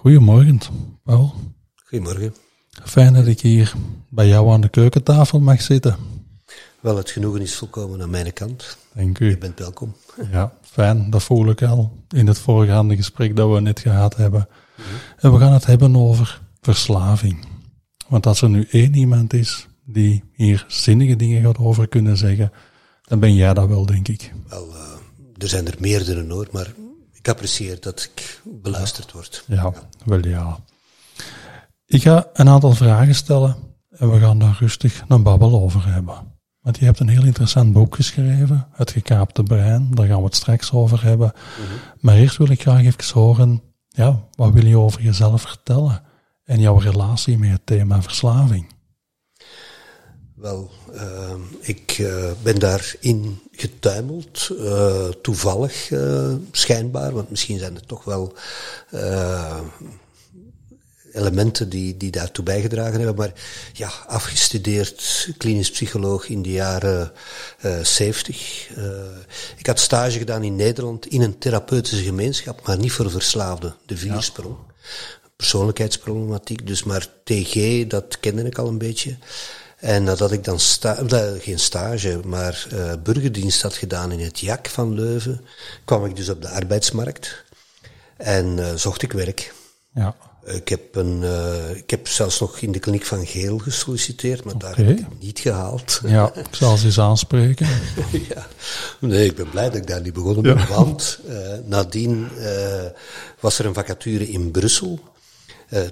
Goedemorgen, 0.00 0.60
Paul. 1.02 1.34
Goedemorgen. 1.84 2.34
Fijn 2.84 3.12
dat 3.12 3.26
ik 3.26 3.40
hier 3.40 3.74
bij 4.08 4.28
jou 4.28 4.50
aan 4.50 4.60
de 4.60 4.68
keukentafel 4.68 5.40
mag 5.40 5.62
zitten. 5.62 5.96
Wel, 6.80 6.96
het 6.96 7.10
genoegen 7.10 7.40
is 7.40 7.56
volkomen 7.56 8.02
aan 8.02 8.10
mijn 8.10 8.32
kant. 8.32 8.76
Dank 8.94 9.18
u. 9.18 9.28
Je 9.28 9.38
bent 9.38 9.58
welkom. 9.58 9.94
Ja, 10.32 10.52
fijn. 10.62 11.10
Dat 11.10 11.22
voel 11.22 11.48
ik 11.50 11.62
al 11.62 11.92
in 12.08 12.26
het 12.26 12.38
voorgaande 12.38 12.96
gesprek 12.96 13.36
dat 13.36 13.52
we 13.52 13.60
net 13.60 13.80
gehad 13.80 14.16
hebben. 14.16 14.48
En 15.16 15.32
we 15.32 15.38
gaan 15.38 15.52
het 15.52 15.66
hebben 15.66 15.96
over 15.96 16.40
verslaving. 16.60 17.46
Want 18.08 18.26
als 18.26 18.42
er 18.42 18.48
nu 18.48 18.66
één 18.70 18.94
iemand 18.94 19.32
is 19.32 19.66
die 19.84 20.24
hier 20.32 20.64
zinnige 20.68 21.16
dingen 21.16 21.42
gaat 21.42 21.58
over 21.58 21.88
kunnen 21.88 22.16
zeggen, 22.16 22.52
dan 23.02 23.20
ben 23.20 23.34
jij 23.34 23.54
dat 23.54 23.68
wel, 23.68 23.86
denk 23.86 24.08
ik. 24.08 24.32
Wel, 24.48 24.68
uh, 24.68 24.82
er 25.38 25.48
zijn 25.48 25.66
er 25.66 25.76
meerdere 25.78 26.32
hoor, 26.32 26.48
maar 26.52 26.74
ik 27.20 27.28
apprecieer 27.28 27.80
dat 27.80 28.10
ik 28.12 28.40
beluisterd 28.44 29.12
word. 29.12 29.44
Ja, 29.46 29.54
ja, 29.56 29.72
wel 30.04 30.26
ja. 30.26 30.58
Ik 31.86 32.02
ga 32.02 32.28
een 32.32 32.48
aantal 32.48 32.72
vragen 32.72 33.14
stellen 33.14 33.56
en 33.90 34.10
we 34.10 34.18
gaan 34.20 34.38
daar 34.38 34.56
rustig 34.60 35.04
een 35.08 35.22
babbel 35.22 35.60
over 35.60 35.92
hebben. 35.92 36.38
Want 36.60 36.78
je 36.78 36.84
hebt 36.84 37.00
een 37.00 37.08
heel 37.08 37.24
interessant 37.24 37.72
boek 37.72 37.94
geschreven, 37.94 38.68
Het 38.72 38.90
gekaapte 38.90 39.42
brein, 39.42 39.90
daar 39.90 40.06
gaan 40.06 40.18
we 40.18 40.24
het 40.24 40.36
straks 40.36 40.72
over 40.72 41.02
hebben. 41.02 41.32
Mm 41.34 41.66
-hmm. 41.66 41.78
Maar 42.00 42.14
eerst 42.14 42.36
wil 42.36 42.50
ik 42.50 42.60
graag 42.60 42.84
even 42.84 43.20
horen, 43.20 43.62
ja, 43.88 44.28
wat 44.34 44.52
wil 44.52 44.66
je 44.66 44.78
over 44.78 45.02
jezelf 45.02 45.42
vertellen 45.42 46.02
en 46.44 46.60
jouw 46.60 46.76
relatie 46.76 47.38
met 47.38 47.50
het 47.50 47.66
thema 47.66 48.02
verslaving? 48.02 48.66
Wel, 50.40 50.70
uh, 50.94 51.34
ik 51.60 51.98
uh, 51.98 52.30
ben 52.42 52.58
daarin 52.58 53.40
getuimeld, 53.52 54.48
uh, 54.52 55.08
toevallig 55.08 55.90
schijnbaar, 56.52 57.12
want 57.12 57.30
misschien 57.30 57.58
zijn 57.58 57.74
er 57.74 57.86
toch 57.86 58.04
wel 58.04 58.34
elementen 61.12 61.68
die, 61.68 61.96
die 61.96 62.10
daartoe 62.10 62.44
bijgedragen 62.44 62.96
hebben. 62.96 63.14
Maar 63.14 63.32
ja, 63.72 63.90
afgestudeerd 64.06 65.28
klinisch 65.38 65.70
psycholoog 65.70 66.28
in 66.28 66.42
de 66.42 66.50
jaren 66.50 67.12
uh, 67.64 67.84
70. 67.84 68.68
Uh, 68.78 68.84
ik 69.56 69.66
had 69.66 69.78
stage 69.78 70.18
gedaan 70.18 70.42
in 70.42 70.56
Nederland 70.56 71.06
in 71.06 71.22
een 71.22 71.38
therapeutische 71.38 72.04
gemeenschap, 72.04 72.66
maar 72.66 72.78
niet 72.78 72.92
voor 72.92 73.10
verslaafden. 73.10 73.74
De 73.86 73.96
viersprong. 73.96 74.56
Ja. 74.66 74.74
Persoonlijkheidsproblematiek. 75.36 76.66
Dus 76.66 76.82
maar 76.82 77.06
TG, 77.24 77.86
dat 77.86 78.20
kende 78.20 78.42
ik 78.42 78.58
al 78.58 78.68
een 78.68 78.78
beetje. 78.78 79.16
En 79.80 80.04
nadat 80.04 80.32
ik 80.32 80.44
dan 80.44 80.60
sta 80.60 80.96
geen 81.38 81.58
stage, 81.58 82.20
maar 82.24 82.66
uh, 82.72 82.92
burgerdienst 83.02 83.62
had 83.62 83.74
gedaan 83.74 84.12
in 84.12 84.20
het 84.20 84.40
JAK 84.40 84.68
van 84.68 84.94
Leuven, 84.94 85.44
kwam 85.84 86.04
ik 86.04 86.16
dus 86.16 86.28
op 86.28 86.42
de 86.42 86.48
arbeidsmarkt 86.48 87.44
en 88.16 88.58
uh, 88.58 88.74
zocht 88.74 89.02
ik 89.02 89.12
werk. 89.12 89.52
Ja. 89.94 90.16
Ik 90.44 90.68
heb, 90.68 90.94
een, 90.94 91.22
uh, 91.22 91.70
ik 91.76 91.90
heb 91.90 92.08
zelfs 92.08 92.40
nog 92.40 92.58
in 92.58 92.72
de 92.72 92.78
kliniek 92.78 93.04
van 93.04 93.26
Geel 93.26 93.58
gesolliciteerd, 93.58 94.44
maar 94.44 94.54
okay. 94.54 94.68
daar 94.68 94.86
heb 94.86 94.98
ik 94.98 95.04
het 95.08 95.20
niet 95.20 95.38
gehaald. 95.38 96.00
Ja, 96.06 96.34
ik 96.34 96.54
zal 96.54 96.76
ze 96.76 96.86
eens 96.86 97.00
aanspreken. 97.00 97.66
ja, 98.34 98.46
nee, 99.00 99.24
ik 99.24 99.36
ben 99.36 99.50
blij 99.50 99.64
dat 99.64 99.74
ik 99.74 99.86
daar 99.86 100.00
niet 100.00 100.12
begonnen 100.12 100.42
ben, 100.42 100.58
ja. 100.58 100.66
want 100.66 101.20
uh, 101.28 101.36
nadien 101.64 102.28
uh, 102.38 102.84
was 103.40 103.58
er 103.58 103.66
een 103.66 103.74
vacature 103.74 104.28
in 104.28 104.50
Brussel. 104.50 105.00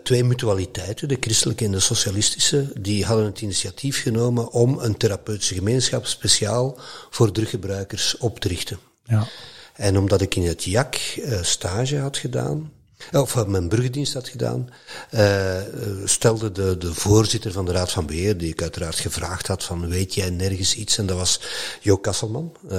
Twee 0.03 0.25
mutualiteiten, 0.25 1.09
de 1.09 1.17
christelijke 1.21 1.65
en 1.65 1.71
de 1.71 1.81
socialistische, 1.81 2.73
die 2.81 3.05
hadden 3.05 3.27
het 3.27 3.41
initiatief 3.41 4.03
genomen 4.03 4.51
om 4.51 4.79
een 4.79 4.97
therapeutische 4.97 5.55
gemeenschap 5.55 6.07
speciaal 6.07 6.79
voor 7.11 7.33
druggebruikers 7.33 8.17
op 8.17 8.41
te 8.41 8.49
richten. 8.49 8.79
Ja. 9.05 9.27
En 9.75 9.99
omdat 9.99 10.21
ik 10.21 10.35
in 10.35 10.47
het 10.47 10.65
JAK 10.65 10.97
stage 11.43 11.99
had 11.99 12.17
gedaan, 12.17 12.73
of 13.13 13.47
mijn 13.47 13.69
burgerdienst 13.69 14.15
had 14.15 14.29
gedaan, 14.29 14.69
uh, 15.15 15.57
stelde 16.05 16.53
de, 16.53 16.79
de 16.79 16.95
voorzitter 16.95 17.53
van 17.53 17.65
de 17.65 17.73
Raad 17.73 17.91
van 17.91 18.07
Beheer, 18.07 18.37
die 18.37 18.51
ik 18.51 18.63
uiteraard 18.63 18.99
gevraagd 18.99 19.47
had 19.47 19.65
van 19.65 19.89
weet 19.89 20.15
jij 20.15 20.31
nergens 20.31 20.75
iets? 20.75 20.99
En 20.99 21.07
dat 21.07 21.17
was 21.17 21.41
Jo 21.81 21.97
Kasselman, 21.97 22.57
uh, 22.65 22.71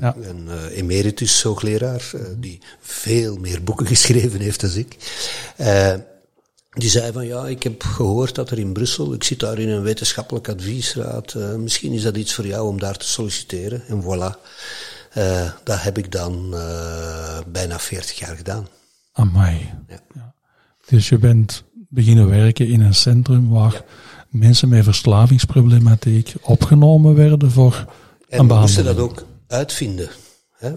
ja. 0.00 0.16
een 0.20 0.48
uh, 0.48 0.76
emeritus 0.76 1.42
hoogleraar, 1.42 2.10
die 2.38 2.58
veel 2.80 3.36
meer 3.36 3.62
boeken 3.62 3.86
geschreven 3.96 4.40
heeft 4.40 4.60
dan 4.60 4.74
ik. 4.74 4.96
Die 6.76 6.90
zei 6.90 7.12
van 7.12 7.26
ja, 7.26 7.46
ik 7.46 7.62
heb 7.62 7.82
gehoord 7.82 8.34
dat 8.34 8.50
er 8.50 8.58
in 8.58 8.72
Brussel, 8.72 9.14
ik 9.14 9.24
zit 9.24 9.40
daar 9.40 9.58
in 9.58 9.68
een 9.68 9.82
wetenschappelijk 9.82 10.48
adviesraad, 10.48 11.34
misschien 11.58 11.92
is 11.92 12.02
dat 12.02 12.16
iets 12.16 12.34
voor 12.34 12.46
jou 12.46 12.68
om 12.68 12.78
daar 12.78 12.96
te 12.96 13.06
solliciteren. 13.06 13.82
En 13.86 14.02
voilà, 14.02 14.38
dat 15.64 15.82
heb 15.82 15.98
ik 15.98 16.12
dan 16.12 16.50
bijna 17.46 17.78
40 17.78 18.18
jaar 18.18 18.36
gedaan. 18.36 18.66
Amai. 19.12 19.72
Ja. 19.88 20.00
Ja. 20.14 20.34
Dus 20.86 21.08
je 21.08 21.18
bent 21.18 21.64
beginnen 21.88 22.28
werken 22.28 22.68
in 22.68 22.80
een 22.80 22.94
centrum 22.94 23.48
waar 23.48 23.72
ja. 23.72 23.84
mensen 24.28 24.68
met 24.68 24.84
verslavingsproblematiek 24.84 26.34
opgenomen 26.40 27.14
werden 27.14 27.50
voor 27.50 27.84
en 28.28 28.38
een 28.38 28.46
behandeling. 28.46 28.60
moesten 28.60 28.84
dat 28.84 28.98
ook 28.98 29.26
uitvinden. 29.48 30.08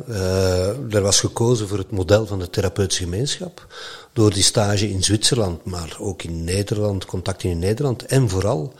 Uh, 0.09 0.93
er 0.93 1.01
was 1.01 1.19
gekozen 1.19 1.67
voor 1.67 1.77
het 1.77 1.91
model 1.91 2.25
van 2.25 2.39
de 2.39 2.49
therapeutische 2.49 3.03
gemeenschap. 3.03 3.67
Door 4.13 4.33
die 4.33 4.43
stage 4.43 4.89
in 4.89 5.03
Zwitserland, 5.03 5.65
maar 5.65 5.97
ook 5.99 6.23
in 6.23 6.43
Nederland, 6.43 7.05
contacten 7.05 7.49
in 7.49 7.59
Nederland. 7.59 8.05
En 8.05 8.29
vooral 8.29 8.73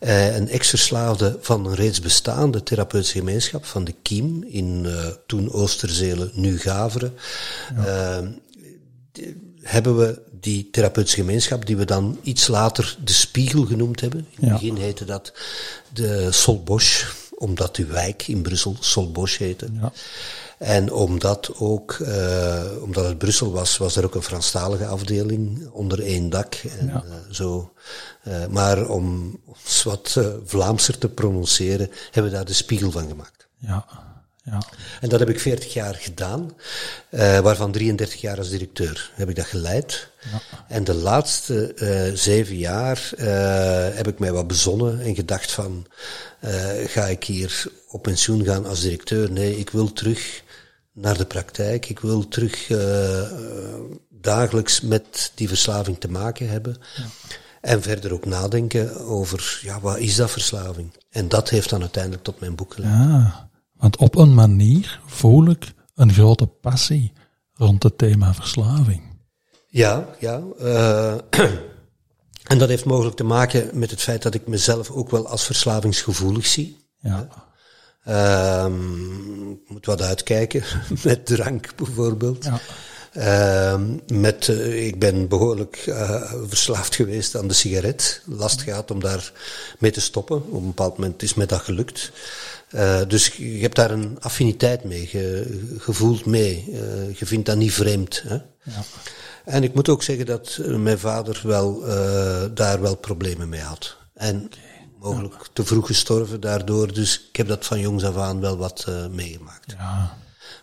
uh, 0.00 0.36
een 0.36 0.48
ex-verslaafde 0.48 1.38
van 1.40 1.66
een 1.66 1.74
reeds 1.74 2.00
bestaande 2.00 2.62
therapeutische 2.62 3.18
gemeenschap, 3.18 3.64
van 3.64 3.84
de 3.84 3.94
Kiem, 4.02 4.44
in 4.48 4.84
uh, 4.84 5.06
toen 5.26 5.52
Oosterzelen, 5.52 6.30
nu 6.34 6.58
Gaveren. 6.58 7.14
Ja 7.74 8.22
hebben 9.62 9.96
we 9.96 10.20
die 10.40 10.68
therapeutische 10.70 11.20
gemeenschap, 11.20 11.66
die 11.66 11.76
we 11.76 11.84
dan 11.84 12.18
iets 12.22 12.46
later 12.46 12.96
de 13.04 13.12
Spiegel 13.12 13.64
genoemd 13.64 14.00
hebben. 14.00 14.20
In 14.20 14.26
het 14.34 14.46
ja. 14.46 14.52
begin 14.52 14.76
heette 14.76 15.04
dat 15.04 15.32
de 15.92 16.32
Solbosch, 16.32 17.12
omdat 17.34 17.76
die 17.76 17.84
wijk 17.84 18.28
in 18.28 18.42
Brussel 18.42 18.76
Solbosch 18.80 19.38
heette. 19.38 19.68
Ja. 19.80 19.92
En 20.62 20.92
omdat 20.92 21.50
ook, 21.58 21.98
uh, 22.00 22.62
omdat 22.82 23.04
het 23.04 23.18
Brussel 23.18 23.52
was, 23.52 23.76
was 23.76 23.96
er 23.96 24.04
ook 24.04 24.14
een 24.14 24.22
Franstalige 24.22 24.86
afdeling 24.86 25.68
onder 25.72 26.02
één 26.02 26.30
dak. 26.30 26.54
En 26.78 26.86
ja. 26.86 27.04
uh, 27.06 27.14
zo. 27.30 27.72
Uh, 28.28 28.46
maar 28.46 28.88
om 28.88 29.36
ons 29.44 29.82
wat 29.82 30.20
Vlaamser 30.44 30.98
te 30.98 31.08
prononceren, 31.08 31.90
hebben 32.10 32.32
we 32.32 32.36
daar 32.36 32.46
de 32.46 32.52
Spiegel 32.52 32.90
van 32.90 33.08
gemaakt. 33.08 33.46
Ja. 33.56 33.86
Ja. 34.44 34.62
En 35.00 35.08
dat 35.08 35.20
heb 35.20 35.28
ik 35.28 35.40
40 35.40 35.72
jaar 35.72 35.94
gedaan, 35.94 36.52
waarvan 37.42 37.72
33 37.72 38.20
jaar 38.20 38.38
als 38.38 38.48
directeur 38.48 39.10
heb 39.14 39.28
ik 39.28 39.36
dat 39.36 39.44
geleid. 39.44 40.08
Ja. 40.32 40.40
En 40.68 40.84
de 40.84 40.94
laatste 40.94 41.74
zeven 42.14 42.56
jaar 42.56 43.12
heb 43.94 44.08
ik 44.08 44.18
mij 44.18 44.32
wat 44.32 44.46
bezonnen 44.46 45.00
en 45.00 45.14
gedacht 45.14 45.52
van, 45.52 45.86
ga 46.86 47.06
ik 47.06 47.24
hier 47.24 47.64
op 47.88 48.02
pensioen 48.02 48.44
gaan 48.44 48.66
als 48.66 48.80
directeur? 48.80 49.30
Nee, 49.30 49.58
ik 49.58 49.70
wil 49.70 49.92
terug 49.92 50.42
naar 50.92 51.16
de 51.16 51.26
praktijk. 51.26 51.88
Ik 51.88 51.98
wil 51.98 52.28
terug 52.28 52.66
dagelijks 54.10 54.80
met 54.80 55.32
die 55.34 55.48
verslaving 55.48 55.98
te 55.98 56.10
maken 56.10 56.48
hebben. 56.48 56.76
Ja. 56.96 57.04
En 57.60 57.82
verder 57.82 58.12
ook 58.12 58.24
nadenken 58.24 59.00
over, 59.00 59.60
ja, 59.62 59.80
wat 59.80 59.98
is 59.98 60.16
dat 60.16 60.30
verslaving? 60.30 60.92
En 61.10 61.28
dat 61.28 61.48
heeft 61.48 61.70
dan 61.70 61.80
uiteindelijk 61.80 62.22
tot 62.22 62.40
mijn 62.40 62.54
boek 62.54 62.74
geleid. 62.74 62.92
Ja. 62.92 63.50
Want 63.76 63.96
op 63.96 64.16
een 64.16 64.34
manier 64.34 65.00
voel 65.06 65.50
ik 65.50 65.72
een 65.94 66.12
grote 66.12 66.46
passie 66.46 67.12
rond 67.54 67.82
het 67.82 67.98
thema 67.98 68.34
verslaving. 68.34 69.02
Ja, 69.68 70.08
ja. 70.18 70.42
Uh, 70.60 71.14
en 72.50 72.58
dat 72.58 72.68
heeft 72.68 72.84
mogelijk 72.84 73.16
te 73.16 73.24
maken 73.24 73.78
met 73.78 73.90
het 73.90 74.00
feit 74.00 74.22
dat 74.22 74.34
ik 74.34 74.46
mezelf 74.46 74.90
ook 74.90 75.10
wel 75.10 75.28
als 75.28 75.44
verslavingsgevoelig 75.44 76.46
zie. 76.46 76.76
Ja. 76.98 77.28
Uh, 78.08 78.66
moet 79.66 79.86
wat 79.86 80.02
uitkijken 80.02 80.62
met 81.04 81.26
drank 81.26 81.76
bijvoorbeeld. 81.76 82.44
Ja. 82.44 82.60
Ehm, 83.12 83.98
met, 84.20 84.48
eh, 84.48 84.86
ik 84.86 84.98
ben 84.98 85.28
behoorlijk 85.28 85.84
uh, 85.88 86.32
verslaafd 86.46 86.94
geweest 86.94 87.36
aan 87.36 87.48
de 87.48 87.54
sigaret. 87.54 88.22
Last 88.24 88.62
gehad 88.62 88.90
om 88.90 89.00
daar 89.00 89.32
mee 89.78 89.90
te 89.90 90.00
stoppen. 90.00 90.36
Op 90.36 90.52
een 90.52 90.66
bepaald 90.66 90.98
moment 90.98 91.22
is 91.22 91.34
me 91.34 91.46
dat 91.46 91.60
gelukt. 91.60 92.12
Uh, 92.70 93.00
dus 93.08 93.26
je 93.36 93.60
hebt 93.60 93.76
daar 93.76 93.90
een 93.90 94.16
affiniteit 94.20 94.84
mee, 94.84 95.06
ge, 95.06 95.60
gevoeld 95.78 96.26
mee. 96.26 96.64
je 97.14 97.26
vindt 97.26 97.46
dat 97.46 97.56
niet 97.56 97.72
vreemd. 97.72 98.22
Hè? 98.26 98.34
Ja. 98.62 98.82
En 99.44 99.62
ik 99.62 99.74
moet 99.74 99.88
ook 99.88 100.02
zeggen 100.02 100.26
dat 100.26 100.60
mijn 100.64 100.98
vader 100.98 101.40
wel, 101.44 101.80
daar 102.54 102.80
wel 102.80 102.96
problemen 102.96 103.48
mee 103.48 103.60
had. 103.60 103.96
En 104.14 104.50
mogelijk 105.02 105.34
te 105.52 105.64
vroeg 105.64 105.86
gestorven 105.86 106.40
daardoor. 106.40 106.92
Dus 106.92 107.26
ik 107.28 107.36
heb 107.36 107.48
dat 107.48 107.66
van 107.66 107.80
jongs 107.80 108.04
af 108.04 108.16
aan 108.16 108.40
wel 108.40 108.56
wat 108.56 108.86
meegemaakt. 109.10 109.72
Ja. 109.78 110.16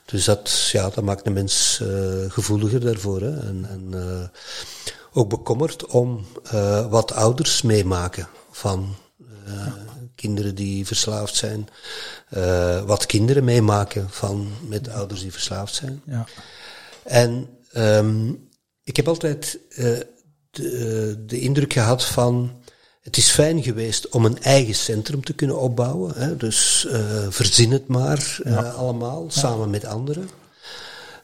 Dus 0.05 0.25
dat, 0.25 0.69
ja, 0.71 0.89
dat 0.89 1.03
maakt 1.03 1.23
de 1.23 1.29
mens 1.29 1.79
uh, 1.83 2.31
gevoeliger 2.31 2.79
daarvoor. 2.79 3.21
Hè. 3.21 3.39
En, 3.39 3.65
en 3.69 3.87
uh, 3.93 4.27
ook 5.13 5.29
bekommerd 5.29 5.85
om 5.85 6.25
wat 6.89 7.11
ouders 7.11 7.61
meemaken 7.61 8.27
van 8.51 8.95
ja. 9.45 9.75
kinderen 10.15 10.55
die 10.55 10.85
verslaafd 10.85 11.35
zijn. 11.35 11.69
wat 12.85 13.05
kinderen 13.05 13.43
meemaken 13.43 14.09
van 14.09 14.51
met 14.67 14.89
ouders 14.89 15.21
die 15.21 15.31
verslaafd 15.31 15.75
zijn. 15.75 16.01
Ja. 16.05 16.25
En 17.03 17.49
um, 17.73 18.49
ik 18.83 18.95
heb 18.95 19.07
altijd 19.07 19.59
de, 20.51 21.23
de 21.25 21.39
indruk 21.39 21.73
gehad 21.73 22.05
van 22.05 22.58
het 23.09 23.17
is 23.17 23.29
fijn 23.29 23.63
geweest 23.63 24.09
om 24.09 24.25
een 24.25 24.41
eigen 24.41 24.75
centrum 24.75 25.23
te 25.23 25.33
kunnen 25.33 25.59
opbouwen. 25.59 26.13
Hè? 26.15 26.37
Dus 26.37 26.87
uh, 26.89 26.99
verzin 27.29 27.71
het 27.71 27.87
maar 27.87 28.39
uh, 28.43 28.75
allemaal, 28.75 29.25
samen 29.27 29.69
met 29.69 29.85
anderen. 29.85 30.29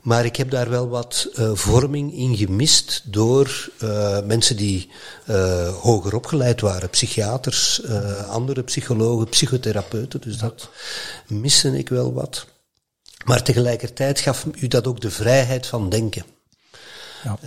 Maar 0.01 0.25
ik 0.25 0.35
heb 0.35 0.49
daar 0.49 0.69
wel 0.69 0.89
wat 0.89 1.29
uh, 1.39 1.51
vorming 1.53 2.13
in 2.13 2.37
gemist 2.37 3.01
door 3.05 3.69
mensen 4.25 4.57
die 4.57 4.89
hoger 5.81 6.15
opgeleid 6.15 6.61
waren. 6.61 6.89
Psychiaters, 6.89 7.81
andere 8.29 8.63
psychologen, 8.63 9.29
psychotherapeuten. 9.29 10.21
Dus 10.21 10.37
dat 10.37 10.69
miste 11.27 11.77
ik 11.77 11.89
wel 11.89 12.13
wat. 12.13 12.45
Maar 13.25 13.43
tegelijkertijd 13.43 14.19
gaf 14.19 14.45
u 14.55 14.67
dat 14.67 14.87
ook 14.87 15.01
de 15.01 15.11
vrijheid 15.11 15.67
van 15.67 15.89
denken. 15.89 16.25
Ja. 17.23 17.37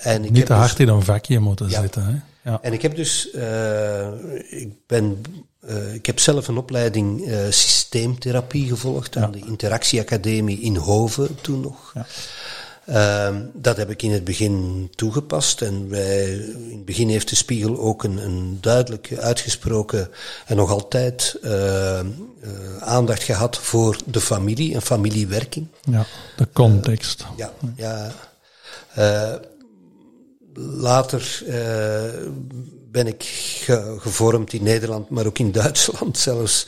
en 0.00 0.24
ik 0.24 0.30
Niet 0.30 0.46
te 0.46 0.52
hard 0.52 0.76
dus, 0.76 0.86
in 0.86 0.92
een 0.92 1.02
vakje 1.02 1.38
moeten 1.38 1.68
ja, 1.68 1.80
zitten. 1.80 2.04
Hè? 2.04 2.33
Ja. 2.44 2.58
En 2.62 2.72
ik 2.72 2.82
heb 2.82 2.96
dus, 2.96 3.28
uh, 3.34 4.08
ik 4.48 4.72
ben, 4.86 5.22
uh, 5.68 5.94
ik 5.94 6.06
heb 6.06 6.18
zelf 6.18 6.48
een 6.48 6.56
opleiding 6.56 7.26
uh, 7.26 7.38
systeemtherapie 7.50 8.68
gevolgd 8.68 9.16
aan 9.16 9.32
de 9.32 9.42
Interactieacademie 9.46 10.60
in 10.60 10.76
Hoven 10.76 11.38
toen 11.40 11.60
nog. 11.60 11.92
Ja. 11.94 12.06
Uh, 12.86 13.36
dat 13.52 13.76
heb 13.76 13.90
ik 13.90 14.02
in 14.02 14.12
het 14.12 14.24
begin 14.24 14.88
toegepast 14.94 15.62
en 15.62 15.88
wij, 15.88 16.32
in 16.34 16.76
het 16.76 16.84
begin 16.84 17.08
heeft 17.08 17.28
de 17.28 17.36
Spiegel 17.36 17.78
ook 17.78 18.04
een, 18.04 18.16
een 18.16 18.58
duidelijk 18.60 19.16
uitgesproken 19.18 20.10
en 20.46 20.56
nog 20.56 20.70
altijd 20.70 21.38
aandacht 22.80 23.22
gehad 23.22 23.58
voor 23.58 23.96
de 24.06 24.20
familie 24.20 24.74
en 24.74 24.82
familiewerking. 24.82 25.66
Ja, 25.90 26.06
de 26.36 26.48
context. 26.52 27.24
ja, 27.36 27.52
ja 27.76 28.12
later 30.54 31.42
uh, 31.46 32.28
ben 32.90 33.06
ik 33.06 33.22
ge 33.62 33.96
gevormd 33.98 34.52
in 34.52 34.62
Nederland, 34.62 35.10
maar 35.10 35.26
ook 35.26 35.38
in 35.38 35.52
Duitsland 35.52 36.18
zelfs. 36.28 36.66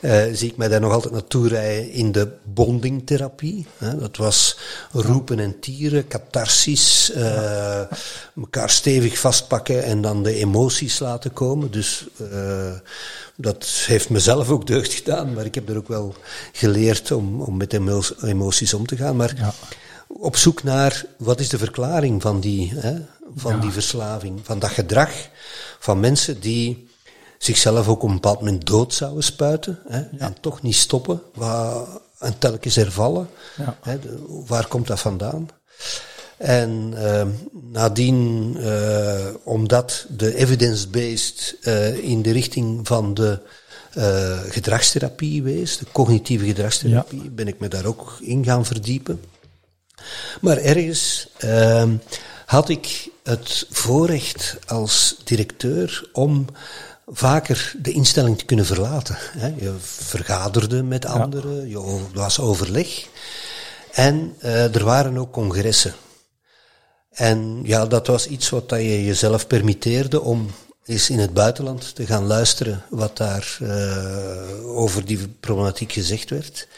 Uh, 0.00 0.22
zie 0.32 0.50
ik 0.50 0.56
mij 0.56 0.68
daar 0.68 0.80
nog 0.80 0.92
altijd 0.92 1.12
naartoe 1.12 1.48
rijden 1.48 1.90
in 1.90 2.12
de 2.12 2.28
bondingtherapie. 2.44 3.66
Hè. 3.78 3.98
Dat 3.98 4.16
was 4.16 4.58
roepen 4.92 5.38
en 5.38 5.60
tieren, 5.60 6.08
catharsis, 6.08 7.12
uh, 7.16 7.82
elkaar 8.36 8.70
stevig 8.70 9.18
vastpakken 9.18 9.84
en 9.84 10.00
dan 10.00 10.22
de 10.22 10.34
emoties 10.34 10.98
laten 10.98 11.32
komen. 11.32 11.70
Dus 11.70 12.06
uh, 12.32 12.72
dat 13.36 13.66
heeft 13.86 14.08
mezelf 14.08 14.50
ook 14.50 14.66
deugd 14.66 14.92
gedaan, 14.92 15.32
maar 15.34 15.44
ik 15.44 15.54
heb 15.54 15.68
er 15.68 15.76
ook 15.76 15.88
wel 15.88 16.14
geleerd 16.52 17.12
om, 17.12 17.40
om 17.40 17.56
met 17.56 17.80
emoties 18.22 18.74
om 18.74 18.86
te 18.86 18.96
gaan. 18.96 19.16
Maar 19.16 19.34
ja 19.36 19.54
op 20.12 20.36
zoek 20.36 20.62
naar 20.62 21.04
wat 21.16 21.40
is 21.40 21.48
de 21.48 21.58
verklaring 21.58 22.22
van 22.22 22.40
die, 22.40 22.72
hè, 22.74 22.96
van 23.36 23.60
die 23.60 23.70
verslaving, 23.70 24.40
van 24.42 24.58
dat 24.58 24.70
gedrag 24.70 25.10
van 25.78 26.00
mensen 26.00 26.40
die 26.40 26.88
zichzelf 27.42 27.88
ook 27.88 28.02
op 28.02 28.08
een 28.08 28.14
bepaald 28.14 28.38
moment 28.38 28.66
dood 28.66 28.94
zouden 28.94 29.22
spuiten 29.22 29.78
hè, 29.88 30.02
en 30.18 30.36
toch 30.40 30.62
niet 30.62 30.74
stoppen 30.74 31.22
waar, 31.34 31.86
en 32.18 32.38
telkens 32.38 32.74
hervallen. 32.74 33.28
Ja. 33.56 33.78
Hè, 33.82 33.98
waar 34.46 34.66
komt 34.66 34.86
dat 34.86 35.00
vandaan? 35.00 35.48
En 36.36 36.92
uh, 36.96 37.26
nadien, 37.72 38.56
uh, 38.58 39.26
omdat 39.42 40.06
de 40.08 40.34
evidence-based 40.34 41.56
uh, 41.62 41.98
in 41.98 42.22
de 42.22 42.30
richting 42.30 42.86
van 42.86 43.14
de 43.14 43.38
uh, 43.94 44.38
gedragstherapie 44.48 45.42
wees, 45.42 45.78
de 45.78 45.86
cognitieve 45.92 46.44
gedragstherapie, 46.44 47.30
ben 47.30 47.48
ik 47.48 47.58
me 47.58 47.68
daar 47.68 47.84
ook 47.84 48.16
in 48.20 48.44
gaan 48.44 48.66
verdiepen. 48.66 49.20
Maar 50.40 50.56
ergens 50.56 51.28
uh, 51.44 51.88
had 52.46 52.68
ik 52.68 53.08
het 53.22 53.66
voorrecht 53.70 54.56
als 54.66 55.16
directeur 55.24 56.08
om 56.12 56.46
vaker 57.12 57.72
de 57.78 57.92
instelling 57.92 58.38
te 58.38 58.44
kunnen 58.44 58.66
verlaten. 58.66 59.18
Je 59.56 59.74
vergaderde 59.80 60.82
met 60.82 61.06
anderen, 61.06 61.68
je 61.68 62.00
was 62.14 62.40
overleg. 62.40 63.06
En 63.92 64.36
uh, 64.42 64.74
er 64.74 64.84
waren 64.84 65.18
ook 65.18 65.32
congressen. 65.32 65.94
En 67.10 67.60
ja, 67.64 67.86
dat 67.86 68.06
was 68.06 68.26
iets 68.26 68.50
wat 68.50 68.70
je 68.70 69.04
jezelf 69.04 69.46
permitteerde 69.46 70.20
om 70.20 70.50
eens 70.84 71.10
in 71.10 71.18
het 71.18 71.32
buitenland 71.32 71.94
te 71.94 72.06
gaan 72.06 72.26
luisteren 72.26 72.82
wat 72.88 73.16
daar 73.16 73.58
uh, 73.62 74.76
over 74.76 75.04
die 75.04 75.28
problematiek 75.28 75.92
gezegd 75.92 76.30
werd. 76.30 76.68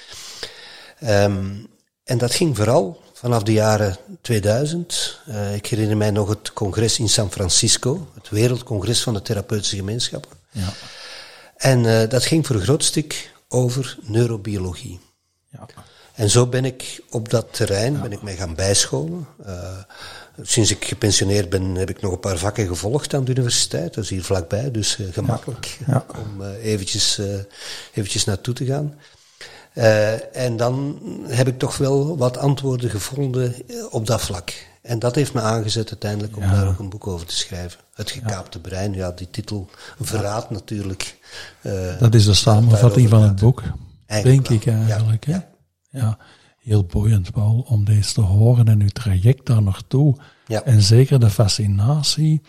Um, 1.02 1.66
en 2.04 2.18
dat 2.18 2.34
ging 2.34 2.56
vooral 2.56 3.00
vanaf 3.22 3.42
de 3.42 3.52
jaren 3.52 3.96
2000. 4.20 5.20
Uh, 5.28 5.48
eh, 5.48 5.54
ik 5.54 5.66
herinner 5.66 5.96
mij 5.96 6.10
nog 6.10 6.28
het 6.28 6.52
congres 6.52 6.98
in 6.98 7.08
San 7.08 7.30
Francisco, 7.30 8.08
het 8.14 8.28
Wereldcongres 8.28 9.02
van 9.02 9.14
de 9.14 9.22
Therapeutische 9.22 9.76
Gemeenschappen. 9.76 10.30
Ja. 10.50 10.72
En 11.56 11.84
uh, 11.84 12.08
dat 12.08 12.24
ging 12.24 12.46
voor 12.46 12.56
een 12.56 12.62
groot 12.62 12.84
stuk 12.84 13.32
over 13.48 13.98
neurobiologie. 14.02 15.00
Ja. 15.48 15.66
En 16.14 16.30
zo 16.30 16.46
ben 16.46 16.64
ik 16.64 17.02
op 17.10 17.30
dat 17.30 17.54
terrein 17.54 18.00
ben 18.00 18.12
ik 18.12 18.22
mij 18.22 18.36
gaan 18.36 18.54
bijscholen. 18.54 19.26
Uh, 19.46 19.78
sinds 20.42 20.70
ik 20.70 20.84
gepensioneerd 20.84 21.48
ben, 21.48 21.74
heb 21.74 21.90
ik 21.90 22.00
nog 22.00 22.12
een 22.12 22.20
paar 22.20 22.38
vakken 22.38 22.66
gevolgd 22.66 23.14
aan 23.14 23.24
de 23.24 23.30
universiteit. 23.30 23.94
Dat 23.94 24.04
is 24.04 24.10
hier 24.10 24.24
vlakbij, 24.24 24.70
dus 24.70 24.98
gemakkelijk 25.10 25.78
om 26.24 26.42
eventjes, 26.44 27.20
eventjes 27.94 28.24
naartoe 28.24 28.54
te 28.54 28.64
gaan. 28.64 28.94
Uh, 29.74 30.36
en 30.36 30.56
dan 30.56 30.98
heb 31.26 31.48
ik 31.48 31.58
toch 31.58 31.76
wel 31.76 32.16
wat 32.16 32.36
antwoorden 32.36 32.90
gevonden 32.90 33.54
eh, 33.54 33.76
op 33.90 34.06
dat 34.06 34.20
vlak. 34.20 34.70
En 34.82 34.98
dat 34.98 35.14
heeft 35.14 35.34
me 35.34 35.40
aangezet 35.40 35.90
uiteindelijk 35.90 36.36
om 36.36 36.42
daar 36.42 36.68
ook 36.68 36.78
een 36.78 36.88
boek 36.88 37.06
over 37.06 37.26
te 37.26 37.36
schrijven. 37.36 37.80
Het 37.94 38.10
gekaapte 38.10 38.60
brein, 38.60 38.92
ja, 38.92 39.10
die 39.10 39.30
titel 39.30 39.68
verraadt 40.00 40.50
natuurlijk. 40.50 41.18
Uh, 41.62 41.98
dat 41.98 42.14
is 42.14 42.24
de 42.24 42.34
samenvatting 42.34 43.08
van 43.08 43.22
het 43.22 43.40
boek, 43.40 43.62
denk 44.06 44.48
ik 44.48 44.66
eigenlijk. 44.66 45.26
Ja. 45.26 45.48
ja, 45.90 46.18
heel 46.58 46.84
boeiend, 46.84 47.32
Paul, 47.32 47.66
om 47.68 47.84
deze 47.84 48.12
te 48.12 48.20
horen 48.20 48.68
en 48.68 48.80
uw 48.80 48.88
traject 48.88 49.46
daar 49.46 49.62
naartoe. 49.62 50.16
Ja. 50.46 50.62
En 50.62 50.82
zeker 50.82 51.20
de 51.20 51.30
fascinatie 51.30 52.42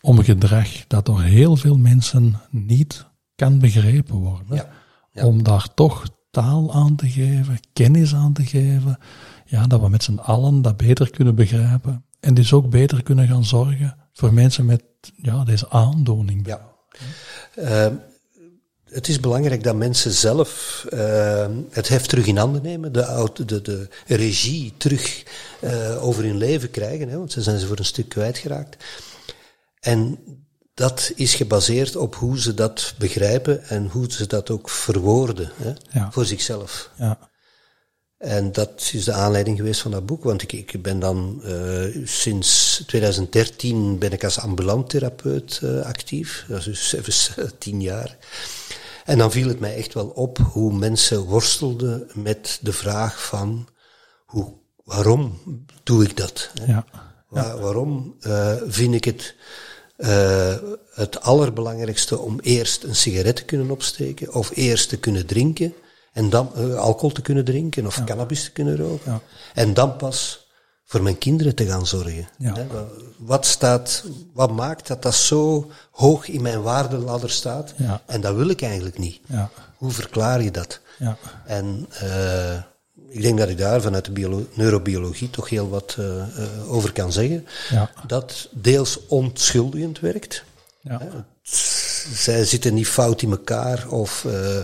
om 0.00 0.22
gedrag 0.22 0.68
dat 0.86 1.06
door 1.06 1.22
heel 1.22 1.56
veel 1.56 1.76
mensen 1.76 2.40
niet 2.50 3.06
kan 3.34 3.58
begrepen 3.58 4.16
worden. 4.16 4.66
Om 5.12 5.42
daar 5.42 5.74
toch 5.74 6.04
taal 6.30 6.74
aan 6.74 6.96
te 6.96 7.08
geven, 7.08 7.60
kennis 7.72 8.14
aan 8.14 8.32
te 8.32 8.44
geven. 8.44 8.98
Ja, 9.44 9.66
dat 9.66 9.80
we 9.80 9.88
met 9.88 10.02
z'n 10.02 10.18
allen 10.18 10.62
dat 10.62 10.76
beter 10.76 11.10
kunnen 11.10 11.34
begrijpen. 11.34 12.04
En 12.20 12.34
dus 12.34 12.52
ook 12.52 12.70
beter 12.70 13.02
kunnen 13.02 13.28
gaan 13.28 13.44
zorgen 13.44 13.96
voor 14.12 14.34
mensen 14.34 14.64
met 14.64 14.82
ja, 15.16 15.44
deze 15.44 15.70
aandoening. 15.70 16.46
Ja. 16.46 16.68
Uh, 17.58 17.86
het 18.84 19.08
is 19.08 19.20
belangrijk 19.20 19.62
dat 19.62 19.76
mensen 19.76 20.12
zelf 20.12 20.84
uh, 20.92 21.46
het 21.70 21.88
heft 21.88 22.08
terug 22.08 22.26
in 22.26 22.36
handen 22.36 22.62
nemen, 22.62 22.92
de, 22.92 23.30
de, 23.46 23.62
de 23.62 23.88
regie 24.06 24.72
terug 24.76 25.24
uh, 25.64 26.04
over 26.04 26.24
hun 26.24 26.36
leven 26.36 26.70
krijgen, 26.70 27.08
hè, 27.08 27.18
want 27.18 27.32
ze 27.32 27.42
zijn 27.42 27.58
ze 27.58 27.66
voor 27.66 27.78
een 27.78 27.84
stuk 27.84 28.08
kwijtgeraakt. 28.08 28.84
En 29.80 30.18
dat 30.80 31.12
is 31.14 31.34
gebaseerd 31.34 31.96
op 31.96 32.14
hoe 32.14 32.40
ze 32.40 32.54
dat 32.54 32.94
begrijpen 32.98 33.64
en 33.64 33.86
hoe 33.86 34.12
ze 34.12 34.26
dat 34.26 34.50
ook 34.50 34.70
verwoorden 34.70 35.50
hè, 35.56 35.72
voor 36.10 36.24
zichzelf. 36.24 36.90
Ja. 36.96 37.18
En 38.18 38.52
dat 38.52 38.90
is 38.92 39.04
de 39.04 39.12
aanleiding 39.12 39.56
geweest 39.56 39.80
van 39.80 39.90
dat 39.90 40.06
boek, 40.06 40.24
want 40.24 40.42
ik, 40.42 40.52
ik 40.52 40.82
ben 40.82 40.98
dan 40.98 41.40
uh, 41.44 42.06
sinds 42.06 42.82
2013 42.86 43.98
ben 43.98 44.12
ik 44.12 44.24
als 44.24 44.38
ambulant 44.38 44.90
therapeut 44.90 45.60
uh, 45.64 45.80
actief, 45.80 46.44
dat 46.48 46.58
is 46.58 46.64
dus 46.64 46.92
even 46.92 47.44
uh, 47.44 47.50
tien 47.58 47.80
jaar. 47.80 48.16
En 49.04 49.18
dan 49.18 49.30
viel 49.32 49.48
het 49.48 49.60
mij 49.60 49.74
echt 49.76 49.94
wel 49.94 50.06
op 50.06 50.38
hoe 50.38 50.72
mensen 50.72 51.20
worstelden 51.20 52.10
met 52.14 52.58
de 52.62 52.72
vraag 52.72 53.26
van 53.26 53.68
hoe 54.26 54.52
waarom 54.84 55.38
doe 55.82 56.04
ik 56.04 56.16
dat? 56.16 56.50
hè? 56.60 56.72
Ja. 56.72 56.84
Wa- 57.28 57.58
waarom 57.58 58.16
eh, 58.20 58.56
vind 58.66 58.94
ik 58.94 59.04
het 59.04 59.34
eh, 60.00 60.54
het 60.94 61.20
allerbelangrijkste 61.20 62.18
om 62.18 62.40
eerst 62.40 62.82
een 62.84 62.96
sigaret 62.96 63.36
te 63.36 63.44
kunnen 63.44 63.70
opsteken 63.70 64.34
of 64.34 64.50
eerst 64.54 64.88
te 64.88 64.96
kunnen 64.98 65.26
drinken 65.26 65.74
en 66.12 66.30
dan 66.30 66.50
eh, 66.54 66.74
alcohol 66.74 67.10
te 67.10 67.22
kunnen 67.22 67.44
drinken 67.44 67.86
of 67.86 68.04
cannabis 68.04 68.44
te 68.44 68.50
kunnen 68.52 68.76
roken 68.76 69.12
Ja. 69.12 69.20
en 69.54 69.74
dan 69.74 69.96
pas 69.96 70.48
voor 70.84 71.02
mijn 71.02 71.18
kinderen 71.18 71.54
te 71.54 71.66
gaan 71.66 71.86
zorgen. 71.86 72.28
Ja. 72.38 72.54
Hè, 72.54 72.66
wa- 72.66 72.86
Wat, 73.18 73.46
staat, 73.46 74.04
wat 74.34 74.50
maakt 74.50 74.86
dat 74.86 75.02
dat 75.02 75.14
zo 75.14 75.70
hoog 75.90 76.28
in 76.28 76.42
mijn 76.42 76.62
waardeladder 76.62 77.30
staat 77.30 77.74
en 78.06 78.20
dat 78.20 78.34
wil 78.34 78.48
ik 78.48 78.62
eigenlijk 78.62 78.98
niet. 78.98 79.20
Ja. 79.26 79.50
Hoe 79.76 79.90
verklaar 79.90 80.42
je 80.42 80.50
dat? 80.50 80.80
Ja. 80.98 81.16
En 81.46 81.86
eh, 81.90 82.62
ik 83.10 83.22
denk 83.22 83.38
dat 83.38 83.48
ik 83.48 83.58
daar 83.58 83.80
vanuit 83.80 84.04
de 84.04 84.12
biolo- 84.12 84.46
neurobiologie 84.54 85.30
toch 85.30 85.48
heel 85.48 85.68
wat 85.68 85.96
eh, 85.98 86.20
eh, 86.22 86.72
over 86.72 86.92
kan 86.92 87.12
zeggen. 87.12 87.46
Ja. 87.70 87.90
Dat 88.06 88.48
deels 88.52 89.06
ontschuldigend 89.06 90.00
werkt. 90.00 90.44
Ja. 90.80 91.00
Zij 92.12 92.44
zitten 92.44 92.74
niet 92.74 92.88
fout 92.88 93.22
in 93.22 93.30
elkaar. 93.30 93.88
Of, 93.88 94.24
eh, 94.24 94.58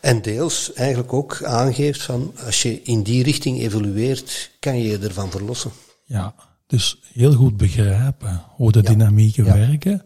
en 0.00 0.22
deels 0.22 0.72
eigenlijk 0.72 1.12
ook 1.12 1.42
aangeeft 1.42 2.02
van 2.02 2.34
als 2.44 2.62
je 2.62 2.82
in 2.82 3.02
die 3.02 3.22
richting 3.22 3.60
evolueert, 3.60 4.50
kan 4.60 4.78
je 4.78 4.88
je 4.88 4.98
ervan 4.98 5.30
verlossen. 5.30 5.70
Ja, 6.04 6.34
dus 6.66 7.00
heel 7.12 7.32
goed 7.32 7.56
begrijpen 7.56 8.42
hoe 8.48 8.72
de 8.72 8.82
dynamieken 8.82 9.44
werken, 9.44 10.04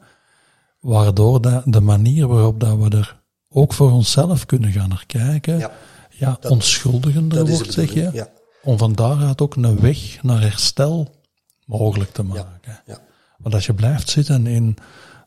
waardoor 0.81 1.41
dat 1.41 1.63
de 1.65 1.81
manier 1.81 2.27
waarop 2.27 2.61
dat 2.61 2.77
we 2.77 2.97
er 2.97 3.17
ook 3.49 3.73
voor 3.73 3.91
onszelf 3.91 4.47
kunnen 4.47 4.73
gaan 4.73 4.89
naar 4.89 5.05
kijken, 5.07 5.71
Ja. 6.19 6.39
onschuldigender 6.49 7.39
dat 7.39 7.47
de 7.47 7.53
wordt, 7.53 7.73
zeg 7.73 7.93
je, 7.93 8.11
ja. 8.13 8.29
om 8.63 8.79
van 8.79 8.93
daaruit 8.93 9.41
ook 9.41 9.55
een 9.57 9.81
weg 9.81 10.23
naar 10.23 10.41
herstel 10.41 11.15
mogelijk 11.67 12.13
te 12.13 12.23
maken. 12.23 12.81
Ja. 12.87 12.99
Want 13.39 13.55
als 13.55 13.67
je 13.67 13.75
blijft 13.75 14.09
zitten 14.09 14.47
in 14.47 14.77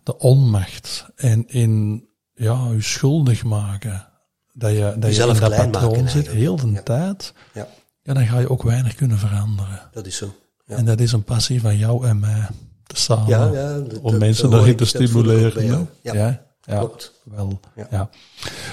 de 0.03 0.17
onmacht 0.17 1.05
en 1.15 1.47
in 1.47 2.03
ja, 2.33 2.69
je 2.71 2.81
schuldig 2.81 3.43
maken, 3.43 4.07
dat 4.53 4.71
je, 4.71 4.95
dat 4.99 5.15
je 5.15 5.21
in 5.23 5.39
dat 5.39 5.55
patroon 5.55 6.09
zit 6.09 6.27
heel 6.27 6.55
de 6.55 6.83
tijd, 6.83 7.33
Ja, 7.53 7.67
ja, 8.03 8.13
dan 8.13 8.25
ga 8.25 8.39
je 8.39 8.49
ook 8.49 8.63
weinig 8.63 8.95
kunnen 8.95 9.17
veranderen. 9.17 9.89
dat 9.91 10.05
is 10.05 10.17
zo. 10.17 10.35
En 10.65 10.85
dat 10.85 10.99
is 10.99 11.11
een 11.11 11.23
passie 11.23 11.61
van 11.61 11.77
jou 11.77 12.07
en 12.07 12.19
mij 12.19 12.47
te 12.87 12.95
samen. 12.95 13.27
Ja, 13.27 13.51
ja, 13.51 13.79
dat- 13.79 13.99
om 13.99 14.17
mensen 14.17 14.49
daarin 14.49 14.75
te 14.75 14.85
stimuleren. 14.85 15.87
Ja, 16.01 16.47
Ja, 16.61 16.77
klopt. 16.77 17.13
wel. 17.23 17.59
Ja. 17.75 17.87
Ja. 17.91 18.09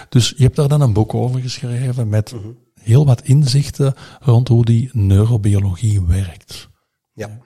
Dus 0.09 0.35
je 0.37 0.43
hebt 0.43 0.57
daar 0.57 0.69
dan 0.69 0.81
een 0.81 0.93
boek 0.93 1.15
over 1.15 1.41
geschreven 1.41 2.09
met 2.09 2.33
Mhm. 2.33 2.47
heel 2.81 3.07
wat 3.07 3.23
inzichten 3.23 3.95
rond 4.21 4.49
hoe 4.49 4.65
die 4.65 4.91
neurobiologie 4.93 6.03
werkt. 6.03 6.69
Ja. 7.13 7.39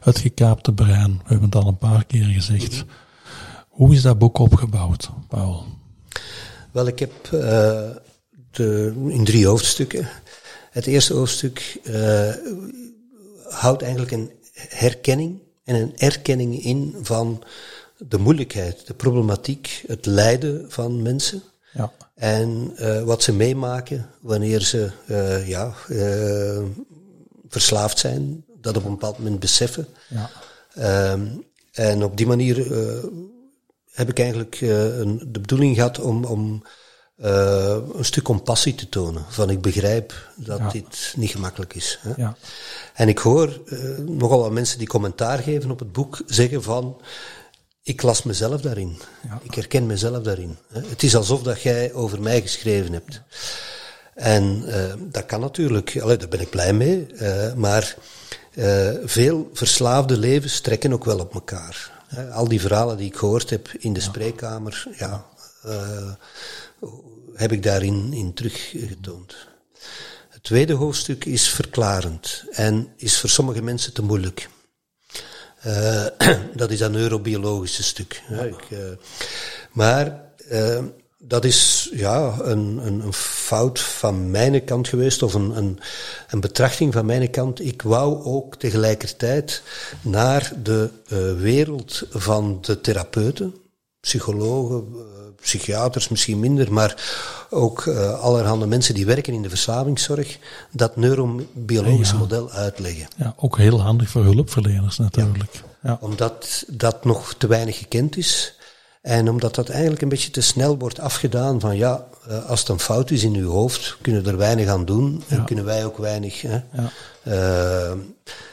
Het 0.00 0.18
gekaapte 0.18 0.72
brein, 0.72 1.10
we 1.16 1.22
hebben 1.28 1.44
het 1.50 1.54
al 1.54 1.66
een 1.68 1.78
paar 1.78 2.04
keer 2.06 2.24
gezegd. 2.24 2.72
Mhm. 2.72 2.84
Hoe 3.68 3.94
is 3.94 4.02
dat 4.02 4.18
boek 4.18 4.38
opgebouwd, 4.38 5.10
Paul? 5.28 5.64
Wel, 6.72 6.86
ik 6.86 6.98
heb 6.98 7.12
eh, 7.24 7.90
de, 8.50 8.92
in 9.08 9.24
drie 9.24 9.46
hoofdstukken. 9.46 10.08
Het 10.70 10.86
eerste 10.86 11.14
hoofdstuk 11.14 11.80
eh, 11.84 12.30
houdt 13.48 13.82
eigenlijk 13.82 14.12
een 14.12 14.30
herkenning 14.68 15.38
en 15.64 15.74
een 15.74 15.92
erkenning 15.96 16.62
in 16.62 16.94
van 17.02 17.42
de 17.98 18.18
moeilijkheid, 18.18 18.86
de 18.86 18.94
problematiek, 18.94 19.84
het 19.86 20.06
lijden 20.06 20.64
van 20.70 21.02
mensen. 21.02 21.42
Ja, 21.72 21.92
En 22.14 22.72
eh, 22.76 23.02
wat 23.02 23.22
ze 23.22 23.32
meemaken 23.32 24.10
wanneer 24.20 24.60
ze 24.60 24.90
eh, 25.06 25.48
ja, 25.48 25.72
eh, 25.88 26.62
verslaafd 27.48 27.98
zijn, 27.98 28.44
dat 28.60 28.76
op 28.76 28.84
een 28.84 28.90
bepaald 28.90 29.18
moment 29.18 29.40
beseffen. 29.40 29.86
ja, 30.08 30.30
Ehm, 30.74 31.26
en 31.72 32.02
op 32.04 32.16
die 32.16 32.26
manier 32.26 32.56
heb 33.92 34.08
ik 34.08 34.18
eigenlijk 34.18 34.60
een, 34.60 35.18
de 35.28 35.40
bedoeling 35.40 35.74
gehad 35.74 35.98
om, 36.00 36.24
om 36.24 36.62
een 37.16 38.04
stuk 38.04 38.22
compassie 38.24 38.74
te 38.74 38.88
tonen. 38.88 39.24
Van 39.28 39.50
ik 39.50 39.60
begrijp 39.60 40.14
dat 40.36 40.58
Ja. 40.58 40.68
dit 40.70 41.14
niet 41.16 41.30
gemakkelijk 41.30 41.74
is. 41.74 41.98
Hè? 42.02 42.12
ja, 42.16 42.36
En 42.94 43.08
ik 43.08 43.18
hoor 43.18 43.60
nogal 44.06 44.40
wat 44.40 44.50
mensen 44.52 44.78
die 44.78 44.86
commentaar 44.88 45.38
geven 45.38 45.70
op 45.70 45.78
het 45.78 45.92
boek 45.92 46.20
zeggen 46.26 46.62
van... 46.62 47.00
Ik 47.88 48.02
las 48.02 48.22
mezelf 48.22 48.60
daarin. 48.60 48.96
Ja. 49.28 49.40
Ik 49.42 49.54
herken 49.54 49.86
mezelf 49.86 50.22
daarin. 50.22 50.56
Het 50.72 51.02
is 51.02 51.16
alsof 51.16 51.42
dat 51.42 51.62
jij 51.62 51.92
over 51.92 52.22
mij 52.22 52.40
geschreven 52.40 52.92
hebt. 52.92 53.22
En 54.14 54.64
eh, 54.66 54.94
dat 54.98 55.26
kan 55.26 55.40
natuurlijk, 55.40 55.98
allee, 56.00 56.16
daar 56.16 56.28
ben 56.28 56.40
ik 56.40 56.50
blij 56.50 56.72
mee. 56.72 57.06
eh, 57.06 57.54
maar 57.54 57.96
eh, 58.54 58.90
veel 59.04 59.50
verslaafde 59.52 60.18
levens 60.18 60.54
strekken 60.54 60.92
ook 60.92 61.04
wel 61.04 61.18
op 61.18 61.34
elkaar. 61.34 61.90
Al 62.32 62.48
die 62.48 62.60
verhalen 62.60 62.96
die 62.96 63.06
ik 63.06 63.16
gehoord 63.16 63.50
heb 63.50 63.68
in 63.78 63.92
de 63.92 64.00
spreekkamer, 64.00 64.86
ja, 64.98 65.26
heb 67.34 67.52
ik 67.52 67.62
daarin 67.62 68.12
in 68.12 68.34
teruggetoond. 68.34 69.36
Het 70.28 70.42
tweede 70.42 70.72
hoofdstuk 70.72 71.24
is 71.24 71.48
verklarend 71.48 72.44
en 72.50 72.88
is 72.96 73.20
voor 73.20 73.30
sommige 73.30 73.62
mensen 73.62 73.92
te 73.92 74.02
moeilijk. 74.02 74.48
Eh, 75.60 76.06
dat 76.54 76.70
is 76.70 76.78
dat 76.78 76.90
neurobiologische 76.90 77.82
stuk. 77.82 78.22
Ik, 78.30 78.70
eh, 78.70 78.78
maar 79.72 80.24
eh, 80.48 80.84
dat 81.18 81.44
is 81.44 81.90
ja, 81.92 82.38
een, 82.40 82.80
een, 82.86 83.00
een 83.00 83.12
fout 83.12 83.80
van 83.80 84.30
mijn 84.30 84.64
kant 84.64 84.88
geweest, 84.88 85.22
of 85.22 85.34
een, 85.34 85.56
een, 85.56 85.78
een 86.28 86.40
betrachting 86.40 86.92
van 86.92 87.06
mijn 87.06 87.30
kant. 87.30 87.60
Ik 87.60 87.82
wou 87.82 88.24
ook 88.24 88.56
tegelijkertijd 88.56 89.62
naar 90.02 90.52
de 90.62 90.90
wereld 91.38 92.02
van 92.10 92.58
de 92.60 92.80
therapeuten, 92.80 93.54
psychologen, 94.00 94.86
psychiaters 95.40 96.08
misschien 96.08 96.38
minder, 96.40 96.72
maar 96.72 96.94
ook 97.50 97.86
eh, 97.86 98.20
allerhande 98.20 98.66
mensen 98.66 98.94
die 98.94 99.06
werken 99.06 99.32
in 99.32 99.42
de 99.42 99.48
verslavingszorg, 99.48 100.38
dat 100.70 100.96
neurobiologische 100.96 102.14
Ja. 102.14 102.20
model 102.20 102.50
uitleggen 102.50 103.08
ja, 103.16 103.34
ook 103.36 103.56
heel 103.58 103.80
handig 103.80 104.10
voor 104.10 104.22
hulpverleners 104.24 104.98
natuurlijk. 104.98 105.62
Ja, 105.82 105.98
omdat 106.00 106.64
dat 106.68 107.04
nog 107.04 107.34
te 107.38 107.46
weinig 107.46 107.78
gekend 107.78 108.16
is. 108.16 108.52
En 109.02 109.28
omdat 109.30 109.54
dat 109.54 109.68
eigenlijk 109.68 110.02
een 110.02 110.08
beetje 110.08 110.30
te 110.30 110.40
snel 110.40 110.78
wordt 110.78 111.00
afgedaan 111.00 111.60
van 111.60 111.76
ja, 111.76 112.04
eh, 112.28 112.46
als 112.46 112.60
het 112.60 112.68
een 112.68 112.78
fout 112.78 113.10
is 113.10 113.22
in 113.22 113.34
uw 113.34 113.50
hoofd, 113.50 113.96
kunnen 114.02 114.22
we 114.22 114.30
er 114.30 114.36
weinig 114.36 114.68
aan 114.68 114.84
doen 114.84 115.22
en 115.28 115.44
kunnen 115.44 115.64
wij 115.64 115.84
ook 115.84 115.98
weinig. 115.98 116.42
Hè. 116.42 116.60
Ja. 116.72 116.90
Eh, 117.22 117.90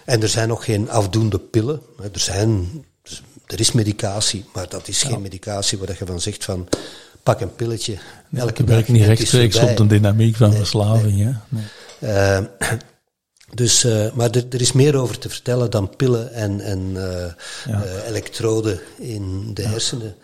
en 0.06 0.22
er 0.22 0.27
zijn 0.30 0.48
nog 0.48 0.65
geen 0.65 0.89
afdoende 0.89 1.39
pillen. 1.39 1.82
Er, 2.13 2.20
zijn, 2.20 2.70
er 3.48 3.60
is 3.60 3.72
medicatie, 3.72 4.46
maar 4.54 4.70
dat 4.70 4.88
is 4.88 5.04
geen 5.04 5.22
medicatie 5.22 5.78
waar 5.78 5.96
je 6.00 6.06
van 6.06 6.22
zegt 6.22 6.44
van 6.44 6.68
pak 7.25 7.42
een 7.42 7.56
pilletje. 7.56 7.98
elke 8.36 8.50
ik 8.50 8.58
dag 8.58 8.75
werk 8.75 8.88
niet 8.88 9.06
rechtstreeks 9.06 9.58
op 9.58 9.78
de 9.78 9.88
dynamiek 9.88 10.36
van 10.36 10.54
verslaving. 10.54 11.24
Hè? 11.24 11.32
Nee. 11.50 11.64
Eh, 12.00 12.40
dus, 13.54 13.84
eh, 13.84 14.12
maar 14.14 14.30
er, 14.30 14.46
er 14.50 14.62
is 14.62 14.72
meer 14.72 14.96
over 14.96 15.18
te 15.18 15.30
vertellen 15.30 15.72
dan 15.72 15.96
pillen 15.96 16.34
en, 16.34 16.62
en 16.62 16.92
eh, 16.96 17.32
Ja. 17.66 17.84
elektroden 18.08 18.80
in 18.98 19.54
de 19.54 19.68
hersenen. 19.68 20.16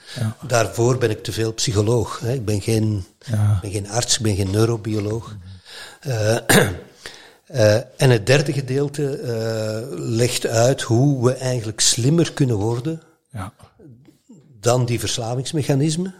Daarvoor 0.48 0.98
ben 0.98 1.10
ik 1.10 1.24
te 1.24 1.32
veel 1.32 1.54
psycholoog. 1.54 2.20
Hè. 2.20 2.34
Ik 2.34 2.46
ben 2.46 2.62
geen, 2.62 3.06
ben 3.62 3.72
geen 3.72 3.90
arts, 3.90 4.16
ik 4.18 4.24
ben 4.24 4.36
geen 4.36 4.52
neurobioloog. 4.52 5.36
En 7.98 8.10
het 8.10 8.26
derde 8.26 8.54
gedeelte 8.54 9.20
legt 9.96 10.48
uit 10.48 10.82
hoe 10.82 11.26
we 11.26 11.34
eigenlijk 11.34 11.80
slimmer 11.80 12.34
kunnen 12.34 12.56
worden 12.56 13.02
Ja. 13.32 13.54
dan 14.60 14.86
die 14.86 15.00
verslavingsmechanismen, 15.00 16.16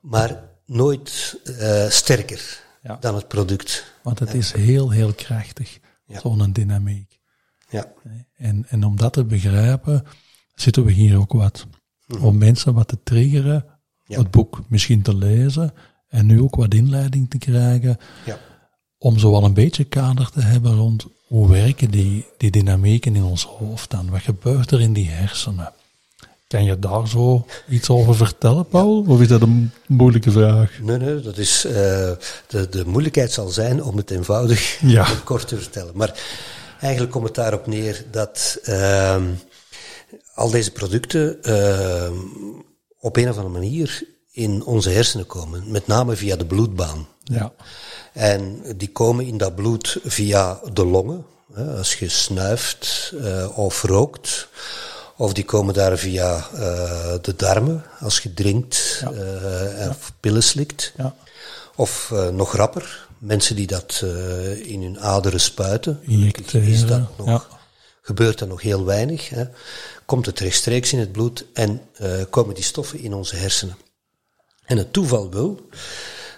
maar 0.00 0.50
nooit 0.66 1.40
eh, 1.58 1.88
sterker 1.88 2.60
Ja. 2.82 2.96
dan 3.00 3.14
het 3.14 3.28
product. 3.28 3.92
Want 4.02 4.18
het 4.18 4.34
is 4.34 4.52
heel, 4.52 4.90
heel 4.90 5.12
krachtig, 5.12 5.78
Ja. 6.06 6.20
zo'n 6.20 6.52
dynamiek. 6.52 7.18
Ja. 7.68 7.92
En, 8.36 8.66
en 8.68 8.84
om 8.84 8.96
dat 8.96 9.12
te 9.12 9.24
begrijpen, 9.24 10.04
zitten 10.54 10.84
we 10.84 10.92
hier 10.92 11.18
ook 11.18 11.32
wat. 11.32 11.66
Om 12.20 12.38
mensen 12.38 12.74
wat 12.74 12.88
te 12.88 13.02
triggeren, 13.02 13.64
Ja. 14.04 14.18
het 14.18 14.30
boek 14.30 14.60
misschien 14.68 15.02
te 15.02 15.14
lezen 15.16 15.74
en 16.08 16.26
nu 16.26 16.40
ook 16.40 16.54
wat 16.54 16.74
inleiding 16.74 17.30
te 17.30 17.38
krijgen, 17.38 17.96
Ja. 18.24 18.38
om 18.98 19.18
zo 19.18 19.30
wel 19.30 19.44
een 19.44 19.54
beetje 19.54 19.84
kader 19.84 20.30
te 20.30 20.40
hebben 20.40 20.74
rond 20.74 21.06
hoe 21.26 21.48
werken 21.48 21.90
die, 21.90 22.26
die 22.38 22.50
dynamieken 22.50 23.16
in 23.16 23.22
ons 23.22 23.44
hoofd 23.44 23.90
dan? 23.90 24.10
Wat 24.10 24.20
gebeurt 24.20 24.70
er 24.70 24.80
in 24.80 24.92
die 24.92 25.08
hersenen? 25.08 25.72
Kan 26.52 26.64
je 26.64 26.78
daar 26.78 27.08
zo 27.08 27.46
iets 27.68 27.88
over 27.88 28.16
vertellen, 28.16 28.66
Paul? 28.66 29.04
Of 29.08 29.20
is 29.20 29.28
dat 29.28 29.42
een 29.42 29.72
moeilijke 29.86 30.30
vraag? 30.30 30.70
Nee, 30.80 30.96
nee, 30.96 31.20
dat 31.20 31.38
is, 31.38 31.64
eh, 31.64 31.72
de, 32.46 32.68
de 32.70 32.82
moeilijkheid 32.86 33.32
zal 33.32 33.48
zijn 33.48 33.82
om 33.82 33.96
het 33.96 34.10
eenvoudig 34.10 34.78
Ja. 34.80 35.06
en 35.12 35.24
kort 35.24 35.48
te 35.48 35.56
vertellen. 35.56 35.92
Maar 35.96 36.20
eigenlijk 36.80 37.12
komt 37.12 37.24
het 37.24 37.34
daarop 37.34 37.66
neer 37.66 38.04
dat 38.10 38.58
ehm, 38.62 39.24
al 40.34 40.50
deze 40.50 40.70
producten 40.70 41.42
ehm, 41.42 42.14
op 42.98 43.16
een 43.16 43.28
of 43.28 43.36
andere 43.36 43.54
manier 43.54 44.02
in 44.32 44.64
onze 44.64 44.90
hersenen 44.90 45.26
komen. 45.26 45.62
Met 45.66 45.86
name 45.86 46.16
via 46.16 46.36
de 46.36 46.46
bloedbaan. 46.46 47.06
Ja. 47.22 47.52
En 48.12 48.62
die 48.76 48.92
komen 48.92 49.26
in 49.26 49.36
dat 49.36 49.54
bloed 49.54 49.98
via 50.04 50.60
de 50.72 50.86
longen. 50.86 51.24
Als 51.76 51.94
je 51.94 52.08
snuift 52.08 53.12
uh, 53.14 53.58
of 53.58 53.82
rookt. 53.82 54.48
Of 55.16 55.32
die 55.32 55.44
komen 55.44 55.74
daar 55.74 55.98
via 55.98 56.48
uh, 56.54 56.60
de 57.20 57.34
darmen, 57.36 57.84
als 58.00 58.18
je 58.18 58.34
drinkt 58.34 58.98
ja. 59.00 59.12
uh, 59.82 59.88
of 59.88 60.12
pillen 60.20 60.42
slikt. 60.42 60.92
Ja. 60.96 61.14
Of 61.76 62.12
nog 62.32 62.56
rapper, 62.56 63.08
mensen 63.18 63.56
die 63.56 63.66
dat 63.66 64.04
in 64.62 64.82
hun 64.82 65.00
aderen 65.00 65.40
spuiten. 65.40 66.00
Is 66.52 66.86
dat 66.86 67.18
nog, 67.18 67.48
Gebeurt 68.02 68.38
dat 68.38 68.48
nog 68.48 68.62
heel 68.62 68.84
weinig. 68.84 69.28
Hè. 69.28 69.44
Komt 70.06 70.26
het 70.26 70.40
rechtstreeks 70.40 70.92
in 70.92 70.98
het 70.98 71.12
bloed 71.12 71.44
en 71.52 71.80
komen 72.30 72.54
die 72.54 72.64
stoffen 72.64 72.98
in 72.98 73.14
onze 73.14 73.36
hersenen. 73.36 73.76
En 74.64 74.76
het 74.76 74.92
toeval 74.92 75.30
wil 75.30 75.68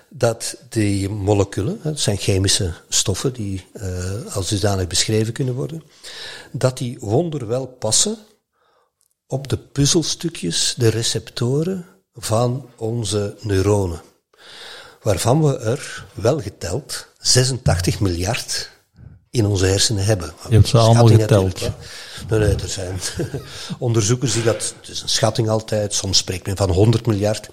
dat 0.08 0.56
die 0.68 1.08
moleculen, 1.08 1.78
het 1.82 2.00
zijn 2.00 2.16
chemische 2.16 2.72
stoffen 2.88 3.32
die 3.32 3.66
als 4.32 4.48
dusdanig 4.48 4.86
beschreven 4.86 5.32
kunnen 5.32 5.54
worden, 5.54 5.82
dat 6.52 6.78
die 6.78 6.96
wonderwel 7.00 7.66
passen 7.66 8.18
op 9.26 9.48
de 9.48 9.58
puzzelstukjes, 9.58 10.74
de 10.76 10.88
receptoren 10.88 11.86
van 12.14 12.68
onze 12.76 13.36
neuronen. 13.40 14.00
Waarvan 15.02 15.42
we 15.42 15.58
er 15.58 16.06
wel 16.14 16.40
geteld 16.40 17.06
86 17.18 18.00
miljard 18.00 18.70
in 19.30 19.46
onze 19.46 19.66
hersenen 19.66 20.04
hebben. 20.04 20.32
Je 20.48 20.54
hebt 20.54 20.68
ze 20.68 20.78
allemaal 20.78 21.06
geteld. 21.06 21.60
Nee, 22.28 22.38
nee, 22.38 22.54
er 22.54 22.68
zijn 22.68 23.00
onderzoekers 23.78 24.32
die 24.32 24.42
dat, 24.42 24.74
het 24.80 24.88
is 24.88 25.02
een 25.02 25.08
schatting 25.08 25.48
altijd, 25.48 25.94
soms 25.94 26.18
spreekt 26.18 26.46
men 26.46 26.56
van 26.56 26.70
100 26.70 27.06
miljard. 27.06 27.48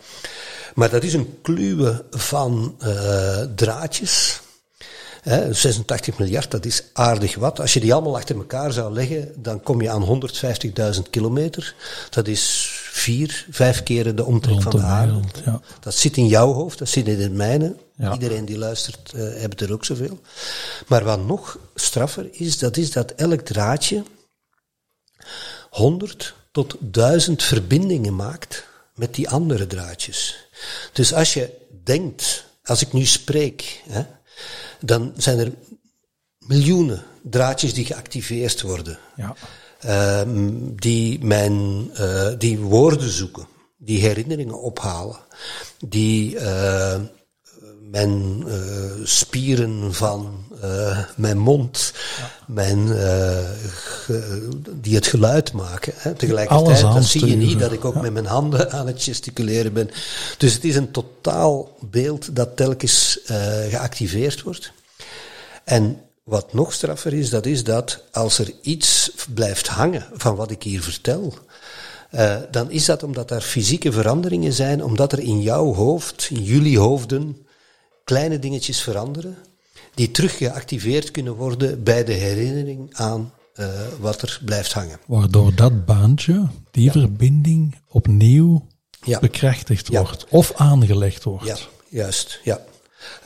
Maar 0.74 0.90
dat 0.90 1.04
is 1.04 1.14
een 1.14 1.40
kluwe 1.42 2.06
van 2.12 2.76
uh, 2.84 3.42
draadjes. 3.56 4.42
Hè, 5.22 5.54
86 5.54 6.18
miljard, 6.18 6.52
dat 6.52 6.66
is 6.66 6.84
aardig 6.94 7.36
wat. 7.36 7.60
Als 7.60 7.74
je 7.74 7.80
die 7.80 7.94
allemaal 7.94 8.16
achter 8.16 8.36
elkaar 8.36 8.72
zou 8.72 8.94
leggen, 8.94 9.34
dan 9.38 9.62
kom 9.62 9.82
je 9.82 9.90
aan 9.90 10.30
150.000 10.96 11.02
kilometer. 11.10 11.76
Dat 12.10 12.28
is 12.28 12.72
vier, 12.92 13.46
vijf 13.50 13.84
keren 13.84 14.16
de 14.16 14.26
omtrek 14.26 14.62
van 14.62 14.72
de 14.72 14.82
aarde. 14.82 15.20
ja. 15.46 15.62
Dat 15.80 15.94
zit 15.94 16.18
in 16.18 16.28
jouw 16.28 16.54
hoofd, 16.54 16.80
dat 16.80 16.90
zit 16.90 17.08
in 17.08 17.22
het 17.22 17.34
mijne. 17.34 17.76
Iedereen 18.14 18.46
die 18.46 18.58
luistert, 18.58 19.12
uh, 19.16 19.22
heeft 19.34 19.62
er 19.62 19.74
ook 19.74 19.86
zoveel. 19.86 20.20
Maar 20.88 21.04
wat 21.04 21.26
nog 21.26 21.60
straffer 21.76 22.28
is, 22.32 22.58
dat 22.58 22.78
is 22.78 22.92
dat 22.92 23.12
elk 23.12 23.42
draadje 23.42 24.04
100 25.70 26.34
tot 26.52 26.76
1000 26.80 27.44
verbindingen 27.44 28.16
maakt 28.16 28.66
met 28.96 29.16
die 29.16 29.30
andere 29.30 29.68
draadjes. 29.68 30.48
Dus 30.94 31.14
als 31.14 31.34
je 31.34 31.50
denkt, 31.84 32.46
als 32.64 32.82
ik 32.82 32.94
nu 32.94 33.06
spreek, 33.06 33.84
hè, 33.90 34.02
dan 34.80 35.14
zijn 35.18 35.40
er 35.40 35.52
miljoenen 36.38 37.04
draadjes 37.22 37.74
die 37.74 37.86
geactiveerd 37.86 38.62
worden. 38.62 39.00
Ja. 39.16 39.36
Uh, 39.86 40.22
die, 40.76 41.26
mijn, 41.26 41.90
uh, 42.00 42.28
die 42.38 42.60
woorden 42.60 43.10
zoeken, 43.10 43.48
die 43.78 44.00
herinneringen 44.00 44.62
ophalen, 44.62 45.20
die 45.88 46.36
uh, 46.36 47.00
mijn 47.80 48.44
uh, 48.48 48.92
spieren 49.04 49.94
van 49.94 50.51
uh, 50.64 51.00
mijn 51.16 51.38
mond, 51.38 51.94
ja. 52.18 52.32
mijn, 52.48 52.80
uh, 52.88 53.38
ge, 53.74 54.48
die 54.82 54.96
het 54.96 55.08
geluid 55.08 55.54
maken. 55.54 55.94
Hè. 55.96 56.14
Tegelijkertijd 56.14 56.82
dan 56.82 57.04
zie 57.04 57.26
je 57.26 57.36
niet 57.36 57.60
dat 57.60 57.72
ik 57.72 57.86
ook 57.86 57.94
ja. 57.96 58.02
met 58.02 58.14
mijn 58.14 58.26
handen 58.26 58.72
aan 58.72 58.88
het 58.88 59.04
gesticuleren 59.04 59.74
ben. 59.74 59.90
Dus 60.38 60.54
het 60.54 60.64
is 60.64 60.76
een 60.76 60.92
totaal 60.92 61.78
beeld 61.80 62.36
dat 62.36 62.56
telkens 62.56 63.20
geactiveerd 63.70 64.42
wordt. 64.42 64.72
En 65.64 66.02
wat 66.24 66.54
nog 66.54 66.74
straffer 66.74 67.14
is, 67.14 67.30
dat 67.30 67.46
is 67.46 67.64
dat 67.64 68.04
als 68.12 68.40
er 68.40 68.54
iets 68.62 69.12
blijft 69.34 69.68
hangen 69.68 70.06
van 70.14 70.36
wat 70.36 70.52
ik 70.52 70.64
hier 70.64 70.82
vertel, 70.82 71.34
uh, 72.12 72.38
dan 72.52 72.72
is 72.72 72.86
dat 72.86 73.04
omdat 73.04 73.32
er 73.32 73.42
fysieke 73.42 73.92
veranderingen 73.92 74.54
zijn, 74.54 74.84
omdat 74.84 75.12
er 75.12 75.20
in 75.20 75.42
jouw 75.42 75.74
hoofd, 75.74 76.28
in 76.32 76.44
jullie 76.44 76.80
hoofden, 76.80 77.46
kleine 78.04 78.40
dingetjes 78.40 78.82
veranderen, 78.82 79.38
die 80.02 80.12
terug 80.12 80.38
geactiveerd 80.38 81.12
kunnen 81.12 81.36
worden 81.36 81.84
bij 81.84 82.04
de 82.04 82.14
herinnering 82.14 82.90
aan 82.94 83.34
uh, 83.56 83.68
wat 84.00 84.22
er 84.22 84.40
blijft 84.46 84.74
hangen. 84.74 85.00
Waardoor 85.08 85.56
dat 85.56 85.86
baantje, 85.86 86.48
die 86.72 86.84
ja. 86.86 86.92
verbinding, 86.92 87.76
opnieuw 87.88 88.68
ja. 89.04 89.20
bekrachtigd 89.20 89.88
wordt 89.88 90.26
of 90.30 90.54
aangelegd 90.56 91.24
wordt. 91.24 91.46
Ja, 91.46 91.58
juist, 91.90 92.40
ja. 92.44 92.62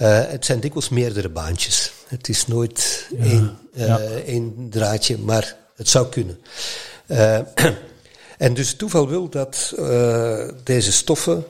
Uh, 0.01 0.21
het 0.27 0.45
zijn 0.45 0.59
dikwijls 0.59 0.89
meerdere 0.89 1.29
baantjes. 1.29 1.91
Het 2.07 2.29
is 2.29 2.47
nooit 2.47 3.09
één, 3.19 3.57
uh, 3.73 3.93
één 4.27 4.67
draadje, 4.69 5.17
maar 5.17 5.55
het 5.75 5.89
zou 5.89 6.07
kunnen. 6.09 6.39
en 8.37 8.53
dus 8.53 8.69
het 8.69 8.77
toeval 8.77 9.07
wil 9.07 9.29
dat 9.29 9.73
deze 10.63 10.91
stoffen 10.91 11.45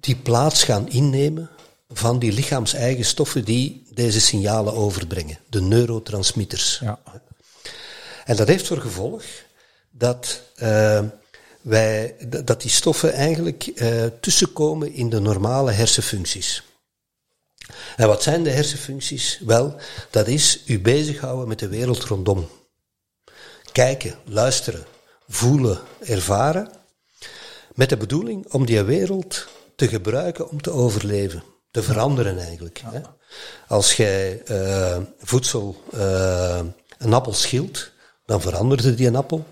die 0.00 0.16
plaats 0.16 0.62
gaan 0.62 0.88
innemen 0.88 1.50
van 1.92 2.18
die 2.18 2.32
lichaams-eigen 2.32 3.04
stoffen 3.04 3.44
die 3.44 3.86
deze 3.94 4.20
signalen 4.20 4.74
overbrengen, 4.74 5.38
de 5.48 5.60
neurotransmitters. 5.60 6.78
Ja. 6.82 6.98
En 8.24 8.36
dat 8.36 8.48
heeft 8.48 8.66
voor 8.66 8.80
gevolg 8.80 9.22
dat, 9.90 10.42
uh, 10.62 11.02
wij, 11.60 12.16
dat 12.44 12.60
die 12.60 12.70
stoffen 12.70 13.12
eigenlijk 13.12 13.66
uh, 13.74 14.04
tussenkomen 14.20 14.92
in 14.92 15.10
de 15.10 15.20
normale 15.20 15.70
hersenfuncties. 15.70 16.62
En 17.96 18.06
wat 18.06 18.22
zijn 18.22 18.42
de 18.42 18.50
hersenfuncties? 18.50 19.40
Wel, 19.44 19.76
dat 20.10 20.28
is 20.28 20.62
u 20.66 20.80
bezighouden 20.80 21.48
met 21.48 21.58
de 21.58 21.68
wereld 21.68 22.04
rondom. 22.04 22.48
Kijken, 23.72 24.14
luisteren, 24.24 24.84
voelen, 25.28 25.80
ervaren. 26.00 26.70
Met 27.74 27.88
de 27.88 27.96
bedoeling 27.96 28.52
om 28.52 28.66
die 28.66 28.82
wereld 28.82 29.46
te 29.76 29.88
gebruiken 29.88 30.50
om 30.50 30.62
te 30.62 30.70
overleven 30.70 31.42
te 31.70 31.82
veranderen 31.82 32.38
eigenlijk. 32.38 32.82
Hè? 32.84 33.00
Als 33.68 33.96
jij 33.96 34.42
uh, 34.50 34.96
voedsel, 35.18 35.82
uh, 35.94 36.60
een 36.98 37.12
appel 37.12 37.32
schilt, 37.32 37.90
dan 38.26 38.40
verandert 38.40 38.96
die 38.96 39.06
een 39.06 39.16
appel, 39.16 39.46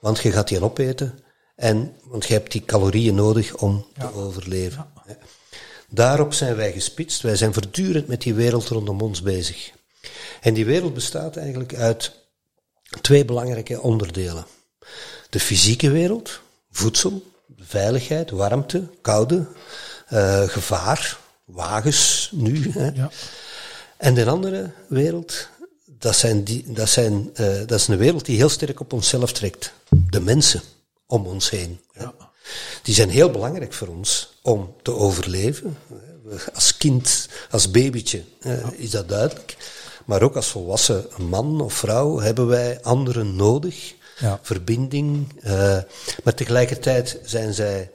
want 0.00 0.20
je 0.20 0.32
gaat 0.32 0.48
die 0.48 0.62
opeten 0.62 1.18
en 1.56 1.96
want 2.04 2.26
je 2.26 2.32
hebt 2.32 2.52
die 2.52 2.64
calorieën 2.64 3.14
nodig 3.14 3.54
om 3.56 3.86
ja. 3.94 4.06
te 4.06 4.14
overleven. 4.14 4.86
Ja. 5.06 5.16
Daarop 5.88 6.32
zijn 6.32 6.56
wij 6.56 6.72
gespitst. 6.72 7.22
Wij 7.22 7.36
zijn 7.36 7.52
voortdurend 7.52 8.06
met 8.06 8.22
die 8.22 8.34
wereld 8.34 8.68
rondom 8.68 9.00
ons 9.00 9.22
bezig. 9.22 9.70
En 10.40 10.54
die 10.54 10.64
wereld 10.64 10.94
bestaat 10.94 11.36
eigenlijk 11.36 11.74
uit 11.74 12.12
twee 13.00 13.24
belangrijke 13.24 13.80
onderdelen. 13.80 14.46
De 15.30 15.40
fysieke 15.40 15.90
wereld, 15.90 16.40
voedsel, 16.70 17.22
veiligheid, 17.56 18.30
warmte, 18.30 18.88
koude, 19.00 19.46
uh, 20.12 20.42
gevaar, 20.42 21.18
wagens 21.52 22.30
nu. 22.32 22.70
Hè. 22.72 22.90
Ja. 22.94 23.10
En 23.96 24.14
de 24.14 24.26
andere 24.26 24.70
wereld, 24.88 25.48
dat, 25.86 26.16
zijn 26.16 26.44
die, 26.44 26.72
dat, 26.72 26.88
zijn, 26.88 27.30
uh, 27.40 27.46
dat 27.66 27.72
is 27.72 27.88
een 27.88 27.96
wereld 27.96 28.24
die 28.24 28.36
heel 28.36 28.48
sterk 28.48 28.80
op 28.80 28.92
onszelf 28.92 29.32
trekt. 29.32 29.72
De 30.10 30.20
mensen 30.20 30.62
om 31.06 31.26
ons 31.26 31.50
heen. 31.50 31.80
Ja. 31.92 32.14
Die 32.82 32.94
zijn 32.94 33.10
heel 33.10 33.30
belangrijk 33.30 33.72
voor 33.72 33.88
ons 33.88 34.38
om 34.42 34.74
te 34.82 34.94
overleven. 34.94 35.78
Als 36.54 36.76
kind, 36.76 37.28
als 37.50 37.70
babytje 37.70 38.22
uh, 38.40 38.60
ja. 38.60 38.72
is 38.76 38.90
dat 38.90 39.08
duidelijk. 39.08 39.56
Maar 40.04 40.22
ook 40.22 40.36
als 40.36 40.46
volwassen 40.46 41.06
man 41.18 41.60
of 41.60 41.72
vrouw 41.72 42.18
hebben 42.18 42.46
wij 42.46 42.82
anderen 42.82 43.36
nodig. 43.36 43.94
Ja. 44.18 44.38
Verbinding. 44.42 45.26
Uh, 45.44 45.78
maar 46.24 46.34
tegelijkertijd 46.34 47.18
zijn 47.24 47.54
zij 47.54 47.90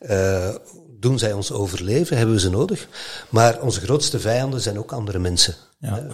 uh, 0.00 0.54
doen 1.00 1.18
zij 1.18 1.32
ons 1.32 1.52
overleven, 1.52 2.16
hebben 2.16 2.34
we 2.34 2.40
ze 2.40 2.50
nodig. 2.50 2.88
Maar 3.28 3.60
onze 3.60 3.80
grootste 3.80 4.20
vijanden 4.20 4.60
zijn 4.60 4.78
ook 4.78 4.92
andere 4.92 5.18
mensen. 5.18 5.54
Ja. 5.78 5.98
Uh, 5.98 6.12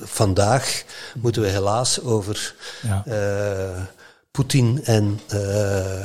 vandaag 0.00 0.84
moeten 1.14 1.42
we 1.42 1.48
helaas 1.48 2.00
over 2.00 2.54
ja. 2.82 3.04
uh, 3.08 3.82
Poetin 4.30 4.80
en 4.84 5.20
uh, 5.34 6.04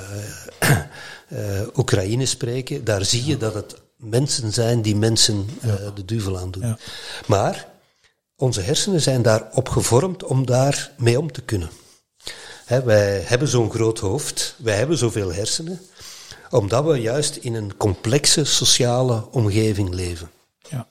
Oekraïne 1.77 2.25
spreken. 2.25 2.83
Daar 2.83 3.05
zie 3.05 3.25
je 3.25 3.37
dat 3.37 3.53
het 3.53 3.75
mensen 3.97 4.53
zijn 4.53 4.81
die 4.81 4.95
mensen 4.95 5.49
de 5.95 6.05
duivel 6.05 6.37
aandoen. 6.39 6.65
Ja. 6.65 6.77
Maar 7.27 7.67
onze 8.35 8.61
hersenen 8.61 9.01
zijn 9.01 9.21
daarop 9.21 9.69
gevormd 9.69 10.23
om 10.23 10.45
daar 10.45 10.91
mee 10.97 11.19
om 11.19 11.31
te 11.31 11.41
kunnen. 11.41 11.69
He, 12.65 12.83
wij 12.83 13.21
hebben 13.25 13.47
zo'n 13.47 13.71
groot 13.71 13.99
hoofd, 13.99 14.55
wij 14.57 14.75
hebben 14.75 14.97
zoveel 14.97 15.33
hersenen 15.33 15.81
omdat 16.49 16.85
we 16.85 16.95
juist 17.01 17.35
in 17.35 17.53
een 17.53 17.77
complexe 17.77 18.43
sociale 18.43 19.27
omgeving 19.31 19.93
leven. 19.93 20.29
Ja. 20.69 20.87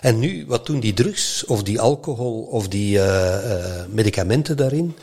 En 0.00 0.18
nu, 0.18 0.44
wat 0.46 0.66
doen 0.66 0.80
die 0.80 0.94
drugs 0.94 1.44
of 1.44 1.62
die 1.62 1.80
alcohol 1.80 2.42
of 2.42 2.68
die 2.68 2.96
uh, 2.96 3.04
uh, 3.04 3.84
medicamenten 3.88 4.56
daarin? 4.56 4.96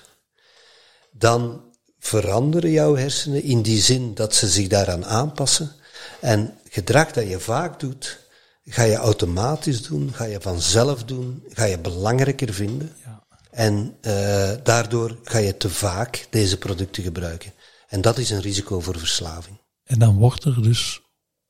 dan 1.11 1.63
veranderen 1.99 2.71
jouw 2.71 2.97
hersenen 2.97 3.43
in 3.43 3.63
die 3.63 3.83
zin 3.83 4.15
dat 4.15 4.35
ze 4.35 4.49
zich 4.49 4.69
daaraan 4.69 5.05
aanpassen. 5.05 5.73
En 6.21 6.59
gedrag 6.69 7.13
dat 7.13 7.29
je 7.29 7.41
vaak 7.41 7.81
doet, 7.81 8.19
ga 8.65 8.83
je 8.83 8.97
automatisch 8.97 9.83
doen, 9.83 10.15
ga 10.15 10.25
je 10.25 10.41
vanzelf 10.41 11.05
doen, 11.05 11.45
ga 11.49 11.65
je 11.65 11.79
belangrijker 11.79 12.55
vinden. 12.55 12.93
Ja. 13.05 13.23
En 13.51 13.97
eh, 14.01 14.51
daardoor 14.63 15.19
ga 15.25 15.39
je 15.39 15.57
te 15.57 15.71
vaak 15.71 16.27
deze 16.31 16.59
producten 16.59 17.03
gebruiken. 17.03 17.53
En 17.89 18.01
dat 18.01 18.19
is 18.19 18.31
een 18.31 18.41
risico 18.41 18.81
voor 18.81 18.99
verslaving. 18.99 19.57
En 19.85 19.99
dan 19.99 20.17
wordt 20.17 20.45
er 20.45 20.63
dus 20.63 21.01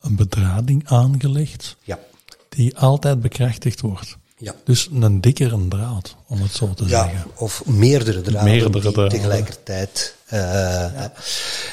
een 0.00 0.16
bedrading 0.16 0.82
aangelegd 0.88 1.76
Ja. 1.82 1.98
die 2.48 2.76
altijd 2.78 3.20
bekrachtigd 3.20 3.80
wordt. 3.80 4.16
Ja. 4.36 4.54
Dus 4.64 4.88
een 4.92 5.20
dikkere 5.20 5.68
draad, 5.68 6.16
om 6.26 6.42
het 6.42 6.52
zo 6.52 6.74
te 6.74 6.84
Ja, 6.86 7.02
zeggen. 7.02 7.30
of 7.36 7.64
meerdere 7.66 8.20
draden 8.20 8.44
Meerdere 8.50 8.80
die 8.80 8.92
draden. 8.92 9.08
tegelijkertijd. 9.08 10.14
eh, 10.26 11.04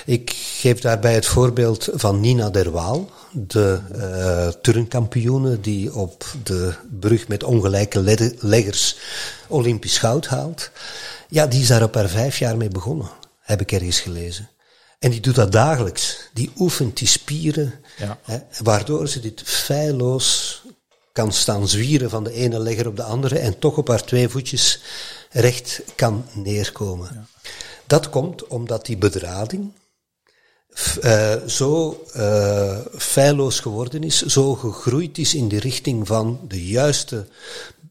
Ik 0.06 0.30
geef 0.36 0.80
daarbij 0.80 1.14
het 1.14 1.26
voorbeeld 1.26 1.90
van 1.94 2.20
Nina 2.20 2.50
Derwaal, 2.50 3.10
de 3.32 3.80
eh 3.94 4.48
turnkampioene 4.62 5.60
die 5.62 5.96
op 5.96 6.26
de 6.44 6.74
brug 7.00 7.28
met 7.28 7.44
ongelijke 7.44 8.02
leggers 8.40 8.98
Olympisch 9.48 9.98
goud 9.98 10.28
haalt. 10.28 10.72
Ja, 11.30 11.48
die 11.48 11.62
is 11.62 11.68
daar 11.68 11.84
op 11.84 11.96
haar 11.96 12.10
vijf 12.10 12.38
jaar 12.40 12.58
mee 12.58 12.70
begonnen, 12.70 13.10
heb 13.42 13.62
ik 13.62 13.72
ergens 13.72 14.00
gelezen. 14.00 14.50
En 15.00 15.12
die 15.12 15.20
doet 15.20 15.36
dat 15.36 15.52
dagelijks. 15.52 16.18
Die 16.34 16.52
oefent 16.58 16.98
die 16.98 17.08
spieren, 17.08 17.74
Ja. 17.98 18.20
hè, 18.24 18.38
waardoor 18.64 19.08
ze 19.08 19.20
dit 19.20 19.42
feilloos 19.46 20.62
kan 21.12 21.34
staan 21.34 21.68
zwieren 21.68 22.10
van 22.10 22.24
de 22.24 22.32
ene 22.34 22.60
legger 22.60 22.88
op 22.88 22.96
de 22.96 23.04
andere 23.04 23.40
en 23.40 23.60
toch 23.60 23.78
op 23.78 23.88
haar 23.88 24.04
twee 24.04 24.30
voetjes 24.30 24.80
recht 25.32 25.82
kan 25.96 26.26
neerkomen. 26.34 27.28
Dat 27.88 28.10
komt 28.10 28.48
omdat 28.48 28.86
die 28.86 28.98
bedrading 28.98 29.72
eh, 31.02 31.36
zo 31.48 32.04
eh 32.14 32.78
feilloos 32.98 33.60
geworden 33.60 34.04
is, 34.04 34.22
zo 34.22 34.56
gegroeid 34.56 35.18
is 35.18 35.36
in 35.36 35.48
de 35.48 35.60
richting 35.60 36.08
van 36.08 36.40
de 36.48 36.66
juiste 36.68 37.28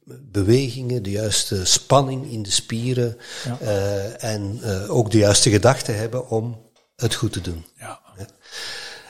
bewegingen, 0.07 1.03
de 1.03 1.11
juiste 1.11 1.65
spanning 1.65 2.31
in 2.31 2.43
de 2.43 2.51
spieren 2.51 3.17
Ja. 3.45 3.59
eh, 3.61 4.25
en 4.25 4.61
ook 4.89 5.11
de 5.11 5.19
juiste 5.19 5.51
gedachten 5.51 5.97
hebben 5.97 6.29
om 6.31 6.63
het 6.97 7.15
goed 7.15 7.33
te 7.33 7.41
doen. 7.41 7.65
Ja. 7.79 8.01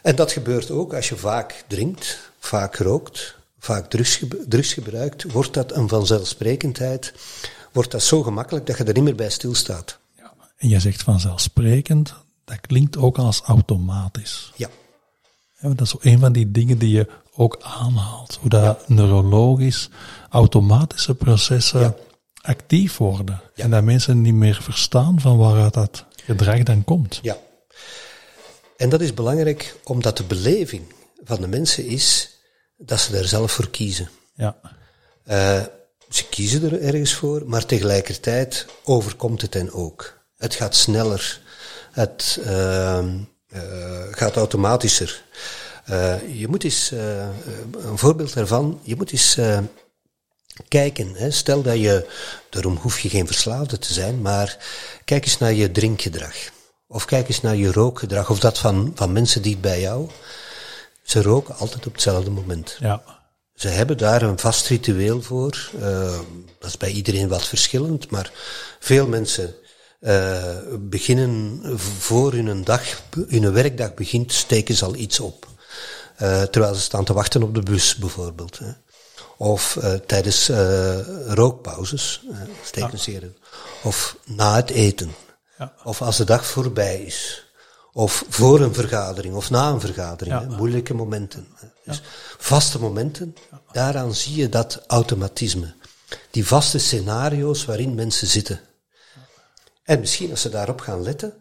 En 0.03 0.17
dat 0.17 0.33
gebeurt 0.33 0.71
ook 0.71 0.95
als 0.95 1.09
je 1.09 1.17
vaak 1.17 1.65
drinkt, 1.69 2.31
vaak 2.39 2.77
rookt, 2.77 3.37
vaak 3.59 3.91
drugs, 3.91 4.23
drugs 4.49 4.73
gebruikt, 4.73 5.33
wordt 5.33 5.55
dat 5.55 5.73
een 5.77 5.89
vanzelfsprekendheid, 5.89 7.15
wordt 7.73 7.91
dat 7.91 8.03
zo 8.03 8.23
gemakkelijk 8.23 8.67
dat 8.67 8.77
je 8.79 8.85
er 8.85 8.95
niet 8.95 9.03
meer 9.03 9.15
bij 9.15 9.31
stilstaat. 9.31 9.99
ja. 10.17 10.33
En 10.57 10.69
je 10.69 10.81
zegt 10.81 11.03
vanzelfsprekend, 11.03 12.15
dat 12.45 12.61
klinkt 12.61 12.97
ook 12.97 13.19
als 13.19 13.41
automatisch. 13.41 14.53
Ja, 14.57 14.69
Ja, 15.59 15.69
dat 15.75 15.87
is 15.87 15.95
een 16.01 16.19
van 16.19 16.33
die 16.33 16.51
dingen 16.51 16.79
die 16.79 16.91
je 16.91 17.07
ook 17.35 17.59
aanhaalt. 17.63 18.39
Hoe 18.41 18.51
dat 18.51 18.89
neurologisch 18.89 19.89
automatische 20.31 21.15
processen 21.15 21.81
Ja. 21.81 21.95
actief 22.41 22.97
worden. 22.97 23.41
En 23.55 23.71
dat 23.71 23.83
mensen 23.83 24.21
niet 24.23 24.35
meer 24.35 24.59
verstaan 24.63 25.21
van 25.21 25.37
waaruit 25.39 25.75
dat 25.75 26.05
gedrag 26.25 26.63
dan 26.63 26.85
komt. 26.85 27.19
ja. 27.23 27.37
En 28.77 28.89
dat 28.89 29.01
is 29.01 29.15
belangrijk 29.15 29.75
omdat 29.85 30.17
de 30.17 30.25
beleving 30.25 30.83
van 31.25 31.41
de 31.41 31.49
mensen 31.49 31.87
is 31.87 32.31
dat 32.77 33.01
ze 33.01 33.13
daar 33.13 33.25
zelf 33.25 33.53
voor 33.53 33.71
kiezen. 33.71 34.11
Ja, 34.35 34.57
Eh, 35.25 35.63
ze 36.09 36.29
kiezen 36.29 36.63
er 36.65 36.81
ergens 36.81 37.15
voor, 37.15 37.43
maar 37.47 37.67
tegelijkertijd 37.67 38.67
overkomt 38.85 39.43
het 39.43 39.55
hen 39.55 39.73
ook. 39.73 40.19
Het 40.37 40.55
gaat 40.55 40.75
sneller, 40.77 41.41
het 41.93 42.39
ehm, 42.45 43.19
eh, 43.49 44.03
gaat 44.11 44.37
automatischer. 44.37 45.23
Eh, 45.85 46.39
je 46.39 46.49
moet 46.49 46.65
eens, 46.65 46.91
een 46.91 47.99
voorbeeld 47.99 48.35
daarvan, 48.35 48.81
je 48.83 48.97
moet 48.97 49.13
eens 49.13 49.39
kijken. 50.69 51.15
Hè. 51.15 51.31
Stel 51.31 51.63
dat 51.63 51.79
je, 51.81 52.09
daarom 52.51 52.77
hoef 52.77 53.01
je 53.01 53.09
geen 53.09 53.27
verslaafde 53.27 53.79
te 53.79 53.93
zijn, 53.93 54.23
maar 54.23 54.59
kijk 55.05 55.25
eens 55.25 55.39
naar 55.39 55.53
je 55.53 55.71
drinkgedrag. 55.71 56.35
Of 56.87 57.05
kijk 57.05 57.29
eens 57.29 57.41
naar 57.41 57.57
je 57.57 57.73
rookgedrag, 57.73 58.31
of 58.31 58.39
dat 58.39 58.59
van, 58.59 58.93
van 58.95 59.13
mensen 59.13 59.43
die 59.43 59.57
bij 59.57 59.81
jou. 59.81 60.09
Ze 61.03 61.23
roken 61.23 61.57
altijd 61.57 61.87
op 61.87 61.93
hetzelfde 61.93 62.31
moment. 62.31 62.77
ja, 62.81 63.03
Ze 63.55 63.69
hebben 63.69 63.99
daar 63.99 64.23
een 64.23 64.39
vast 64.39 64.67
ritueel 64.67 65.23
voor. 65.23 65.71
Eh, 65.81 66.19
dat 66.59 66.69
is 66.69 66.77
bij 66.77 66.91
iedereen 66.91 67.29
wat 67.29 67.45
verschillend, 67.47 68.11
maar 68.11 68.33
veel 68.79 69.07
mensen 69.07 69.55
eh, 70.05 70.57
beginnen 70.81 71.61
voor 71.79 72.33
hun, 72.33 72.65
dag, 72.65 72.83
hun 73.29 73.53
werkdag 73.53 73.95
begint, 73.95 74.33
steken 74.33 74.75
ze 74.75 74.85
al 74.85 74.95
iets 74.95 75.21
op. 75.21 75.47
Eh, 76.17 76.43
terwijl 76.43 76.75
ze 76.75 76.81
staan 76.81 77.05
te 77.05 77.13
wachten 77.13 77.43
op 77.43 77.55
de 77.55 77.63
bus 77.63 77.97
bijvoorbeeld. 77.97 78.59
Hè. 78.59 78.71
Of 79.37 79.77
eh, 79.77 79.95
tijdens 79.95 80.51
rookpauzes 81.27 82.23
steken 82.65 82.99
ze. 82.99 83.33
Of 83.83 84.17
na 84.25 84.55
het 84.57 84.71
eten. 84.71 85.15
Ja. 85.59 85.75
Of 85.85 86.03
als 86.03 86.17
de 86.17 86.25
dag 86.25 86.47
voorbij 86.47 87.03
is. 87.03 87.47
Of 87.93 88.25
voor 88.29 88.61
een 88.61 88.75
vergadering 88.75 89.35
of 89.35 89.51
na 89.51 89.69
een 89.71 89.81
vergadering. 89.81 90.41
Ja. 90.41 90.49
Hè, 90.49 90.57
moeilijke 90.57 90.95
momenten. 90.95 91.49
Dus 91.85 92.03
vaste 92.39 92.79
momenten, 92.81 93.35
daaraan 93.73 94.15
zie 94.15 94.35
je 94.37 94.49
dat 94.49 94.83
automatisme. 94.87 95.75
Die 96.31 96.47
vaste 96.47 96.79
scenario's 96.79 97.65
waarin 97.65 97.95
mensen 97.95 98.27
zitten. 98.27 98.61
En 99.83 100.01
misschien 100.01 100.31
als 100.31 100.41
ze 100.41 100.49
daarop 100.49 100.81
gaan 100.81 101.03
letten, 101.03 101.35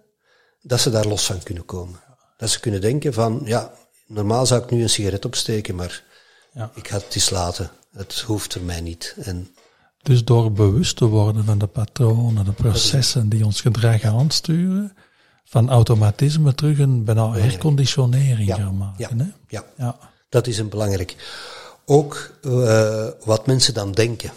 dat 0.62 0.80
ze 0.80 0.90
daar 0.90 1.06
los 1.06 1.26
van 1.26 1.44
kunnen 1.44 1.66
komen. 1.66 2.00
Dat 2.38 2.50
ze 2.50 2.60
kunnen 2.60 2.82
denken 2.82 3.14
van, 3.14 3.42
ja, 3.46 3.74
normaal 4.08 4.46
zou 4.46 4.64
ik 4.64 4.70
nu 4.70 4.82
een 4.82 4.90
sigaret 4.90 5.26
opsteken, 5.26 5.76
maar 5.76 6.04
Ja. 6.54 6.72
ik 6.76 6.88
ga 6.88 6.96
het 6.96 7.16
eens 7.16 7.30
laten. 7.30 7.72
Het 7.92 8.20
hoeft 8.20 8.54
er 8.54 8.62
mij 8.62 8.82
niet. 8.82 9.16
En 9.20 9.56
Dus 10.04 10.24
door 10.24 10.52
bewust 10.52 10.96
te 10.98 11.06
worden 11.06 11.46
van 11.46 11.58
de 11.58 11.68
patronen, 11.68 12.46
de 12.46 12.52
processen 12.52 13.30
die 13.30 13.46
ons 13.46 13.62
gedrag 13.62 14.04
aansturen, 14.04 14.94
van 15.44 15.70
automatisme 15.70 16.56
terug 16.56 16.80
een 16.80 17.04
bijna 17.04 17.32
herconditionering 17.32 18.48
Ja, 18.48 18.56
gaan 18.56 18.78
maken. 18.78 19.18
ja, 19.18 19.24
Hè? 19.26 19.32
ja. 19.48 19.64
Ja. 19.78 19.98
Dat 20.30 20.48
is 20.48 20.58
een 20.58 20.70
belangrijk. 20.70 21.16
Ook 21.86 22.32
eh, 22.42 23.08
wat 23.24 23.48
mensen 23.48 23.74
dan 23.74 23.92
denken. 23.92 24.32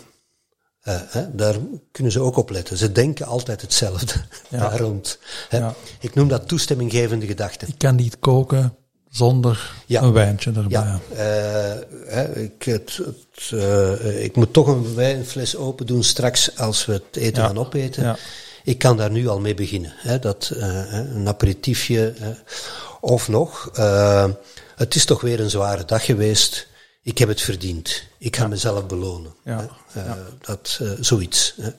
Eh, 0.80 1.00
hè, 1.06 1.34
daar 1.34 1.56
kunnen 1.92 2.12
ze 2.12 2.20
ook 2.20 2.36
op 2.36 2.50
letten. 2.50 2.76
Ze 2.76 2.92
denken 2.92 3.26
altijd 3.26 3.60
hetzelfde 3.60 4.12
Ja. 4.48 4.58
daar 4.68 4.78
rond. 4.78 5.18
Hè. 5.48 5.68
Ik 6.00 6.14
noem 6.14 6.28
dat 6.28 6.48
toestemminggevende 6.48 7.26
gedachten. 7.26 7.68
Ik 7.68 7.78
kan 7.78 7.94
niet 7.94 8.18
koken 8.18 8.76
zonder 9.16 9.72
Ja. 9.86 10.02
een 10.02 10.12
wijntje 10.12 10.52
erbij. 10.52 10.68
Ja, 10.70 11.00
eh, 11.10 11.80
hè, 12.06 12.36
ik, 12.36 12.62
het, 12.62 12.96
het, 12.96 13.50
eh, 13.60 14.24
ik 14.24 14.36
moet 14.36 14.52
toch 14.52 14.66
een 14.66 14.94
wijnfles 14.94 15.56
open 15.56 15.86
doen 15.86 16.04
straks 16.04 16.58
als 16.58 16.86
we 16.86 16.92
het 16.92 17.16
eten 17.16 17.42
Ja. 17.42 17.48
gaan 17.48 17.58
opeten. 17.58 18.02
Ja. 18.02 18.16
Ik 18.64 18.78
kan 18.78 18.96
daar 18.96 19.10
nu 19.10 19.28
al 19.28 19.40
mee 19.40 19.54
beginnen. 19.54 19.92
Hè, 19.96 20.18
dat, 20.18 20.50
eh, 20.58 20.92
een 20.92 21.28
aperitiefje. 21.28 22.14
Of 23.00 23.28
nog, 23.28 23.70
het 24.76 24.94
is 24.94 25.04
toch 25.04 25.20
weer 25.20 25.40
een 25.40 25.50
zware 25.50 25.84
dag 25.84 26.04
geweest. 26.04 26.66
Ik 27.02 27.18
heb 27.18 27.28
het 27.28 27.40
verdiend. 27.40 28.02
Ik 28.18 28.36
ga 28.36 28.46
mezelf 28.46 28.86
belonen. 28.86 29.34
Dat, 30.40 30.80
zoiets. 31.00 31.54
Hè. 31.60 31.70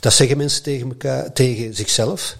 Dat 0.00 0.12
zeggen 0.12 0.36
mensen 0.36 0.62
tegen, 0.62 0.88
elkaar, 0.88 1.32
tegen 1.32 1.74
zichzelf. 1.74 2.36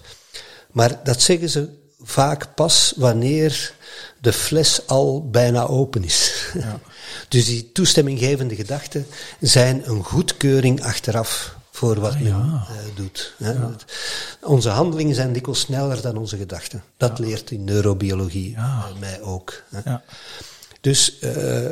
Maar 0.71 0.99
dat 1.03 1.21
zeggen 1.21 1.49
ze 1.49 1.69
vaak 2.03 2.55
pas 2.55 2.93
wanneer 2.95 3.73
de 4.21 4.33
fles 4.33 4.87
al 4.87 5.29
bijna 5.29 5.65
open 5.67 6.03
is. 6.03 6.31
dus 7.29 7.45
die 7.45 7.71
toestemminggevende 7.71 8.55
gedachten 8.55 9.05
zijn 9.39 9.89
een 9.89 10.03
goedkeuring 10.03 10.83
achteraf 10.83 11.55
voor 11.71 11.99
wat 11.99 12.13
men 12.13 12.27
ja. 12.27 12.67
eh, 12.69 12.95
doet. 12.95 13.33
Hè. 13.37 13.53
Onze 14.41 14.69
handelingen 14.69 15.15
zijn 15.15 15.33
dikwijls 15.33 15.59
sneller 15.59 16.01
dan 16.01 16.17
onze 16.17 16.37
gedachten. 16.37 16.83
Dat 16.97 17.19
leert 17.19 17.51
in 17.51 17.63
neurobiologie 17.63 18.49
Ja. 18.51 18.87
eh, 18.93 18.99
mij 18.99 19.21
ook. 19.21 19.63
Hè. 19.69 19.79
Ja. 19.85 20.03
Dus 20.81 21.19
eh, 21.19 21.69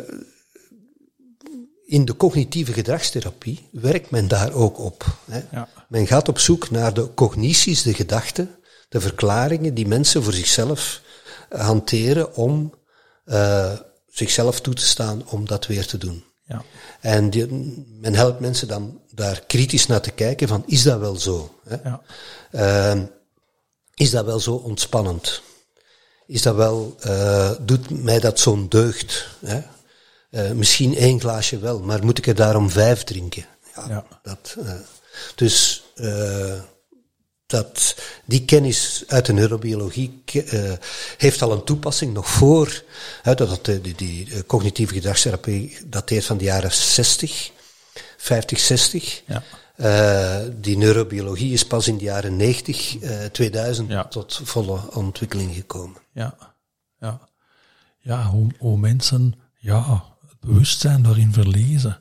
in 1.85 2.05
de 2.05 2.17
cognitieve 2.17 2.73
gedragstherapie 2.73 3.67
werkt 3.71 4.09
men 4.11 4.27
daar 4.27 4.53
ook 4.53 4.79
op. 4.79 5.05
Hè. 5.31 5.41
Ja. 5.51 5.67
Men 5.87 6.07
gaat 6.07 6.29
op 6.29 6.39
zoek 6.39 6.69
naar 6.71 6.93
de 6.93 7.13
cognities, 7.13 7.81
de 7.81 7.93
gedachten, 7.93 8.49
de 8.89 9.01
verklaringen 9.01 9.73
die 9.73 9.87
mensen 9.87 10.23
voor 10.23 10.33
zichzelf 10.33 11.01
hanteren 11.49 12.35
om 12.35 12.73
eh, 13.25 13.73
zichzelf 14.07 14.61
toe 14.61 14.73
te 14.73 14.85
staan 14.85 15.27
om 15.29 15.47
dat 15.47 15.67
weer 15.67 15.85
te 15.85 15.97
doen. 15.97 16.23
Ja. 16.45 16.63
En 17.01 17.29
die, 17.29 17.47
men 17.99 18.15
helpt 18.15 18.39
mensen 18.39 18.67
dan 18.67 19.01
daar 19.11 19.43
kritisch 19.47 19.85
naar 19.85 20.01
te 20.01 20.11
kijken 20.11 20.47
van, 20.47 20.63
is 20.65 20.83
dat 20.83 20.99
wel 20.99 21.15
zo? 21.15 21.59
Hè? 21.67 21.75
Ja. 21.83 22.01
Ehm, 22.51 23.05
is 23.93 24.09
dat 24.11 24.25
wel 24.25 24.39
zo 24.39 24.53
ontspannend? 24.53 25.41
Is 26.27 26.41
dat 26.41 26.55
wel, 26.55 26.95
eh, 26.99 27.51
doet 27.61 28.03
mij 28.03 28.19
dat 28.19 28.39
zo'n 28.39 28.69
deugd? 28.69 29.27
Hè? 29.45 29.61
Eh, 30.29 30.51
misschien 30.51 30.95
één 30.95 31.19
glaasje 31.19 31.59
wel, 31.59 31.79
maar 31.79 32.05
moet 32.05 32.17
ik 32.17 32.27
er 32.27 32.35
daarom 32.35 32.69
vijf 32.69 33.03
drinken? 33.03 33.45
Ja, 33.75 33.85
Ja. 33.87 34.05
Dat, 34.23 34.55
dus 35.35 35.83
dat, 37.49 37.95
die 38.25 38.45
kennis 38.45 39.03
uit 39.07 39.25
de 39.25 39.33
neurobiologie 39.33 40.21
eh, 40.25 40.71
heeft 41.17 41.41
al 41.41 41.51
een 41.51 41.63
toepassing 41.63 42.13
nog 42.13 42.29
voor, 42.29 42.83
hè, 43.21 43.35
dat, 43.35 43.49
dat, 43.49 43.65
die, 43.65 43.81
die, 43.81 43.95
die 43.95 44.33
eh, 44.33 44.39
cognitieve 44.47 44.93
gedragstherapie 44.93 45.77
dateert 45.85 46.25
van 46.25 46.37
de 46.37 46.43
jaren 46.43 46.71
60, 46.73 47.51
50, 48.17 48.59
60. 48.59 49.21
Ja. 49.25 49.43
Eh, 49.75 50.47
die 50.55 50.77
neurobiologie 50.77 51.53
is 51.53 51.67
pas 51.67 51.87
in 51.87 51.97
de 51.97 52.03
jaren 52.03 52.35
90, 52.35 52.99
eh, 52.99 53.25
2000 53.25 53.89
Ja. 53.89 54.07
tot 54.07 54.41
volle 54.43 54.93
ontwikkeling 54.93 55.55
gekomen. 55.55 56.01
Ja, 56.13 56.35
ja. 56.99 57.27
Ja, 57.99 58.23
hoe, 58.25 58.47
hoe 58.57 58.77
mensen 58.77 59.39
ja, 59.57 60.03
het 60.27 60.39
bewustzijn 60.39 61.01
daarin 61.01 61.33
verliezen. 61.33 61.99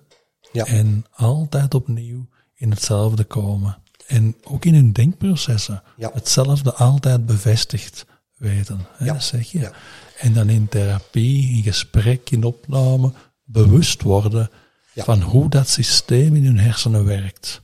Ja. 0.53 0.65
En 0.65 1.05
altijd 1.11 1.75
opnieuw 1.75 2.29
in 2.55 2.71
hetzelfde 2.71 3.25
komen. 3.25 3.83
En 4.09 4.37
ook 4.45 4.65
in 4.65 4.75
hun 4.75 4.93
denkprocessen 4.93 5.83
Ja. 5.97 6.11
hetzelfde 6.15 6.75
altijd 6.75 7.27
bevestigd 7.27 8.05
weten. 8.37 8.87
Hè, 8.97 9.05
Ja. 9.05 9.19
Zeg 9.21 9.51
je. 9.53 9.59
Ja. 9.59 9.73
En 10.19 10.33
dan 10.33 10.49
in 10.49 10.69
therapie, 10.69 11.57
in 11.57 11.63
gesprek, 11.63 12.31
in 12.31 12.45
opname, 12.45 13.13
bewust 13.45 14.03
worden 14.03 14.51
van 14.97 15.21
hoe 15.23 15.51
dat 15.51 15.69
systeem 15.69 16.37
in 16.37 16.45
hun 16.45 16.59
hersenen 16.59 17.05
werkt. 17.05 17.61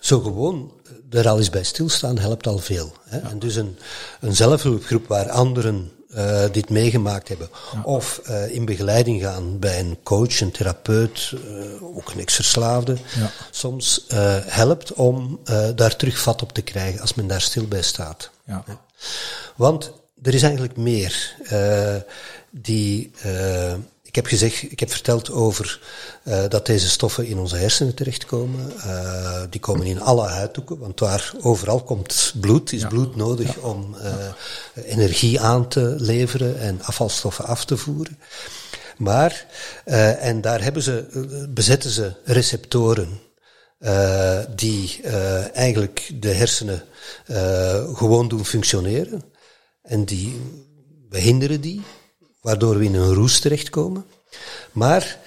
Zo 0.00 0.20
gewoon 0.20 0.72
er 1.10 1.28
al 1.28 1.38
eens 1.38 1.50
bij 1.50 1.64
stilstaan 1.64 2.18
helpt 2.18 2.46
al 2.46 2.58
veel. 2.58 2.92
Hè? 3.04 3.18
En 3.18 3.38
dus 3.38 3.54
een, 3.54 3.78
een 4.20 4.36
zelfhulpgroep 4.36 5.06
waar 5.06 5.30
anderen 5.30 5.90
eh, 6.14 6.44
dit 6.52 6.70
meegemaakt 6.70 7.28
hebben, 7.28 7.48
of 7.82 8.20
eh, 8.24 8.50
in 8.54 8.64
begeleiding 8.64 9.22
gaan 9.22 9.58
bij 9.58 9.80
een 9.80 9.98
coach, 10.02 10.40
een 10.40 10.50
therapeut, 10.50 11.32
eh, 11.32 11.96
ook 11.96 12.10
een 12.10 12.20
ex-verslaafde, 12.20 12.96
Ja. 13.16 13.30
soms 13.50 14.06
helpt 14.46 14.92
om 14.92 15.40
daar 15.74 15.96
terug 15.96 16.18
vat 16.18 16.42
op 16.42 16.52
te 16.52 16.62
krijgen 16.62 17.00
als 17.00 17.14
men 17.14 17.26
daar 17.26 17.40
stil 17.40 17.66
bij 17.66 17.82
staat. 17.82 18.30
Ja. 18.44 18.64
Want 19.56 19.92
er 20.22 20.34
is 20.34 20.42
eigenlijk 20.42 20.76
meer. 20.76 21.36
die, 22.50 23.10
ik 24.12 24.18
heb 24.18 24.26
gezegd, 24.26 24.62
ik 24.62 24.80
heb 24.80 24.90
verteld 24.90 25.30
over 25.30 25.80
eh, 26.22 26.48
dat 26.48 26.66
deze 26.66 26.88
stoffen 26.88 27.26
in 27.26 27.38
onze 27.38 27.56
hersenen 27.56 27.94
terechtkomen. 27.94 28.72
Eh, 28.80 29.42
die 29.50 29.60
komen 29.60 29.86
in 29.86 30.00
alle 30.00 30.26
huidhoeken, 30.26 30.78
want 30.78 31.00
waar 31.00 31.32
overal 31.40 31.82
komt 31.82 32.34
bloed, 32.40 32.72
is 32.72 32.86
bloed 32.86 33.16
nodig 33.16 33.56
om 33.56 33.94
eh, 33.94 34.14
energie 34.84 35.40
aan 35.40 35.68
te 35.68 35.94
leveren 35.98 36.60
en 36.60 36.82
afvalstoffen 36.82 37.44
af 37.44 37.64
te 37.64 37.76
voeren. 37.76 38.18
Maar, 38.96 39.46
en 40.20 40.40
daar 40.40 40.62
hebben 40.62 40.82
ze, 40.82 41.06
bezetten 41.48 41.90
ze 41.90 42.12
receptoren 42.24 43.20
die 44.54 45.00
eigenlijk 45.52 46.10
de 46.14 46.28
hersenen 46.28 46.82
gewoon 47.94 48.28
doen 48.28 48.44
functioneren. 48.44 49.22
En 49.82 50.04
die 50.04 50.40
behinderen 51.08 51.60
die, 51.60 51.82
waardoor 52.42 52.78
we 52.78 52.84
in 52.84 52.94
een 52.94 53.14
roes 53.14 53.40
terechtkomen. 53.40 54.04
Maar 54.72 55.18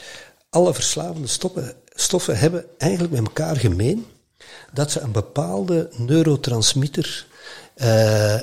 alle 0.50 0.74
verslavende 0.74 1.28
stoffen, 1.28 1.74
stoffen 1.94 2.38
hebben 2.38 2.66
eigenlijk 2.78 3.14
met 3.14 3.22
elkaar 3.26 3.56
gemeen 3.56 4.06
dat 4.74 4.92
ze 4.92 5.00
een 5.00 5.12
bepaalde 5.12 5.90
neurotransmitter 5.98 7.26
eh, 7.76 8.40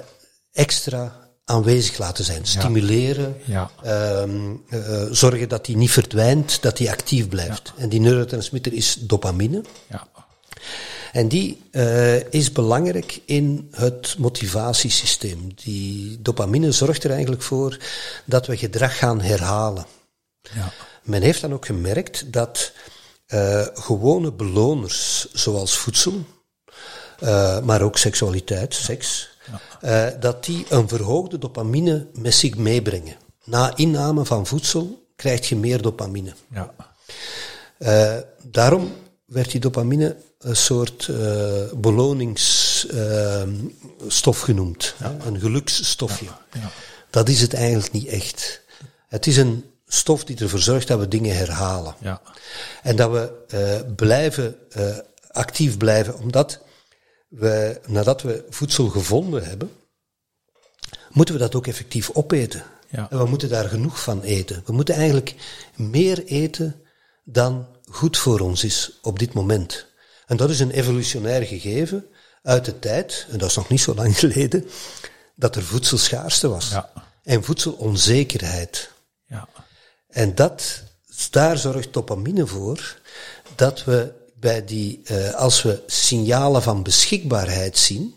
extra 0.53 1.21
aanwezig 1.45 1.99
laten 1.99 2.25
zijn. 2.25 2.47
Stimuleren, 2.47 3.37
Ja. 3.45 3.71
ehm, 3.83 4.55
eh, 4.69 5.03
zorgen 5.11 5.49
dat 5.49 5.65
die 5.65 5.77
niet 5.77 5.91
verdwijnt, 5.91 6.63
dat 6.63 6.77
die 6.77 6.91
actief 6.91 7.29
blijft. 7.29 7.73
En 7.77 7.89
die 7.89 8.01
neurotransmitter 8.01 8.73
is 8.73 8.97
dopamine. 9.01 9.63
Ja. 9.91 10.07
En 11.13 11.29
die 11.29 11.63
eh, 11.71 12.33
is 12.33 12.53
belangrijk 12.53 13.21
in 13.25 13.69
het 13.71 14.15
motivatiesysteem. 14.19 15.55
Die 15.55 16.23
dopamine 16.23 16.73
zorgt 16.73 17.05
er 17.05 17.11
eigenlijk 17.11 17.43
voor 17.43 17.79
dat 18.25 18.47
we 18.47 18.57
gedrag 18.57 18.99
gaan 18.99 19.21
herhalen. 19.21 19.87
Ja. 20.55 20.73
Men 21.03 21.23
heeft 21.23 21.41
dan 21.41 21.53
ook 21.53 21.67
gemerkt 21.67 22.33
dat 22.33 22.73
eh, 23.27 23.67
gewone 23.75 24.33
beloners, 24.33 25.33
zoals 25.33 25.77
voedsel, 25.77 26.25
eh, 27.19 27.61
maar 27.61 27.83
ook 27.83 27.99
seksualiteit, 27.99 28.75
seks, 28.75 29.31
dat 30.21 30.45
die 30.45 30.67
een 30.69 30.89
verhoogde 30.89 31.39
dopamine 31.39 32.07
met 32.15 32.35
zich 32.35 32.57
meebrengen. 32.57 33.17
Na 33.45 33.77
inname 33.77 34.25
van 34.25 34.47
voedsel 34.47 35.09
krijg 35.17 35.49
je 35.49 35.57
meer 35.57 35.83
dopamine. 35.83 36.35
Ja. 36.51 36.75
Daarom 38.43 38.93
werd 39.25 39.51
die 39.51 39.61
dopamine 39.61 40.17
een 40.43 40.57
soort 40.57 41.09
eh 41.09 41.63
beloningsstof 41.75 44.41
genoemd. 44.41 44.95
hè, 44.97 45.27
Een 45.27 45.41
geluksstofje. 45.41 46.25
Ja. 46.25 46.71
Dat 47.11 47.29
is 47.29 47.41
het 47.41 47.55
eigenlijk 47.55 47.93
niet 47.93 48.07
echt. 48.07 48.61
Het 49.09 49.27
is 49.27 49.37
een 49.37 49.65
stof 49.87 50.25
die 50.25 50.39
ervoor 50.39 50.59
zorgt 50.59 50.89
dat 50.89 50.99
we 50.99 51.09
dingen 51.09 51.37
herhalen. 51.37 51.95
Ja. 52.01 52.21
En 52.83 52.97
dat 52.97 53.11
we 53.11 53.33
eh, 53.49 53.81
blijven, 53.97 54.57
eh, 54.71 54.97
actief 55.31 55.77
blijven, 55.77 56.19
omdat 56.19 56.61
we, 57.29 57.81
nadat 57.87 58.23
we 58.23 58.45
voedsel 58.51 58.89
gevonden 58.89 59.45
hebben, 59.45 59.71
moeten 61.11 61.35
we 61.35 61.41
dat 61.41 61.55
ook 61.55 61.67
effectief 61.67 62.11
opeten. 62.13 62.63
Ja. 62.89 63.07
En 63.11 63.19
we 63.19 63.25
moeten 63.25 63.49
daar 63.49 63.69
genoeg 63.69 64.03
van 64.03 64.23
eten. 64.23 64.63
We 64.67 64.73
moeten 64.73 64.95
eigenlijk 64.95 65.35
meer 65.77 66.25
eten 66.25 66.83
dan 67.25 67.67
goed 67.91 68.19
voor 68.19 68.41
ons 68.41 68.65
is 68.65 68.99
op 69.03 69.19
dit 69.19 69.33
moment. 69.33 69.87
En 70.33 70.39
dat 70.39 70.51
is 70.51 70.61
een 70.61 70.71
evolutionair 70.71 71.43
gegeven 71.43 72.07
uit 72.43 72.65
de 72.65 72.79
tijd, 72.79 73.27
en 73.31 73.39
dat 73.39 73.49
is 73.49 73.57
nog 73.57 73.69
niet 73.69 73.81
zo 73.81 73.95
lang 73.95 74.19
geleden, 74.25 74.69
dat 75.35 75.57
er 75.57 75.63
voedselschaarste 75.63 76.49
was. 76.49 76.71
Ja. 76.71 76.93
En 77.23 77.45
voedselonzekerheid. 77.45 78.91
Ja. 79.27 79.49
En 80.09 80.35
dat, 80.35 80.83
daar 81.31 81.59
zorgt 81.59 81.93
dopamine 81.93 82.47
voor 82.47 83.01
dat 83.55 83.85
we 83.85 84.13
bij 84.35 84.65
die, 84.65 85.01
eh, 85.05 85.35
als 85.35 85.63
we 85.63 85.83
signalen 85.87 86.63
van 86.63 86.83
beschikbaarheid 86.83 87.79
zien, 87.79 88.15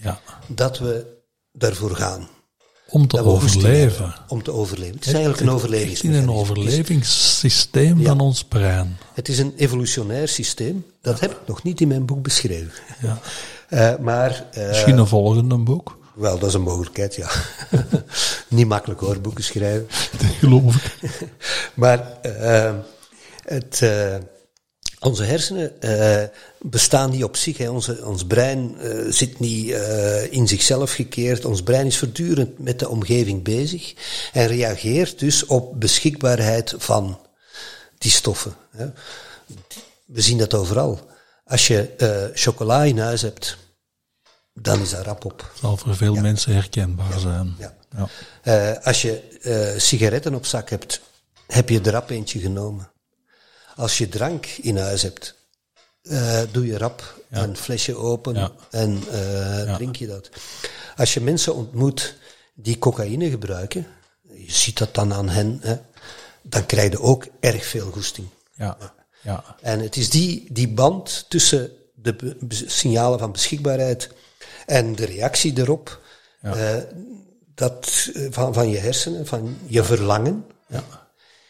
Ja. 0.00 0.20
dat 0.46 0.78
we 0.78 1.22
daarvoor 1.52 1.96
gaan. 1.96 2.28
Om 2.88 3.06
te 3.06 3.24
overleven. 3.24 3.98
hebben 3.98 4.14
Om 4.28 4.42
te 4.42 4.52
overleven. 4.52 4.94
Het 4.94 5.06
is 5.06 5.12
eigenlijk 5.12 5.62
een 5.62 5.72
Echt 5.80 6.02
in 6.02 6.12
een 6.12 6.30
overlevingssysteem 6.30 8.02
van 8.04 8.20
ons 8.20 8.44
brein. 8.44 8.96
Het 9.14 9.28
is 9.28 9.38
een 9.38 9.52
evolutionair 9.56 10.28
systeem. 10.28 10.84
Dat 11.00 11.20
heb 11.20 11.30
ik 11.30 11.38
nog 11.46 11.62
niet 11.62 11.80
in 11.80 11.88
mijn 11.88 12.06
boek 12.06 12.22
beschreven. 12.22 12.72
Ja. 13.02 13.18
Eh, 13.66 13.96
maar, 13.96 14.44
eh, 14.52 14.68
Misschien 14.68 14.98
een 14.98 15.06
volgende 15.06 15.56
boek. 15.56 15.98
wel, 16.14 16.38
dat 16.38 16.48
is 16.48 16.54
een 16.54 16.62
mogelijkheid, 16.62 17.14
ja. 17.14 17.30
niet 18.48 18.66
makkelijk 18.66 19.00
hoor, 19.00 19.20
boeken 19.20 19.44
schrijven. 19.44 19.86
Dat 20.18 20.30
geloof 20.38 20.76
ik. 20.76 21.08
Maar 21.74 22.18
eh, 22.22 22.74
het, 23.44 23.82
eh, 23.82 24.14
onze 25.06 25.24
hersenen 25.24 25.80
eh, 25.80 26.28
bestaan 26.60 27.10
niet 27.10 27.24
op 27.24 27.36
zich. 27.36 27.58
Hè. 27.58 27.68
Onze, 27.68 28.04
ons 28.04 28.26
brein 28.26 28.78
eh, 28.78 28.98
zit 29.08 29.38
niet 29.38 29.70
eh, 29.70 30.32
in 30.32 30.48
zichzelf 30.48 30.92
gekeerd. 30.92 31.44
Ons 31.44 31.62
brein 31.62 31.86
is 31.86 31.98
voortdurend 31.98 32.58
met 32.58 32.78
de 32.78 32.88
omgeving 32.88 33.42
bezig 33.42 33.94
en 34.32 34.46
reageert 34.46 35.18
dus 35.18 35.46
op 35.46 35.80
beschikbaarheid 35.80 36.74
van 36.78 37.18
die 37.98 38.10
stoffen. 38.10 38.54
Hè. 38.70 38.86
We 40.04 40.20
zien 40.20 40.38
dat 40.38 40.54
overal. 40.54 41.00
Als 41.44 41.66
je 41.66 42.30
chocola 42.34 42.82
in 42.82 42.98
huis 42.98 43.22
hebt, 43.22 43.56
dan 44.54 44.80
is 44.80 44.90
dat 44.90 45.04
rap 45.04 45.24
op. 45.24 45.52
Zal 45.60 45.76
voor 45.76 45.96
veel 45.96 46.14
mensen 46.14 46.52
herkenbaar 46.52 47.18
zijn. 47.18 47.56
Ja. 47.58 48.78
Als 48.82 49.02
je 49.02 49.22
sigaretten 49.76 50.34
op 50.34 50.46
zak 50.46 50.70
hebt, 50.70 51.00
heb 51.46 51.68
je 51.68 51.80
er 51.80 51.92
rap 51.92 52.10
eentje 52.10 52.38
genomen. 52.38 52.90
Als 53.76 53.98
je 53.98 54.08
drank 54.08 54.46
in 54.46 54.76
huis 54.76 55.02
hebt, 55.02 55.34
eh, 56.02 56.40
doe 56.52 56.66
je 56.66 56.78
rap 56.78 57.24
een 57.30 57.56
flesje 57.56 57.96
open 57.96 58.34
Ja. 58.34 58.52
en 58.70 59.02
eh, 59.10 59.74
drink 59.74 59.96
je 59.96 60.06
dat. 60.06 60.30
Als 60.96 61.14
je 61.14 61.20
mensen 61.20 61.54
ontmoet 61.54 62.14
die 62.54 62.78
cocaïne 62.78 63.30
gebruiken, 63.30 63.86
je 64.22 64.52
ziet 64.52 64.78
dat 64.78 64.94
dan 64.94 65.12
aan 65.12 65.28
hen, 65.28 65.58
hè, 65.62 65.76
dan 66.42 66.66
krijg 66.66 66.90
je 66.90 67.00
ook 67.00 67.26
erg 67.40 67.66
veel 67.66 67.90
goesting. 67.90 68.28
Ja. 68.54 68.76
Ja. 69.22 69.56
En 69.60 69.80
het 69.80 69.96
is 69.96 70.10
die, 70.10 70.46
die 70.52 70.68
band 70.68 71.26
tussen 71.28 71.70
de 71.94 72.36
signalen 72.66 73.18
van 73.18 73.32
beschikbaarheid 73.32 74.10
en 74.66 74.94
de 74.94 75.04
reactie 75.04 75.58
erop, 75.58 76.00
eh, 76.40 76.76
dat, 77.54 78.10
van, 78.30 78.54
van 78.54 78.68
je 78.68 78.78
hersenen, 78.78 79.26
van 79.26 79.58
je 79.66 79.84
verlangen. 79.84 80.44
Ja. 80.68 80.84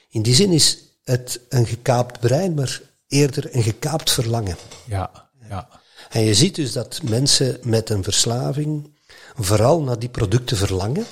In 0.09 0.23
die 0.23 0.35
zin 0.35 0.53
is 0.53 0.86
het 1.07 1.41
een 1.49 1.67
gekaapt 1.67 2.21
brein, 2.21 2.55
maar 2.55 2.81
eerder 3.09 3.55
een 3.55 3.63
gekaapt 3.63 4.11
verlangen. 4.11 4.57
Ja. 4.85 5.11
Ja. 5.49 5.69
En 6.11 6.23
je 6.23 6.35
ziet 6.35 6.55
dus 6.55 6.73
dat 6.73 7.01
mensen 7.03 7.59
met 7.63 7.91
een 7.91 8.03
verslaving 8.03 8.99
vooral 9.37 9.83
naar 9.83 9.99
die 9.99 10.09
producten 10.09 10.57
verlangen. 10.57 11.05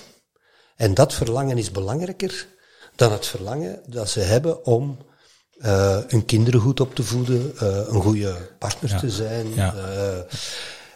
En 0.76 0.94
dat 0.94 1.14
verlangen 1.14 1.58
is 1.58 1.70
belangrijker 1.70 2.46
dan 2.96 3.12
het 3.12 3.26
verlangen 3.26 3.80
dat 3.86 4.10
ze 4.10 4.20
hebben 4.20 4.64
om 4.64 4.98
eh, 5.58 5.98
hun 6.06 6.24
kinderen 6.24 6.60
goed 6.60 6.80
op 6.80 6.94
te 6.94 7.02
voeden, 7.02 7.58
eh, 7.58 7.66
een 7.66 8.02
goede 8.02 8.36
partner 8.58 8.98
te 8.98 9.10
zijn. 9.10 9.54
Ja. 9.54 9.74
eh. 9.74 10.36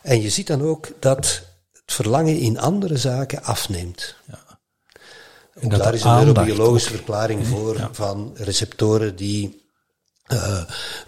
en 0.02 0.20
je 0.20 0.30
ziet 0.30 0.46
dan 0.46 0.62
ook 0.62 0.88
dat 0.98 1.42
het 1.72 1.92
verlangen 1.92 2.38
in 2.38 2.58
andere 2.58 2.96
zaken 2.96 3.42
afneemt. 3.42 4.14
Ook 5.62 5.70
dat 5.70 5.82
daar 5.82 5.94
is 5.94 6.02
een 6.02 6.14
neurobiologische 6.14 6.90
verklaring 6.90 7.46
voor 7.46 7.88
van 7.92 8.32
receptoren 8.36 9.16
die 9.16 9.66
eh 10.26 10.62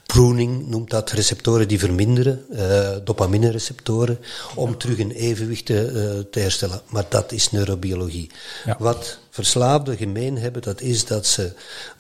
pruning 0.06 0.66
noemt 0.66 0.90
dat, 0.90 1.10
receptoren 1.10 1.68
die 1.68 1.78
verminderen, 1.78 2.44
eh 2.50 2.96
dopamine-receptoren, 3.04 4.18
om 4.54 4.78
terug 4.78 4.98
een 4.98 5.10
evenwicht 5.10 5.66
te, 5.66 5.86
eh, 5.86 6.24
te 6.30 6.40
herstellen. 6.40 6.80
Maar 6.88 7.04
dat 7.08 7.32
is 7.32 7.50
neurobiologie. 7.50 8.30
Ja. 8.64 8.76
Wat 8.78 9.18
verslaafden 9.30 9.96
gemeen 9.96 10.38
hebben, 10.38 10.62
dat 10.62 10.80
is 10.80 11.04
dat 11.04 11.26
ze 11.26 11.52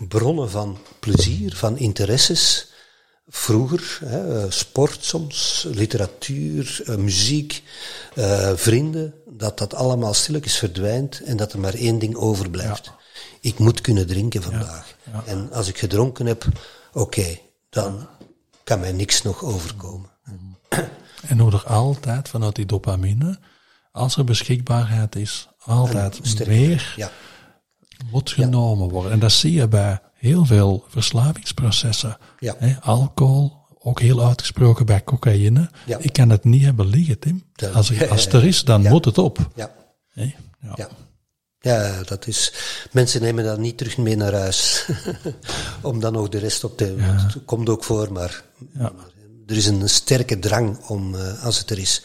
bronnen 0.08 0.50
van 0.50 0.78
plezier, 1.00 1.56
van 1.56 1.78
interesses, 1.78 2.69
vroeger, 3.30 3.98
hè, 4.04 4.42
eh, 4.42 4.50
sport 4.50 5.04
soms, 5.04 5.66
literatuur, 5.68 6.82
eh, 6.84 6.96
muziek, 6.96 7.62
eh, 8.14 8.52
vrienden, 8.54 9.14
dat 9.26 9.58
dat 9.58 9.74
allemaal 9.74 10.14
stilletjes 10.14 10.56
verdwijnt 10.56 11.20
en 11.20 11.36
dat 11.36 11.52
er 11.52 11.58
maar 11.58 11.74
één 11.74 11.98
ding 11.98 12.14
overblijft. 12.16 12.92
Ik 13.40 13.58
moet 13.58 13.80
kunnen 13.80 14.06
drinken 14.06 14.42
vandaag. 14.42 14.96
En 15.24 15.52
als 15.52 15.68
ik 15.68 15.78
gedronken 15.78 16.26
heb, 16.26 16.44
oké, 16.92 17.38
dan 17.68 18.08
kan 18.64 18.80
mij 18.80 18.92
niks 18.92 19.22
nog 19.22 19.44
overkomen. 19.44 20.08
En 21.26 21.38
er 21.38 21.64
altijd 21.66 22.28
vanuit 22.28 22.54
die 22.54 22.66
dopamine, 22.66 23.38
als 23.92 24.16
er 24.16 24.24
beschikbaarheid 24.24 25.16
is, 25.16 25.48
altijd 25.58 26.46
meer 26.46 26.92
Ja, 26.96 27.10
moet 28.10 28.30
genomen 28.30 28.88
worden. 28.88 29.12
En 29.12 29.18
dat 29.18 29.32
zie 29.32 29.52
je 29.52 29.68
bij 29.68 30.00
heel 30.20 30.44
veel 30.44 30.84
verslavingsprocessen. 30.88 32.18
Ja. 32.38 32.54
Hè, 32.58 32.80
alcohol, 32.80 33.52
ook 33.78 34.00
heel 34.00 34.24
uitgesproken 34.26 34.86
bij 34.86 35.04
cocaïne. 35.04 35.70
Ja. 35.86 35.98
Ik 35.98 36.12
kan 36.12 36.30
het 36.30 36.44
niet 36.44 36.64
hebben 36.64 36.86
liggen, 36.86 37.18
Tim. 37.18 37.42
Als, 37.74 37.90
ik, 37.90 38.10
als 38.10 38.24
het 38.24 38.32
er 38.32 38.44
is, 38.44 38.64
dan 38.64 38.82
Ja. 38.82 38.90
moet 38.90 39.04
het 39.04 39.18
op. 39.18 39.38
ja? 39.54 39.70
Ja. 40.12 40.88
ja. 41.60 42.02
Dat 42.02 42.26
is. 42.26 42.52
Mensen 42.92 43.22
nemen 43.22 43.44
dat 43.44 43.58
niet 43.58 43.78
terug 43.78 43.96
mee 43.96 44.16
naar 44.16 44.32
huis. 44.34 44.86
om 45.82 46.00
dan 46.00 46.12
nog 46.12 46.28
de 46.28 46.38
rest 46.38 46.64
op 46.64 46.76
te. 46.76 46.94
Het 46.98 47.44
komt 47.44 47.68
ook 47.68 47.84
voor, 47.84 48.12
maar 48.12 48.42
er 49.46 49.56
is 49.56 49.66
een 49.66 49.88
sterke 49.88 50.38
drang 50.38 50.78
om, 50.86 51.14
eh, 51.14 51.44
als 51.44 51.58
het 51.58 51.70
er 51.70 51.78
is. 51.78 52.02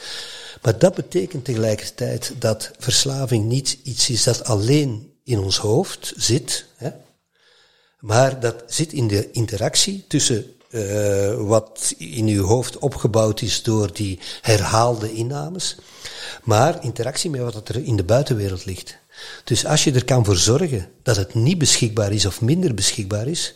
Maar 0.61 0.79
dat 0.79 0.95
betekent 0.95 1.45
tegelijkertijd 1.45 2.33
dat 2.39 2.71
verslaving 2.79 3.45
niet 3.45 3.77
iets 3.83 4.09
is 4.09 4.23
dat 4.23 4.43
alleen 4.43 5.11
in 5.23 5.39
ons 5.39 5.57
hoofd 5.57 6.13
zit, 6.17 6.65
hè? 6.75 6.89
Maar 7.99 8.39
dat 8.39 8.63
zit 8.67 8.93
in 8.93 9.07
de 9.07 9.31
interactie 9.31 10.05
tussen 10.07 10.45
eh, 10.69 11.33
wat 11.35 11.93
in 11.97 12.27
uw 12.27 12.43
hoofd 12.43 12.77
opgebouwd 12.77 13.41
is 13.41 13.63
door 13.63 13.93
die 13.93 14.19
herhaalde 14.41 15.13
innames, 15.13 15.75
maar 16.43 16.83
interactie 16.83 17.29
met 17.29 17.41
wat 17.53 17.69
er 17.69 17.83
in 17.83 17.95
de 17.95 18.03
buitenwereld 18.03 18.65
ligt. 18.65 18.97
Dus 19.43 19.65
als 19.65 19.83
je 19.83 19.91
er 19.91 20.05
kan 20.05 20.25
voor 20.25 20.35
zorgen 20.37 20.89
dat 21.03 21.15
het 21.15 21.33
niet 21.33 21.57
beschikbaar 21.57 22.11
is 22.11 22.25
of 22.25 22.41
minder 22.41 22.73
beschikbaar 22.73 23.27
is, 23.27 23.53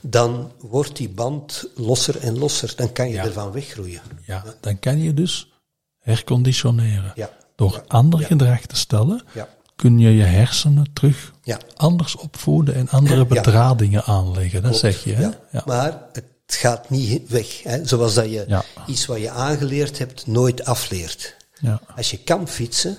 dan 0.00 0.52
wordt 0.58 0.96
die 0.96 1.08
band 1.08 1.64
losser 1.74 2.18
en 2.20 2.38
losser. 2.38 2.72
Dan 2.76 2.92
kan 2.92 3.08
je 3.08 3.14
Ja. 3.14 3.24
ervan 3.24 3.52
weggroeien. 3.52 4.00
Ja, 4.26 4.44
dan 4.60 4.78
kan 4.78 4.98
je 5.02 5.14
dus 5.14 5.52
herconditioneren. 5.98 7.12
Ja. 7.14 7.30
Door 7.56 7.84
ander 7.86 8.20
gedrag 8.20 8.66
te 8.66 8.76
stellen, 8.76 9.22
Ja. 9.34 9.48
Kun 9.82 9.98
je 9.98 10.10
je 10.16 10.22
hersenen 10.22 10.92
terug 10.92 11.32
Ja. 11.42 11.58
anders 11.76 12.16
opvoeden 12.16 12.74
en 12.74 12.88
andere 12.88 13.26
bedradingen 13.26 14.04
aanleggen. 14.04 14.62
Dat 14.62 14.76
zeg 14.76 15.04
je, 15.04 15.12
hè? 15.14 15.28
Ja. 15.50 15.62
Maar 15.66 16.02
het 16.12 16.24
gaat 16.46 16.90
niet 16.90 17.28
weg. 17.28 17.62
Hè? 17.62 17.86
Zoals 17.86 18.14
dat 18.14 18.30
je 18.30 18.62
iets 18.86 19.06
wat 19.06 19.18
je 19.20 19.30
aangeleerd 19.30 19.98
hebt 19.98 20.26
nooit 20.26 20.64
afleert. 20.64 21.36
Ja. 21.60 21.80
Als 21.96 22.10
je 22.10 22.16
kan 22.18 22.48
fietsen, 22.48 22.96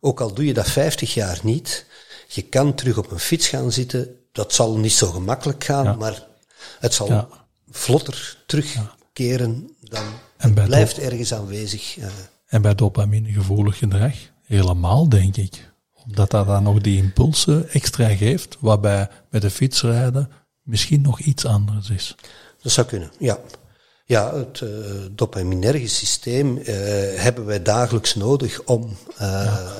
ook 0.00 0.20
al 0.20 0.34
doe 0.34 0.46
je 0.46 0.54
dat 0.54 0.70
50 0.70 1.14
jaar 1.14 1.38
niet, 1.42 1.86
je 2.28 2.42
kan 2.42 2.74
terug 2.74 2.98
op 2.98 3.10
een 3.10 3.18
fiets 3.18 3.48
gaan 3.48 3.72
zitten. 3.72 4.08
Dat 4.32 4.52
zal 4.52 4.76
niet 4.78 4.92
zo 4.92 5.10
gemakkelijk 5.10 5.64
gaan, 5.64 5.98
maar 5.98 6.26
het 6.80 6.94
zal 6.94 7.28
vlotter 7.70 8.36
terugkeren 8.46 9.76
dan 9.80 10.04
En 10.36 10.54
het 10.56 10.64
blijft 10.64 10.98
ergens 10.98 11.34
aanwezig. 11.34 11.98
eh. 11.98 12.06
En 12.46 12.62
bij 12.62 12.74
dopaminegevoelig 12.74 13.78
gedrag 13.78 14.14
helemaal, 14.46 15.08
denk 15.08 15.36
ik. 15.36 15.72
Omdat 16.06 16.30
dat 16.30 16.46
dan 16.46 16.62
nog 16.62 16.80
die 16.80 17.02
impulsen 17.02 17.68
extra 17.68 18.08
geeft, 18.08 18.56
waarbij 18.60 19.08
met 19.30 19.42
de 19.42 19.50
fietsrijden 19.50 20.30
misschien 20.62 21.00
nog 21.00 21.20
iets 21.20 21.46
anders 21.46 21.90
is. 21.90 22.14
Dat 22.62 22.72
zou 22.72 22.86
kunnen, 22.86 23.10
ja. 23.18 23.38
Ja, 24.06 24.34
het 24.34 24.60
uh, 24.60 24.70
dopaminerge 25.10 25.88
systeem 25.88 26.56
uh, 26.56 26.64
hebben 27.14 27.44
wij 27.44 27.62
dagelijks 27.62 28.14
nodig 28.14 28.62
om 28.62 28.96
uh, 29.12 29.18
ja. 29.18 29.72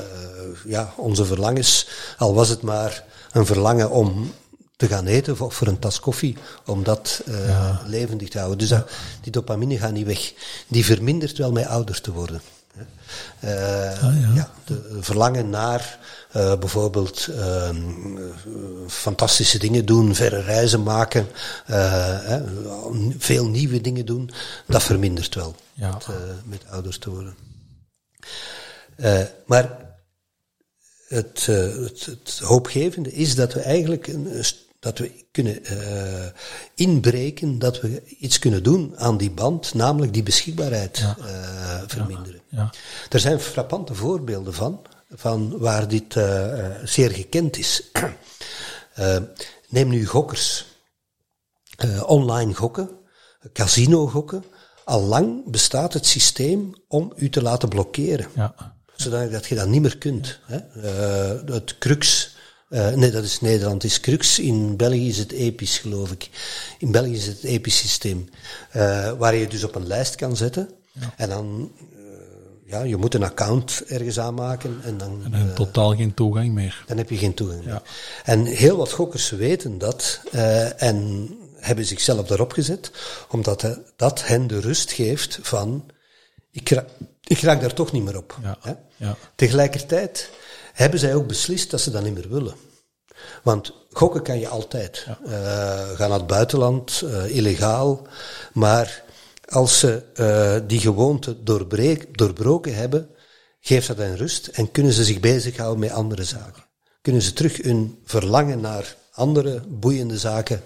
ja. 0.67 0.93
onze 0.97 1.25
verlangens, 1.25 1.89
al 2.19 2.35
was 2.35 2.49
het 2.49 2.63
maar 2.63 3.05
een 3.33 3.47
verlangen 3.47 3.91
om 3.91 4.33
te 4.77 4.87
gaan 4.87 5.07
eten 5.07 5.41
of 5.41 5.55
voor 5.55 5.67
een 5.67 5.79
tas 5.79 6.01
koffie, 6.01 6.37
om 6.67 6.83
dat 6.83 7.23
ja. 7.27 7.83
levendig 7.87 8.29
te 8.29 8.39
houden. 8.39 8.59
Dus 8.59 8.69
dat, 8.69 8.91
die 9.21 9.33
dopamine 9.33 9.79
gaat 9.79 9.93
niet 9.93 10.07
weg. 10.07 10.33
Die 10.69 10.85
vermindert 10.85 11.39
wel 11.39 11.53
met 11.53 11.67
ouder 11.67 12.01
te 12.01 12.13
worden. 12.13 12.41
Uh, 13.45 14.03
ah, 14.03 14.21
ja. 14.21 14.31
ja. 14.35 14.51
de 14.65 14.99
verlangen 15.01 15.51
naar 15.51 15.99
uh, 16.37 16.59
bijvoorbeeld 16.59 17.29
uh, 17.31 17.69
fantastische 18.89 19.59
dingen 19.59 19.87
doen, 19.87 20.15
verre 20.15 20.41
reizen 20.41 20.83
maken, 20.83 21.27
veel 23.19 23.47
nieuwe 23.47 23.81
dingen 23.81 24.07
doen, 24.07 24.31
dat 24.67 24.83
vermindert 24.83 25.35
wel 25.35 25.55
ja. 25.73 25.91
met, 25.91 26.07
met, 26.45 26.65
ouder 26.71 26.99
te 26.99 27.11
worden. 27.11 27.37
maar 29.47 29.79
het, 31.09 31.47
het, 31.47 32.05
het, 32.07 32.39
hoopgevende 32.43 33.13
is 33.13 33.35
dat 33.35 33.53
we 33.53 33.61
eigenlijk 33.61 34.07
een, 34.07 34.45
dat 34.85 34.99
we 34.99 35.25
kunnen 35.31 35.61
uh, 35.73 36.27
inbreken, 36.75 37.59
dat 37.59 37.81
we 37.81 38.03
iets 38.19 38.39
kunnen 38.39 38.63
doen 38.63 38.93
aan 38.97 39.17
die 39.17 39.31
band, 39.31 39.75
namelijk 39.75 40.13
die 40.13 40.23
beschikbaarheid 40.23 40.99
ja. 40.99 41.17
uh, 41.19 41.83
verminderen. 41.87 42.41
Ja. 42.49 42.73
Er 43.11 43.21
zijn 43.21 43.41
frappante 43.41 43.95
voorbeelden 43.95 44.55
van, 44.55 44.83
van 45.11 45.59
waar 45.59 45.89
dit 45.89 46.15
uh, 46.15 46.71
zeer 46.85 47.11
gekend 47.11 47.59
is. 47.59 47.83
neem 49.69 49.89
nu 49.89 50.07
gokkers. 50.07 50.67
online 52.07 52.55
gokken, 52.55 52.91
casino 53.53 54.07
gokken. 54.07 54.45
Al 54.85 55.03
lang 55.03 55.51
bestaat 55.51 55.93
het 55.93 56.07
systeem 56.07 56.73
om 56.89 57.13
u 57.17 57.31
te 57.31 57.43
laten 57.43 57.69
blokkeren. 57.69 58.27
Ja. 58.35 58.55
Zodat 58.97 59.47
je 59.47 59.55
dat 59.55 59.69
niet 59.69 59.83
meer 59.83 59.99
kunt. 59.99 60.39
Hè. 60.47 60.59
het 61.53 61.79
crux 61.79 62.34
uh, 62.75 62.89
nee, 62.89 63.11
dat 63.11 63.25
is 63.25 63.41
Nederland, 63.41 63.85
is 63.85 64.01
Crux. 64.01 64.39
In 64.39 64.77
België 64.77 65.09
is 65.09 65.19
het 65.19 65.33
EPIS, 65.33 65.79
geloof 65.79 66.11
ik. 66.11 66.29
In 66.79 66.91
België 66.91 67.15
is 67.15 67.27
het 67.27 67.45
EPIS-systeem. 67.45 68.29
Uh, 68.77 69.13
waar 69.13 69.35
je 69.35 69.47
dus 69.47 69.65
op 69.65 69.75
een 69.75 69.87
lijst 69.87 70.15
kan 70.15 70.37
zetten. 70.37 70.71
Ja. 70.93 71.15
En 71.17 71.29
dan, 71.29 71.73
uh, 71.97 72.05
ja, 72.67 72.83
je 72.83 72.97
moet 72.97 73.15
een 73.15 73.23
account 73.23 73.83
ergens 73.87 74.19
aanmaken. 74.19 74.81
En 74.83 74.99
dan, 74.99 75.21
en 75.25 75.31
dan 75.31 75.55
totaal 75.55 75.97
geen 75.97 76.15
toegang 76.15 76.53
meer. 76.53 76.85
Dan 76.87 76.97
heb 76.97 77.11
je 77.11 77.17
geen 77.17 77.35
toegang 77.35 77.65
ja. 77.65 77.71
meer. 77.71 77.83
En 78.25 78.45
heel 78.45 78.77
wat 78.77 78.93
gokkers 78.93 79.31
weten 79.31 79.79
dat. 79.79 80.21
en 80.77 81.29
hebben 81.57 81.85
zichzelf 81.85 82.27
daarop 82.27 82.53
gezet. 82.53 82.91
Omdat 83.29 83.79
dat 83.97 84.27
hen 84.27 84.47
de 84.47 84.61
rust 84.61 84.93
geeft 84.93 85.39
van, 85.43 85.91
ik, 86.51 86.69
ra 86.69 86.85
ik 87.27 87.41
raak 87.41 87.61
daar 87.61 87.75
toch 87.75 87.93
niet 87.93 88.05
meer 88.05 88.17
op. 88.17 88.39
Ja. 88.43 88.79
Ja. 88.97 89.17
Tegelijkertijd 89.35 90.31
hebben 90.75 91.01
zij 91.01 91.15
ook 91.15 91.27
beslist 91.27 91.71
dat 91.71 91.81
ze 91.81 91.91
dat 91.91 92.03
niet 92.03 92.15
meer 92.15 92.29
willen. 92.29 92.55
Want 93.43 93.73
gokken 93.93 94.23
kan 94.23 94.39
je 94.39 94.49
altijd. 94.49 95.07
Ja. 95.07 95.19
Uh, 95.27 95.97
gaan 95.97 96.09
naar 96.09 96.19
het 96.19 96.27
buitenland, 96.27 97.03
uh, 97.05 97.37
illegaal. 97.37 98.07
Maar 98.53 99.03
als 99.49 99.79
ze 99.79 100.03
uh, 100.17 100.69
die 100.69 100.81
gewoonte 100.81 101.43
doorbroken 102.13 102.75
hebben, 102.75 103.09
geeft 103.61 103.87
dat 103.87 103.97
hen 103.97 104.17
rust 104.17 104.47
en 104.47 104.71
kunnen 104.71 104.93
ze 104.93 105.05
zich 105.05 105.21
bezighouden 105.21 105.79
met 105.79 105.91
andere 105.91 106.25
zaken. 106.25 106.65
Kunnen 107.03 107.23
ze 107.23 107.33
terug 107.33 107.63
hun 107.63 107.99
verlangen 108.05 108.61
naar 108.61 108.97
andere 109.13 109.63
boeiende 109.69 110.19
zaken 110.19 110.63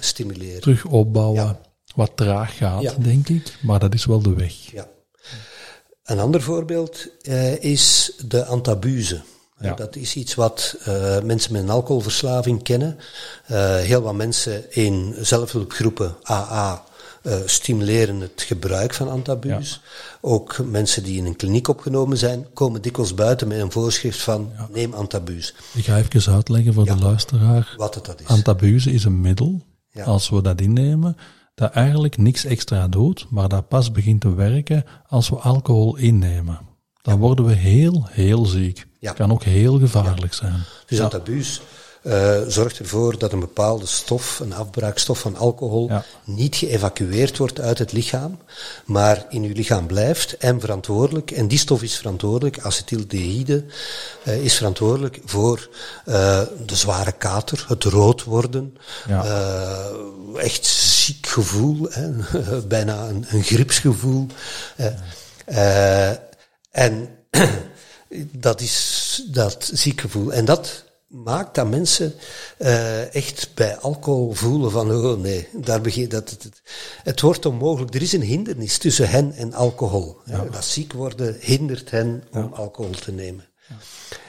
stimuleren. 0.00 0.60
Terug 0.60 0.84
opbouwen. 0.84 1.42
Ja. 1.42 1.60
Wat 1.94 2.12
traag 2.14 2.56
gaat, 2.56 2.82
ja. 2.82 2.94
denk 2.98 3.28
ik. 3.28 3.58
Maar 3.62 3.78
dat 3.78 3.94
is 3.94 4.04
wel 4.04 4.22
de 4.22 4.34
weg. 4.34 4.52
Ja. 4.72 4.88
Een 6.02 6.18
ander 6.18 6.42
voorbeeld 6.42 7.08
is 7.60 8.12
de 8.26 8.44
antabuse. 8.44 9.20
Ja. 9.62 9.74
Dat 9.74 9.96
is 9.96 10.14
iets 10.14 10.34
wat 10.34 10.76
uh, 10.88 11.20
mensen 11.20 11.52
met 11.52 11.62
een 11.62 11.70
alcoholverslaving 11.70 12.62
kennen. 12.62 12.98
Uh, 13.50 13.76
heel 13.76 14.02
wat 14.02 14.14
mensen 14.14 14.72
in 14.74 15.14
zelfhulpgroepen 15.20 16.16
AA 16.22 16.84
uh, 17.22 17.34
eh, 17.34 17.40
stimuleren 17.46 18.20
het 18.20 18.42
gebruik 18.46 18.94
van 18.94 19.10
antabus. 19.10 19.80
Ja. 19.82 19.88
Ook 20.20 20.64
mensen 20.64 21.02
die 21.02 21.18
in 21.18 21.26
een 21.26 21.36
kliniek 21.36 21.68
opgenomen 21.68 22.16
zijn, 22.16 22.46
komen 22.52 22.82
dikwijls 22.82 23.14
buiten 23.14 23.48
met 23.48 23.60
een 23.60 23.72
voorschrift 23.72 24.22
van 24.22 24.50
ja. 24.56 24.68
neem 24.72 24.92
antabus. 24.92 25.54
Ik 25.74 25.84
ga 25.84 25.96
even 25.96 26.32
uitleggen 26.32 26.74
voor 26.74 26.84
de 26.84 26.96
luisteraar. 26.96 27.74
Wat 27.76 27.94
het 27.94 28.04
dat 28.04 28.20
is. 28.20 28.26
Antabuse 28.26 28.92
is 28.92 29.04
een 29.04 29.20
middel, 29.20 29.62
als 30.04 30.28
we 30.28 30.42
dat 30.42 30.60
innemen, 30.60 31.16
dat 31.54 31.70
eigenlijk 31.70 32.16
niks 32.16 32.44
extra 32.44 32.88
doet, 32.88 33.26
maar 33.30 33.48
dat 33.48 33.68
pas 33.68 33.92
begint 33.92 34.20
te 34.20 34.34
werken 34.34 34.84
als 35.06 35.28
we 35.28 35.36
alcohol 35.36 35.96
innemen. 35.96 36.71
Dan 37.02 37.18
worden 37.18 37.44
we 37.44 37.54
heel, 37.54 38.06
heel 38.10 38.44
ziek. 38.44 38.86
Ja. 38.98 39.12
Kan 39.12 39.32
ook 39.32 39.42
heel 39.42 39.78
gevaarlijk 39.78 40.34
zijn. 40.34 40.62
Dus 40.86 40.98
dat 40.98 41.14
abus 41.14 41.60
uh, 42.02 42.40
zorgt 42.46 42.78
ervoor 42.78 43.18
dat 43.18 43.32
een 43.32 43.40
bepaalde 43.40 43.86
stof, 43.86 44.40
een 44.40 44.54
afbraakstof 44.54 45.18
van 45.18 45.36
alcohol, 45.36 45.90
niet 46.24 46.56
geëvacueerd 46.56 47.38
wordt 47.38 47.60
uit 47.60 47.78
het 47.78 47.92
lichaam, 47.92 48.38
maar 48.84 49.26
in 49.28 49.42
uw 49.42 49.52
lichaam 49.52 49.86
blijft 49.86 50.36
en 50.36 50.60
verantwoordelijk, 50.60 51.30
en 51.30 51.48
die 51.48 51.58
stof 51.58 51.82
is 51.82 51.96
verantwoordelijk, 51.96 52.58
acetyldehyde, 52.60 53.64
uh, 54.24 54.44
is 54.44 54.56
verantwoordelijk 54.56 55.20
voor 55.24 55.68
uh, 56.06 56.40
de 56.66 56.76
zware 56.76 57.12
kater, 57.12 57.64
het 57.68 57.84
rood 57.84 58.24
worden, 58.24 58.76
echt 60.36 60.66
ziek 60.66 61.26
gevoel, 61.26 61.86
hè, 61.90 62.10
bijna 62.66 63.08
een, 63.08 63.24
een 63.28 63.42
gripsgevoel. 63.42 64.26
En 66.72 67.08
dat 68.46 68.60
is 68.60 69.28
dat 69.30 69.70
ziekgevoel. 69.72 70.32
En 70.32 70.44
dat 70.44 70.84
maakt 71.06 71.54
dat 71.54 71.68
mensen 71.68 72.14
uh, 72.58 73.14
echt 73.14 73.50
bij 73.54 73.76
alcohol 73.76 74.32
voelen 74.32 74.70
van, 74.70 74.90
oh 74.90 75.20
nee, 75.20 75.48
daar 75.52 75.80
begint 75.80 76.10
dat, 76.10 76.30
het, 76.30 76.42
het, 76.42 76.62
het, 77.02 77.20
wordt 77.20 77.46
onmogelijk. 77.46 77.94
Er 77.94 78.02
is 78.02 78.12
een 78.12 78.22
hindernis 78.22 78.78
tussen 78.78 79.08
hen 79.08 79.32
en 79.32 79.52
alcohol. 79.52 80.16
Ja. 80.24 80.44
Dat 80.44 80.64
ziek 80.64 80.92
worden 80.92 81.36
hindert 81.40 81.90
hen 81.90 82.24
om 82.32 82.52
alcohol 82.52 82.92
te 82.92 83.12
nemen. 83.12 83.44
Ja. 83.68 83.76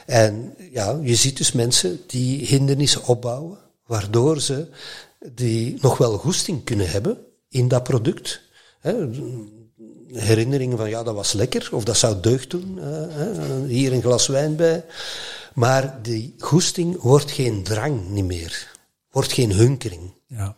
En 0.05 0.55
ja, 0.71 0.99
je 1.01 1.15
ziet 1.15 1.37
dus 1.37 1.51
mensen 1.51 2.01
die 2.07 2.45
hindernissen 2.45 3.05
opbouwen, 3.05 3.57
waardoor 3.85 4.41
ze 4.41 4.67
die 5.33 5.77
nog 5.81 5.97
wel 5.97 6.17
goesting 6.17 6.63
kunnen 6.63 6.89
hebben 6.89 7.17
in 7.49 7.67
dat 7.67 7.83
product 7.83 8.41
herinneringen 10.13 10.77
van 10.77 10.89
ja, 10.89 11.03
dat 11.03 11.15
was 11.15 11.33
lekker, 11.33 11.69
of 11.71 11.83
dat 11.83 11.97
zou 11.97 12.19
deugd 12.21 12.49
doen, 12.49 12.79
uh, 12.79 13.67
hier 13.67 13.93
een 13.93 14.01
glas 14.01 14.27
wijn 14.27 14.55
bij. 14.55 14.85
Maar 15.53 15.97
die 16.01 16.35
goesting 16.37 17.01
wordt 17.01 17.31
geen 17.31 17.63
drang 17.63 18.09
niet 18.09 18.25
meer, 18.25 18.67
wordt 19.11 19.33
geen 19.33 19.51
hunkering. 19.51 20.13
Ja. 20.27 20.55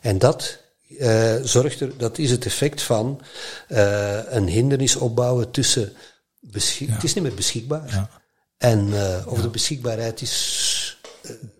En 0.00 0.18
dat 0.18 0.58
uh, 0.88 1.34
zorgt 1.42 1.80
er, 1.80 1.92
dat 1.96 2.18
is 2.18 2.30
het 2.30 2.46
effect 2.46 2.82
van 2.82 3.20
uh, 3.68 4.32
een 4.32 4.46
hindernis 4.46 4.96
opbouwen 4.96 5.50
tussen, 5.50 5.92
ja. 6.40 6.92
het 6.92 7.04
is 7.04 7.14
niet 7.14 7.24
meer 7.24 7.34
beschikbaar, 7.34 7.88
ja. 7.90 8.10
en 8.58 8.92
of 9.26 9.40
de 9.40 9.48
beschikbaarheid 9.48 10.20
is 10.20 10.70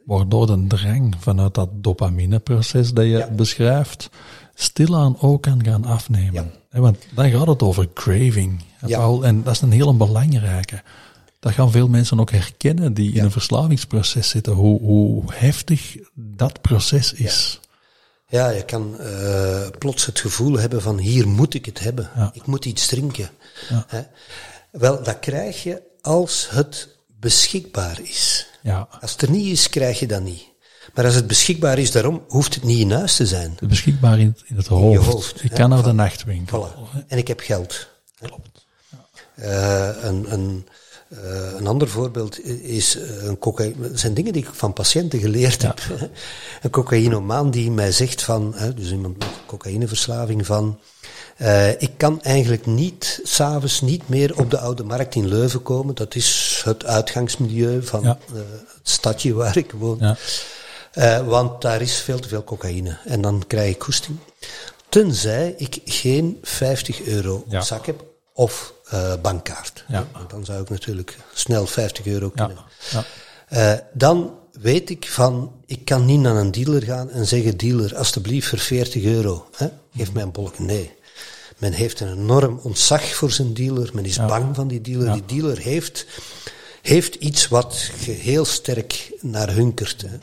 Waardoor 0.04 0.46
de 0.46 0.64
drang 0.66 1.14
vanuit 1.18 1.54
dat 1.54 1.68
dopamineproces 1.72 2.92
dat 2.92 3.04
je 3.04 3.28
beschrijft, 3.32 4.10
stilaan 4.54 5.20
ook 5.20 5.42
kan 5.42 5.64
gaan 5.64 5.84
afnemen. 5.84 6.52
Want 6.70 6.98
dan 7.14 7.30
gaat 7.30 7.46
het 7.46 7.62
over 7.62 7.88
craving. 7.92 8.62
En 8.80 9.42
dat 9.42 9.54
is 9.54 9.60
een 9.60 9.72
hele 9.72 9.94
belangrijke. 9.94 10.82
Dat 11.40 11.52
gaan 11.52 11.70
veel 11.70 11.88
mensen 11.88 12.20
ook 12.20 12.30
herkennen 12.30 12.94
die 12.94 13.12
in 13.12 13.24
een 13.24 13.30
verslavingsproces 13.30 14.28
zitten, 14.28 14.52
hoe, 14.52 14.80
hoe 14.80 15.22
heftig 15.26 15.96
dat 16.14 16.60
proces 16.60 17.12
is. 17.12 17.60
Ja, 18.28 18.48
je 18.48 18.64
kan 18.64 18.96
uh, 19.00 19.66
plots 19.78 20.06
het 20.06 20.20
gevoel 20.20 20.58
hebben 20.58 20.82
van 20.82 20.98
hier 20.98 21.28
moet 21.28 21.54
ik 21.54 21.64
het 21.64 21.78
hebben. 21.78 22.10
Ik 22.32 22.46
moet 22.46 22.64
iets 22.64 22.86
drinken. 22.86 23.30
Wel, 24.70 25.02
dat 25.02 25.18
krijg 25.18 25.62
je 25.62 25.82
als 26.00 26.48
het 26.50 26.96
beschikbaar 27.20 28.00
is. 28.02 28.46
Als 29.00 29.12
het 29.12 29.22
er 29.22 29.30
niet 29.30 29.46
is, 29.46 29.68
krijg 29.68 29.98
je 29.98 30.06
dat 30.06 30.22
niet. 30.22 30.51
Maar 30.94 31.04
als 31.04 31.14
het 31.14 31.26
beschikbaar 31.26 31.78
is, 31.78 31.90
daarom 31.90 32.22
hoeft 32.28 32.54
het 32.54 32.64
niet 32.64 32.78
in 32.78 32.90
huis 32.90 33.16
te 33.16 33.26
zijn. 33.26 33.56
Beschikbaar 33.68 34.18
in, 34.18 34.36
in 34.46 34.56
het 34.56 34.66
hoofd. 34.66 34.84
In 34.84 34.90
je 34.90 34.98
hoofd. 34.98 35.44
Ik 35.44 35.50
kan 35.50 35.68
naar 35.68 35.82
de 35.82 35.92
nachtwinkel. 35.92 36.68
Voilà. 36.68 37.06
En 37.06 37.18
ik 37.18 37.28
heb 37.28 37.40
geld. 37.40 37.88
Klopt. 38.20 38.66
Uh, 39.38 39.88
een, 40.02 40.32
een, 40.32 40.66
uh, 41.08 41.18
een 41.58 41.66
ander 41.66 41.88
voorbeeld 41.88 42.44
is 42.64 42.96
uh, 42.96 43.24
een 43.24 43.38
cocaïne. 43.38 43.88
Dat 43.88 43.98
zijn 43.98 44.14
dingen 44.14 44.32
die 44.32 44.42
ik 44.42 44.48
van 44.52 44.72
patiënten 44.72 45.18
geleerd 45.18 45.62
heb. 45.62 45.80
een 46.62 46.70
cocaïnomaan 46.70 47.50
die 47.50 47.70
mij 47.70 47.92
zegt 47.92 48.22
van, 48.22 48.54
dus 48.76 48.90
iemand 48.90 49.18
met 49.18 49.28
cocaïneverslaving 49.46 50.46
van, 50.46 50.78
ik 51.78 51.90
kan 51.96 52.22
eigenlijk 52.22 52.66
niet, 52.66 53.20
s'avonds 53.22 53.80
niet 53.80 54.08
meer 54.08 54.38
op 54.38 54.50
de 54.50 54.58
Oude 54.58 54.84
Markt 54.84 55.14
in 55.14 55.28
Leuven 55.28 55.62
komen. 55.62 55.94
Dat 55.94 56.14
is 56.14 56.60
het 56.64 56.84
uitgangsmilieu 56.84 57.82
van 57.82 58.02
ja. 58.02 58.18
het 58.32 58.80
stadje 58.82 59.34
waar 59.34 59.56
ik 59.56 59.72
woon. 59.72 59.96
Ja. 60.00 60.16
Uh, 60.94 61.26
want 61.26 61.62
daar 61.62 61.80
is 61.80 62.00
veel 62.00 62.18
te 62.18 62.28
veel 62.28 62.44
cocaïne. 62.44 62.98
En 63.04 63.20
dan 63.20 63.44
krijg 63.46 63.74
ik 63.74 63.82
goesting. 63.82 64.18
Tenzij 64.88 65.54
ik 65.56 65.80
geen 65.84 66.38
50 66.42 67.02
euro 67.02 67.44
op 67.48 67.62
zak 67.62 67.86
heb 67.86 68.04
of 68.32 68.74
uh, 68.94 69.12
bankkaart. 69.22 69.84
Ja. 69.88 70.06
Want 70.12 70.30
dan 70.30 70.44
zou 70.44 70.62
ik 70.62 70.70
natuurlijk 70.70 71.16
snel 71.34 71.66
50 71.66 72.06
euro 72.06 72.30
kunnen. 72.30 72.58
Ja. 72.90 73.04
Uh, 73.52 73.78
dan 73.92 74.34
weet 74.60 74.90
ik 74.90 75.08
van, 75.08 75.52
ik 75.66 75.84
kan 75.84 76.04
niet 76.04 76.20
naar 76.20 76.36
een 76.36 76.50
dealer 76.50 76.82
gaan 76.82 77.10
en 77.10 77.26
zeggen, 77.26 77.56
dealer, 77.56 77.96
alstublieft 77.96 78.48
voor 78.48 78.58
40 78.58 79.04
euro, 79.04 79.48
hè, 79.56 79.68
geef 79.96 80.12
mij 80.12 80.22
een 80.22 80.32
bolk. 80.32 80.58
Nee. 80.58 80.94
Men 81.58 81.72
heeft 81.72 82.00
een 82.00 82.12
enorm 82.12 82.60
ontzag 82.62 83.14
voor 83.14 83.30
zijn 83.30 83.54
dealer. 83.54 83.90
Men 83.92 84.04
is 84.04 84.16
bang 84.16 84.54
van 84.54 84.68
die 84.68 84.80
dealer. 84.80 85.12
Die 85.12 85.24
dealer 85.24 85.58
heeft, 85.58 86.06
heeft 86.82 87.14
iets 87.14 87.48
wat 87.48 87.90
heel 88.04 88.44
sterk 88.44 89.12
naar 89.20 89.50
hunkert. 89.50 90.02
Hè. 90.02 90.18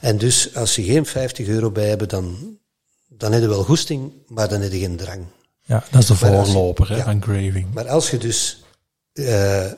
En 0.00 0.18
dus 0.18 0.54
als 0.54 0.76
je 0.76 0.82
geen 0.82 1.06
50 1.06 1.46
euro 1.46 1.70
bij 1.70 1.88
hebt, 1.88 2.10
dan, 2.10 2.58
dan 3.08 3.32
heb 3.32 3.42
je 3.42 3.48
wel 3.48 3.64
goesting, 3.64 4.12
maar 4.26 4.48
dan 4.48 4.60
heb 4.60 4.72
je 4.72 4.78
geen 4.78 4.96
drang. 4.96 5.24
Ja, 5.64 5.84
dat 5.90 6.00
is 6.00 6.06
de 6.06 6.14
voorloper 6.14 6.88
hè, 6.88 7.02
van 7.02 7.20
craving. 7.20 7.66
Maar 7.74 7.88
als 7.88 8.10
je 8.10 8.18
dus 8.18 8.62
uh, 9.12 9.72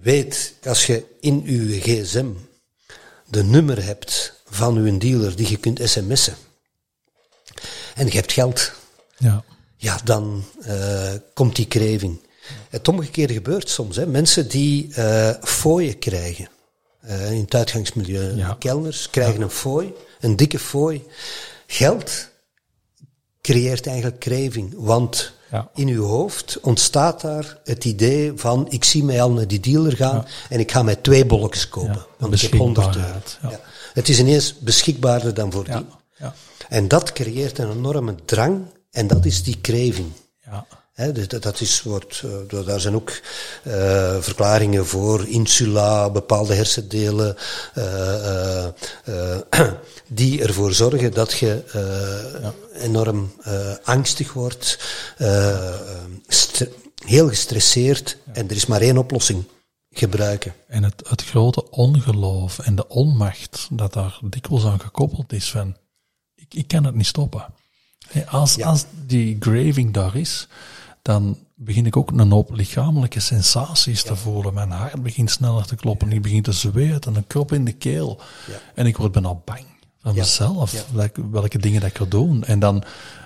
weet, 0.00 0.54
als 0.64 0.86
je 0.86 1.04
in 1.20 1.42
je 1.44 1.80
gsm 1.80 2.26
de 3.26 3.44
nummer 3.44 3.84
hebt 3.84 4.32
van 4.44 4.76
uw 4.76 4.98
dealer 4.98 5.36
die 5.36 5.50
je 5.50 5.56
kunt 5.56 5.80
sms'en. 5.84 6.36
En 7.94 8.06
je 8.06 8.12
hebt 8.12 8.32
geld. 8.32 8.72
Ja. 9.16 9.44
Ja, 9.76 10.00
dan 10.04 10.44
uh, 10.66 11.12
komt 11.34 11.56
die 11.56 11.66
kreving. 11.66 12.20
Het 12.68 12.88
omgekeerde 12.88 13.32
gebeurt 13.32 13.68
soms. 13.68 13.96
Hè. 13.96 14.06
Mensen 14.06 14.48
die 14.48 14.88
uh, 14.98 15.30
fooien 15.42 15.98
krijgen. 15.98 16.48
Uh, 17.06 17.32
in 17.32 17.40
het 17.40 17.54
uitgangsmilieu. 17.54 18.36
Ja. 18.36 18.56
Kelners 18.58 19.10
krijgen 19.10 19.40
een 19.42 19.50
fooi. 19.50 19.92
Een 20.20 20.36
dikke 20.36 20.58
fooi. 20.58 21.04
Geld 21.66 22.28
creëert 23.42 23.86
eigenlijk 23.86 24.20
kreving. 24.20 24.74
Want 24.76 25.32
Ja. 25.50 25.70
in 25.74 25.88
uw 25.88 26.04
hoofd 26.04 26.58
ontstaat 26.60 27.20
daar 27.20 27.58
het 27.64 27.84
idee 27.84 28.32
van 28.36 28.66
ik 28.70 28.84
zie 28.84 29.04
mij 29.04 29.22
al 29.22 29.30
naar 29.30 29.46
die 29.48 29.60
dealer 29.60 29.96
gaan 29.96 30.26
en 30.48 30.60
ik 30.60 30.70
ga 30.72 30.82
mij 30.82 30.96
twee 30.96 31.26
bolletjes 31.26 31.68
kopen. 31.68 31.92
Ja, 31.94 32.06
want 32.18 32.34
ik 32.34 32.40
heb 32.40 32.52
100 32.52 32.96
euro. 32.96 33.08
Het 33.92 34.08
is 34.08 34.18
ineens 34.18 34.58
beschikbaarder 34.58 35.34
dan 35.34 35.52
voordien. 35.52 35.74
Ja. 35.74 35.98
Ja. 36.18 36.34
En 36.68 36.88
dat 36.88 37.12
creëert 37.12 37.58
een 37.58 37.70
enorme 37.70 38.14
drang 38.24 38.60
en 38.90 39.06
dat 39.06 39.24
is 39.24 39.42
die 39.42 39.58
kreving. 39.60 40.12
Dus 40.98 41.28
dat, 41.28 41.42
dat 41.42 41.60
is, 41.60 41.82
wordt, 41.82 42.22
eh, 42.50 42.64
daar 42.64 42.80
zijn 42.80 42.94
ook 42.94 43.20
eh, 43.62 44.16
verklaringen 44.20 44.86
voor, 44.86 45.28
insula, 45.28 46.10
bepaalde 46.10 46.54
hersendelen, 46.54 47.36
eh, 47.74 48.66
die 50.08 50.42
ervoor 50.42 50.72
zorgen 50.72 51.12
dat 51.12 51.32
je 51.32 51.62
enorm 52.74 53.32
angstig 53.82 54.32
wordt, 54.32 54.78
heel 57.04 57.28
gestresseerd 57.28 58.16
en 58.32 58.48
er 58.48 58.56
is 58.56 58.66
maar 58.66 58.80
één 58.80 58.98
oplossing, 58.98 59.44
gebruiken. 59.90 60.54
En 60.66 60.82
het, 60.82 61.08
het 61.08 61.24
grote 61.24 61.70
ongeloof 61.70 62.58
en 62.58 62.74
de 62.74 62.88
onmacht 62.88 63.68
dat 63.70 63.92
daar 63.92 64.18
dikwijls 64.24 64.64
aan 64.64 64.80
gekoppeld 64.80 65.32
is 65.32 65.50
van, 65.50 65.76
ik, 66.34 66.54
ik 66.54 66.68
kan 66.68 66.84
het 66.84 66.94
niet 66.94 67.06
stoppen. 67.06 67.46
Als, 68.28 68.54
Ja. 68.54 68.66
als 68.66 68.84
die 69.06 69.36
graving 69.40 69.92
daar 69.92 70.16
is, 70.16 70.48
dan 71.08 71.38
begin 71.54 71.86
ik 71.86 71.96
ook 71.96 72.10
een 72.10 72.30
hoop 72.30 72.50
lichamelijke 72.54 73.20
sensaties 73.20 74.02
te 74.02 74.16
voelen. 74.16 74.54
Mijn 74.54 74.70
hart 74.70 75.02
begint 75.02 75.30
sneller 75.30 75.66
te 75.66 75.76
kloppen, 75.76 76.12
ik 76.12 76.22
begin 76.22 76.42
te 76.42 76.52
zweten, 76.52 77.16
een 77.16 77.26
krop 77.26 77.52
in 77.52 77.64
de 77.64 77.72
keel. 77.72 78.20
En 78.74 78.86
ik 78.86 78.96
word 78.96 79.12
bijna 79.12 79.34
bang 79.44 79.64
van 80.02 80.14
mezelf, 80.14 80.84
welke, 81.30 81.58
dingen 81.58 81.80
dat 81.80 81.90
ik 81.90 81.96
ga 81.96 82.04
doen. 82.04 82.44
En 82.44 82.58
dan, 82.58 82.82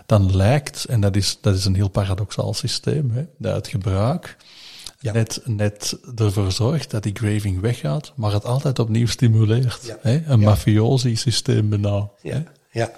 dan 0.07 0.37
lijkt, 0.37 0.85
en 0.85 1.01
dat 1.01 1.16
is, 1.16 1.39
dat 1.41 1.55
is 1.57 1.64
een 1.64 1.74
heel 1.74 1.89
paradoxaal 1.89 2.55
systeem, 2.55 3.11
hè, 3.11 3.24
dat 3.39 3.55
het 3.55 3.68
gebruik 3.68 4.37
Ja. 4.99 5.12
net, 5.12 5.41
net 5.45 5.99
ervoor 6.16 6.53
zorgt 6.53 6.91
dat 6.91 7.03
die 7.03 7.14
graving 7.16 7.61
weggaat, 7.61 8.12
maar 8.16 8.33
het 8.33 8.45
altijd 8.45 8.78
opnieuw 8.78 9.07
stimuleert. 9.07 9.85
Ja. 9.85 9.97
Hè? 10.01 10.22
Een 10.26 10.41
Ja. 10.41 10.47
mafiosi-systeem 10.47 11.68
bijna. 11.68 12.09
hè? 12.20 12.28
Ja, 12.30 12.43
ja. 12.70 12.91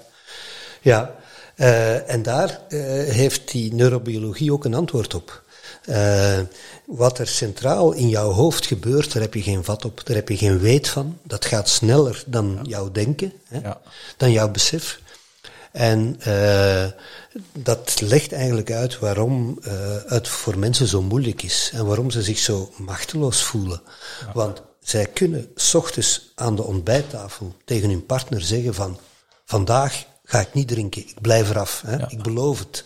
ja. 0.82 1.14
Eh, 1.54 2.10
en 2.10 2.22
daar 2.22 2.60
eh, 2.68 2.80
heeft 3.14 3.50
die 3.50 3.74
neurobiologie 3.74 4.52
ook 4.52 4.64
een 4.64 4.74
antwoord 4.74 5.14
op. 5.14 5.42
Eh, 5.84 6.38
wat 6.86 7.18
er 7.18 7.26
centraal 7.26 7.92
in 7.92 8.08
jouw 8.08 8.30
hoofd 8.30 8.66
gebeurt, 8.66 9.12
daar 9.12 9.22
heb 9.22 9.34
je 9.34 9.42
geen 9.42 9.64
vat 9.64 9.84
op, 9.84 10.06
daar 10.06 10.16
heb 10.16 10.28
je 10.28 10.36
geen 10.36 10.58
weet 10.58 10.88
van. 10.88 11.18
Dat 11.22 11.44
gaat 11.44 11.68
sneller 11.68 12.22
dan 12.26 12.58
jouw 12.62 12.90
denken, 12.90 13.32
hè, 13.48 13.58
Ja. 13.60 13.80
dan 14.16 14.32
jouw 14.32 14.50
besef. 14.50 15.02
En 15.72 16.18
dat 17.52 18.00
legt 18.00 18.32
eigenlijk 18.32 18.70
uit 18.70 18.98
waarom 18.98 19.58
het 20.06 20.28
voor 20.28 20.58
mensen 20.58 20.86
zo 20.86 21.02
moeilijk 21.02 21.42
is 21.42 21.70
en 21.74 21.86
waarom 21.86 22.10
ze 22.10 22.22
zich 22.22 22.38
zo 22.38 22.72
machteloos 22.76 23.42
voelen. 23.42 23.80
Want 24.34 24.62
zij 24.80 25.06
kunnen 25.06 25.50
s 25.54 25.74
ochtends 25.74 26.32
aan 26.34 26.56
de 26.56 26.62
ontbijttafel 26.62 27.54
tegen 27.64 27.88
hun 27.88 28.06
partner 28.06 28.40
zeggen 28.40 28.74
van 28.74 28.98
vandaag 29.44 30.04
ga 30.24 30.40
ik 30.40 30.54
niet 30.54 30.68
drinken, 30.68 31.02
ik 31.02 31.20
blijf 31.20 31.50
eraf, 31.50 31.82
hè, 31.86 31.96
Ja. 31.96 32.08
ik 32.10 32.22
beloof 32.22 32.58
het. 32.58 32.84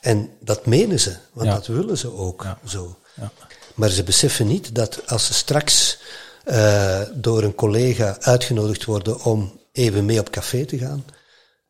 En 0.00 0.30
dat 0.40 0.66
menen 0.66 1.00
ze, 1.00 1.16
want 1.32 1.46
Ja. 1.48 1.54
dat 1.54 1.66
willen 1.66 1.98
ze 1.98 2.12
ook 2.12 2.42
Ja. 2.42 2.58
zo. 2.68 2.98
Ja. 3.16 3.32
Maar 3.74 3.88
ze 3.88 4.02
beseffen 4.02 4.46
niet 4.46 4.74
dat 4.74 5.10
als 5.10 5.26
ze 5.26 5.34
straks 5.34 5.98
eh, 6.44 7.00
door 7.14 7.42
een 7.42 7.54
collega 7.54 8.16
uitgenodigd 8.20 8.84
worden 8.84 9.24
om 9.24 9.60
even 9.72 10.04
mee 10.04 10.20
op 10.20 10.30
café 10.30 10.64
te 10.64 10.78
gaan, 10.78 11.04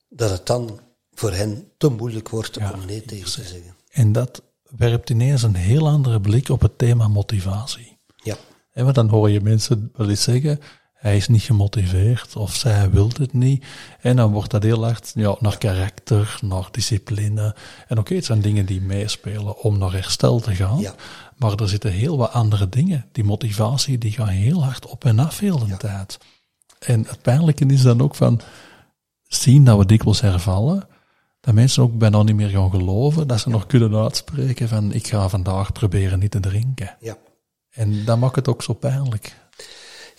dat 0.08 0.30
het 0.30 0.46
dan 0.46 0.80
voor 1.12 1.32
hen 1.32 1.68
te 1.78 1.88
moeilijk 1.88 2.28
wordt 2.28 2.56
om 2.56 2.84
nee 2.86 3.02
tegen 3.02 3.24
te 3.32 3.42
zeggen. 3.42 3.76
En 3.90 4.12
dat 4.12 4.42
werpt 4.76 5.10
ineens 5.10 5.42
een 5.42 5.54
heel 5.54 5.88
andere 5.88 6.20
blik 6.20 6.48
op 6.48 6.60
het 6.60 6.78
thema 6.78 7.08
motivatie. 7.08 7.98
Ja, 8.16 8.36
Hè, 8.70 8.82
want 8.82 8.94
dan 8.94 9.08
hoor 9.08 9.30
je 9.30 9.40
mensen 9.40 9.90
wel 9.96 10.08
eens 10.08 10.22
zeggen, 10.22 10.60
hij 11.04 11.16
is 11.16 11.28
niet 11.28 11.42
gemotiveerd 11.42 12.36
of 12.36 12.54
zij 12.54 12.90
wil 12.90 13.10
het 13.18 13.32
niet. 13.32 13.64
En 14.00 14.16
dan 14.16 14.32
wordt 14.32 14.50
dat 14.50 14.62
heel 14.62 14.84
hard 14.84 15.12
ja, 15.14 15.36
naar 15.38 15.58
karakter, 15.58 16.38
naar 16.42 16.68
discipline. 16.70 17.56
En 17.88 17.98
oké, 17.98 18.14
het 18.14 18.24
zijn 18.24 18.40
dingen 18.40 18.66
die 18.66 18.80
meespelen 18.80 19.58
om 19.58 19.78
naar 19.78 19.92
herstel 19.92 20.40
te 20.40 20.54
gaan. 20.54 20.78
Ja. 20.78 20.94
Maar 21.36 21.52
er 21.54 21.68
zitten 21.68 21.92
heel 21.92 22.16
wat 22.16 22.32
andere 22.32 22.68
dingen. 22.68 23.06
Die 23.12 23.24
motivatie 23.24 23.98
die 23.98 24.12
gaat 24.12 24.28
heel 24.28 24.64
hard 24.64 24.86
op 24.86 25.04
en 25.04 25.18
af 25.18 25.38
heel 25.38 25.58
de 25.58 25.76
tijd. 25.76 26.18
En 26.78 27.04
het 27.06 27.22
pijnlijke 27.22 27.66
is 27.66 27.82
dan 27.82 28.00
ook 28.00 28.14
van 28.14 28.40
zien 29.22 29.64
dat 29.64 29.78
we 29.78 29.86
dikwijls 29.86 30.20
hervallen. 30.20 30.88
Dat 31.40 31.54
mensen 31.54 31.82
ook 31.82 31.98
bijna 31.98 32.22
niet 32.22 32.36
meer 32.36 32.48
gaan 32.48 32.70
geloven. 32.70 33.26
Dat 33.26 33.40
ze 33.40 33.48
nog 33.48 33.66
kunnen 33.66 34.02
uitspreken 34.02 34.68
van 34.68 34.92
ik 34.92 35.06
ga 35.06 35.28
vandaag 35.28 35.72
proberen 35.72 36.18
niet 36.18 36.30
te 36.30 36.40
drinken. 36.40 36.96
ja. 37.00 37.16
En 37.70 38.04
dat 38.04 38.18
maakt 38.18 38.36
het 38.36 38.48
ook 38.48 38.62
zo 38.62 38.72
pijnlijk. 38.72 39.36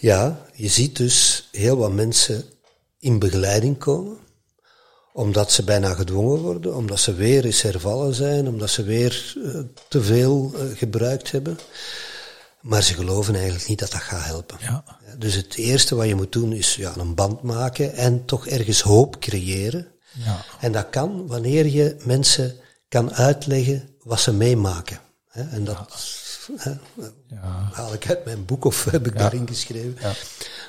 Ja, 0.05 0.45
je 0.53 0.67
ziet 0.67 0.97
dus 0.97 1.47
heel 1.51 1.77
wat 1.77 1.91
mensen 1.91 2.43
in 2.99 3.19
begeleiding 3.19 3.77
komen, 3.77 4.17
omdat 5.13 5.51
ze 5.51 5.63
bijna 5.63 5.93
gedwongen 5.93 6.39
worden, 6.39 6.75
omdat 6.75 6.99
ze 6.99 7.13
weer 7.13 7.45
eens 7.45 7.61
hervallen 7.61 8.13
zijn, 8.13 8.47
omdat 8.47 8.69
ze 8.69 8.83
weer 8.83 9.35
eh, 9.45 9.59
te 9.87 10.03
veel 10.03 10.51
eh, 10.55 10.77
gebruikt 10.77 11.31
hebben. 11.31 11.59
Maar 12.61 12.83
ze 12.83 12.93
geloven 12.93 13.35
eigenlijk 13.35 13.67
niet 13.67 13.79
dat 13.79 13.91
dat 13.91 14.01
gaat 14.01 14.25
helpen. 14.25 14.57
Ja. 14.59 14.83
Dus 15.17 15.35
het 15.35 15.55
eerste 15.55 15.95
wat 15.95 16.07
je 16.07 16.15
moet 16.15 16.31
doen 16.31 16.53
is 16.53 16.75
ja, 16.75 16.93
een 16.97 17.15
band 17.15 17.41
maken 17.41 17.93
en 17.93 18.25
toch 18.25 18.47
ergens 18.47 18.81
hoop 18.81 19.19
creëren. 19.19 19.87
Ja. 20.11 20.45
En 20.59 20.71
dat 20.71 20.89
kan 20.89 21.27
wanneer 21.27 21.65
je 21.67 21.95
mensen 22.03 22.55
kan 22.87 23.13
uitleggen 23.13 23.89
wat 24.03 24.19
ze 24.19 24.33
meemaken. 24.33 24.99
En 25.31 25.63
dat 25.63 25.77
Ja. 27.27 27.69
haal 27.71 27.93
ik 27.93 28.09
uit 28.09 28.25
mijn 28.25 28.45
boek 28.45 28.65
of 28.65 28.83
heb 28.83 29.07
ik 29.07 29.17
daarin 29.17 29.47
geschreven. 29.47 29.95
Ja. 29.99 30.13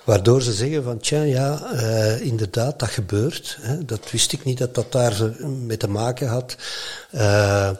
Waardoor 0.04 0.42
ze 0.42 0.52
zeggen 0.52 0.82
van, 0.82 0.98
tja, 0.98 1.22
ja, 1.22 1.72
eh, 1.72 2.20
inderdaad, 2.20 2.78
dat 2.78 2.88
gebeurt. 2.88 3.58
Hè. 3.60 3.84
Dat 3.84 4.10
wist 4.10 4.32
ik 4.32 4.44
niet 4.44 4.58
dat 4.58 4.74
dat 4.74 4.92
daar 4.92 5.32
mee 5.46 5.76
te 5.76 5.88
maken 5.88 6.28
had. 6.28 6.56
Eh, 7.10 7.70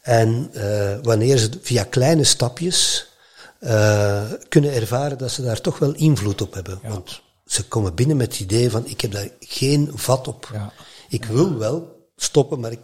en 0.00 0.50
eh, 0.52 0.96
wanneer 1.02 1.38
ze 1.38 1.50
via 1.62 1.84
kleine 1.84 2.24
stapjes 2.24 3.06
kunnen 4.48 4.72
ervaren 4.72 5.18
dat 5.18 5.30
ze 5.30 5.42
daar 5.42 5.60
toch 5.60 5.78
wel 5.78 5.94
invloed 5.94 6.40
op 6.40 6.54
hebben. 6.54 6.80
Want 6.82 7.22
ze 7.46 7.64
komen 7.64 7.94
binnen 7.94 8.16
met 8.16 8.32
het 8.32 8.40
idee 8.40 8.70
van, 8.70 8.86
ik 8.86 9.00
heb 9.00 9.12
daar 9.12 9.28
geen 9.40 9.90
vat 9.94 10.28
op. 10.28 10.50
Ja. 10.52 10.72
Ik 11.08 11.24
wil 11.24 11.58
wel 11.58 12.08
stoppen, 12.16 12.60
maar 12.60 12.72
ik, 12.72 12.80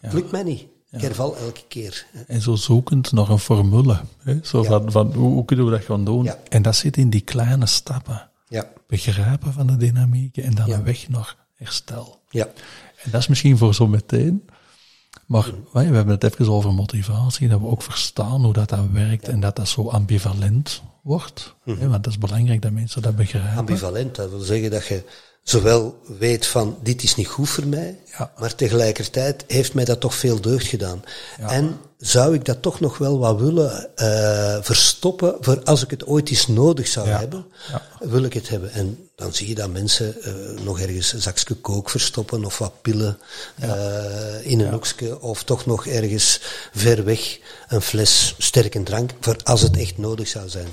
het 0.00 0.12
lukt 0.12 0.30
mij 0.30 0.42
niet. 0.42 0.71
Ik 0.92 1.00
herval 1.00 1.36
elke 1.36 1.62
keer. 1.68 2.06
En 2.26 2.40
zo 2.42 2.54
zoekend 2.54 3.12
naar 3.12 3.28
een 3.30 3.38
formule. 3.38 4.00
Hè? 4.18 4.38
Zo 4.42 4.62
Ja. 4.62 4.68
van, 4.68 4.92
van 4.92 5.12
hoe, 5.12 5.32
hoe 5.32 5.44
kunnen 5.44 5.64
we 5.64 5.70
dat 5.70 5.84
gaan 5.84 6.04
doen? 6.04 6.24
Ja. 6.24 6.38
En 6.48 6.62
dat 6.62 6.76
zit 6.76 6.96
in 6.96 7.10
die 7.10 7.20
kleine 7.20 7.66
stappen. 7.66 8.28
Ja, 8.48 8.66
Begrijpen 8.86 9.52
van 9.52 9.66
de 9.66 9.76
dynamieken 9.76 10.42
en 10.42 10.54
dan 10.54 10.66
Ja. 10.66 10.74
een 10.76 10.84
weg 10.84 11.08
naar 11.08 11.36
herstel. 11.54 12.20
ja, 12.30 12.46
En 13.04 13.10
dat 13.10 13.20
is 13.20 13.26
misschien 13.28 13.58
voor 13.58 13.74
zo 13.74 13.86
meteen. 13.86 14.46
Maar 15.26 15.44
wij- 15.72 15.88
we 15.90 15.94
hebben 15.96 16.14
het 16.14 16.24
even 16.24 16.48
over 16.52 16.72
motivatie, 16.74 17.48
dat 17.48 17.60
we 17.60 17.66
ook 17.66 17.82
verstaan 17.82 18.44
hoe 18.44 18.52
dat, 18.52 18.68
dat 18.68 18.90
werkt 18.92 19.28
en 19.28 19.40
dat 19.40 19.56
dat 19.56 19.68
zo 19.68 19.88
ambivalent 19.88 20.82
wordt. 21.02 21.54
Hè, 21.64 21.74
want 21.88 21.94
het 21.94 22.06
is 22.06 22.18
belangrijk 22.18 22.62
dat 22.62 22.72
mensen 22.72 23.02
dat 23.02 23.16
begrijpen. 23.16 23.56
ambivalent. 23.58 24.14
Dat 24.14 24.30
wil 24.30 24.40
zeggen 24.40 24.70
dat 24.70 24.86
je 24.86 25.04
zowel 25.42 25.98
weet 26.18 26.46
van 26.46 26.78
dit 26.82 27.02
is 27.02 27.16
niet 27.16 27.26
goed 27.28 27.48
voor 27.48 27.66
mij, 27.66 27.98
Ja. 28.18 28.32
maar 28.38 28.54
tegelijkertijd 28.54 29.44
heeft 29.46 29.74
mij 29.74 29.84
dat 29.84 30.00
toch 30.00 30.14
veel 30.14 30.40
deugd 30.40 30.66
gedaan. 30.66 31.02
En 31.38 31.80
zou 31.98 32.34
ik 32.34 32.44
dat 32.44 32.62
toch 32.62 32.80
nog 32.80 32.98
wel 32.98 33.18
wat 33.18 33.40
willen 33.40 33.96
eh, 33.96 34.58
verstoppen 34.62 35.36
voor 35.40 35.62
als 35.62 35.82
ik 35.82 35.90
het 35.90 36.06
ooit 36.06 36.28
eens 36.30 36.46
nodig 36.46 36.86
zou 36.88 37.08
Ja. 37.08 37.18
hebben, 37.18 37.46
wil 38.00 38.22
ik 38.22 38.32
het 38.32 38.48
hebben. 38.48 38.72
En 38.72 39.08
dan 39.16 39.32
zie 39.32 39.48
je 39.48 39.54
dat 39.54 39.70
mensen 39.70 40.22
eh, 40.22 40.32
nog 40.64 40.80
ergens 40.80 41.12
een 41.12 41.22
zakje 41.22 41.54
kook 41.54 41.90
verstoppen 41.90 42.44
of 42.44 42.58
wat 42.58 42.82
pillen 42.82 43.18
eh, 43.58 44.46
in 44.46 44.60
een 44.60 44.72
hoekje 44.72 45.20
of 45.20 45.42
toch 45.44 45.66
nog 45.66 45.86
ergens 45.86 46.40
ver 46.72 47.04
weg 47.04 47.38
een 47.68 47.82
fles 47.82 48.34
sterke 48.38 48.82
drank 48.82 49.10
voor 49.20 49.36
als 49.44 49.60
het 49.60 49.76
echt 49.76 49.98
nodig 49.98 50.28
zou 50.28 50.48
zijn. 50.48 50.68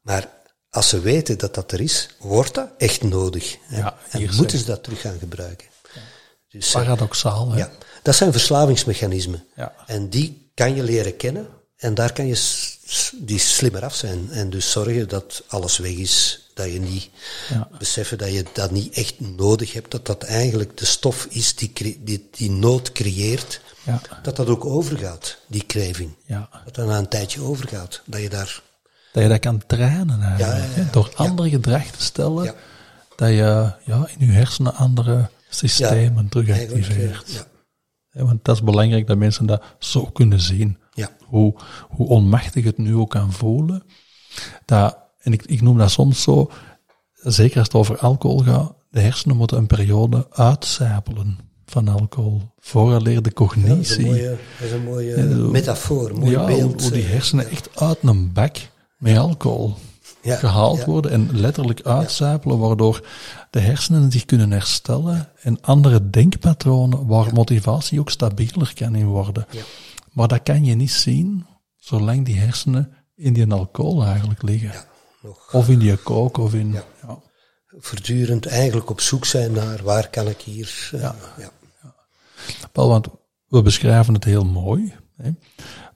Maar 0.00 0.28
als 0.74 0.88
ze 0.88 1.00
weten 1.00 1.38
dat 1.38 1.54
dat 1.54 1.72
er 1.72 1.80
is, 1.80 2.08
wordt 2.18 2.54
dat 2.54 2.68
echt 2.78 3.02
nodig. 3.02 3.56
hè. 3.62 3.78
Ja, 3.78 3.96
en 4.10 4.34
moeten 4.34 4.58
ze 4.58 4.64
dat 4.64 4.82
terug 4.82 5.00
gaan 5.00 5.18
gebruiken. 5.18 5.66
Dus, 6.48 6.66
eh, 6.66 6.72
Paradoxaal, 6.72 7.50
hè? 7.50 7.58
ja, 7.58 7.70
dat 8.02 8.14
zijn 8.14 8.32
verslavingsmechanismen. 8.32 9.44
Ja. 9.56 9.74
En 9.86 10.08
die 10.10 10.50
kan 10.54 10.74
je 10.74 10.82
leren 10.82 11.16
kennen. 11.16 11.46
En 11.76 11.94
daar 11.94 12.12
kan 12.12 12.26
je 12.26 12.42
die 13.18 13.38
slimmer 13.38 13.84
af 13.84 13.94
zijn. 13.94 14.28
En 14.30 14.50
dus 14.50 14.70
zorgen 14.70 15.08
dat 15.08 15.42
alles 15.48 15.78
weg 15.78 15.90
is. 15.92 16.38
Dat 16.54 16.72
je 16.72 16.80
niet 16.80 17.10
Ja. 17.48 17.68
beseffen 17.78 18.18
dat 18.18 18.32
je 18.32 18.44
dat 18.52 18.70
niet 18.70 18.94
echt 18.94 19.20
nodig 19.20 19.72
hebt. 19.72 19.90
Dat 19.90 20.06
dat 20.06 20.22
eigenlijk 20.22 20.76
de 20.78 20.84
stof 20.84 21.26
is 21.30 21.54
die, 21.54 21.72
die, 22.04 22.28
die 22.30 22.50
nood 22.50 22.92
creëert. 22.92 23.60
Ja. 23.82 24.00
Dat 24.22 24.36
dat 24.36 24.48
ook 24.48 24.64
overgaat, 24.64 25.36
die 25.46 25.66
craving. 25.66 26.14
Ja. 26.26 26.48
Dat 26.64 26.74
dat 26.74 26.86
na 26.86 26.98
een 26.98 27.08
tijdje 27.08 27.40
overgaat. 27.40 28.00
Dat 28.06 28.20
je 28.20 28.28
daar... 28.28 28.62
Dat 29.14 29.22
je 29.22 29.28
dat 29.28 29.38
kan 29.38 29.62
trainen 29.66 30.22
eigenlijk. 30.22 30.38
Ja, 30.38 30.56
ja, 30.56 30.64
ja. 30.76 30.82
hè. 30.82 30.90
Door 30.90 31.12
andere 31.14 31.48
gedrag 31.48 31.84
te 31.86 32.02
stellen, 32.02 32.54
dat 33.16 33.28
je 33.28 33.72
ja, 33.84 34.08
in 34.18 34.26
je 34.26 34.32
hersenen 34.32 34.74
andere 34.74 35.30
systemen 35.48 36.28
terug 36.28 36.50
activeert. 36.50 37.46
Want 38.12 38.44
dat 38.44 38.54
is 38.54 38.62
belangrijk 38.62 39.06
dat 39.06 39.16
mensen 39.16 39.46
dat 39.46 39.62
zo 39.78 40.04
kunnen 40.04 40.40
zien. 40.40 40.78
Ja. 40.92 41.08
Hoe, 41.24 41.54
hoe 41.88 42.08
onmachtig 42.08 42.64
het 42.64 42.78
nu 42.78 42.94
ook 42.96 43.10
kan 43.10 43.32
voelen. 43.32 43.82
Dat, 44.64 44.98
en 45.20 45.32
ik, 45.32 45.42
ik 45.46 45.60
noem 45.62 45.78
dat 45.78 45.90
soms 45.90 46.22
zo, 46.22 46.50
zeker 47.14 47.58
als 47.58 47.66
het 47.66 47.76
over 47.76 47.98
alcohol 47.98 48.38
gaat, 48.38 48.72
de 48.90 49.00
hersenen 49.00 49.36
moeten 49.36 49.56
een 49.58 49.66
periode 49.66 50.26
uitcijpelen 50.30 51.38
van 51.66 51.88
alcohol. 51.88 52.42
Vooraleer 52.58 53.14
de 53.14 53.20
Dat 53.22 53.26
is 53.26 53.34
cognitie. 53.34 53.98
een 53.98 54.04
mooie, 54.10 54.28
dat 54.58 54.66
is 54.66 54.72
een 54.72 54.84
mooie 54.84 55.28
Ja, 55.28 55.50
metafoor, 55.50 56.10
een 56.10 56.18
mooi 56.18 56.30
ja, 56.30 56.38
hoe, 56.38 56.56
beeld. 56.56 56.82
hoe 56.82 56.90
die 56.90 57.04
eh, 57.04 57.10
hersenen 57.10 57.50
echt 57.50 57.80
uit 57.80 57.98
een 58.02 58.32
bak 58.32 58.56
met 58.96 59.18
alcohol 59.18 59.74
ja, 60.22 60.36
gehaald 60.36 60.78
ja. 60.78 60.84
worden 60.84 61.10
en 61.10 61.40
letterlijk 61.40 61.82
uitcijpelen, 61.82 62.58
waardoor 62.58 63.06
de 63.50 63.60
hersenen 63.60 64.12
zich 64.12 64.24
kunnen 64.24 64.50
herstellen 64.50 65.28
en 65.40 65.60
andere 65.60 66.10
denkpatronen, 66.10 67.06
waar 67.06 67.32
motivatie 67.32 68.00
ook 68.00 68.10
stabieler 68.10 68.72
kan 68.74 68.94
in 68.94 69.06
worden. 69.06 69.46
Ja. 69.50 69.62
Maar 70.12 70.28
dat 70.28 70.42
kan 70.42 70.64
je 70.64 70.74
niet 70.74 70.92
zien 70.92 71.46
zolang 71.76 72.24
die 72.24 72.38
hersenen 72.38 72.92
in 73.14 73.32
die 73.32 73.52
alcohol 73.52 74.04
eigenlijk 74.04 74.42
liggen. 74.42 74.72
Nog 75.22 75.52
Of 75.52 75.68
in 75.68 75.78
die 75.78 75.96
kook 75.96 76.38
of 76.38 76.54
in... 76.54 76.76
Voortdurend 77.78 78.46
eigenlijk 78.46 78.90
op 78.90 79.00
zoek 79.00 79.24
zijn 79.24 79.52
naar 79.52 79.82
waar 79.82 80.08
kan 80.08 80.28
ik 80.28 80.40
hier... 80.40 80.88
eh, 80.92 81.00
Ja. 81.00 81.14
ja. 81.38 81.50
Wel, 82.72 82.88
want 82.88 83.06
we 83.48 83.62
beschrijven 83.62 84.14
het 84.14 84.24
heel 84.24 84.44
mooi, 84.44 84.94
hè? 85.16 85.30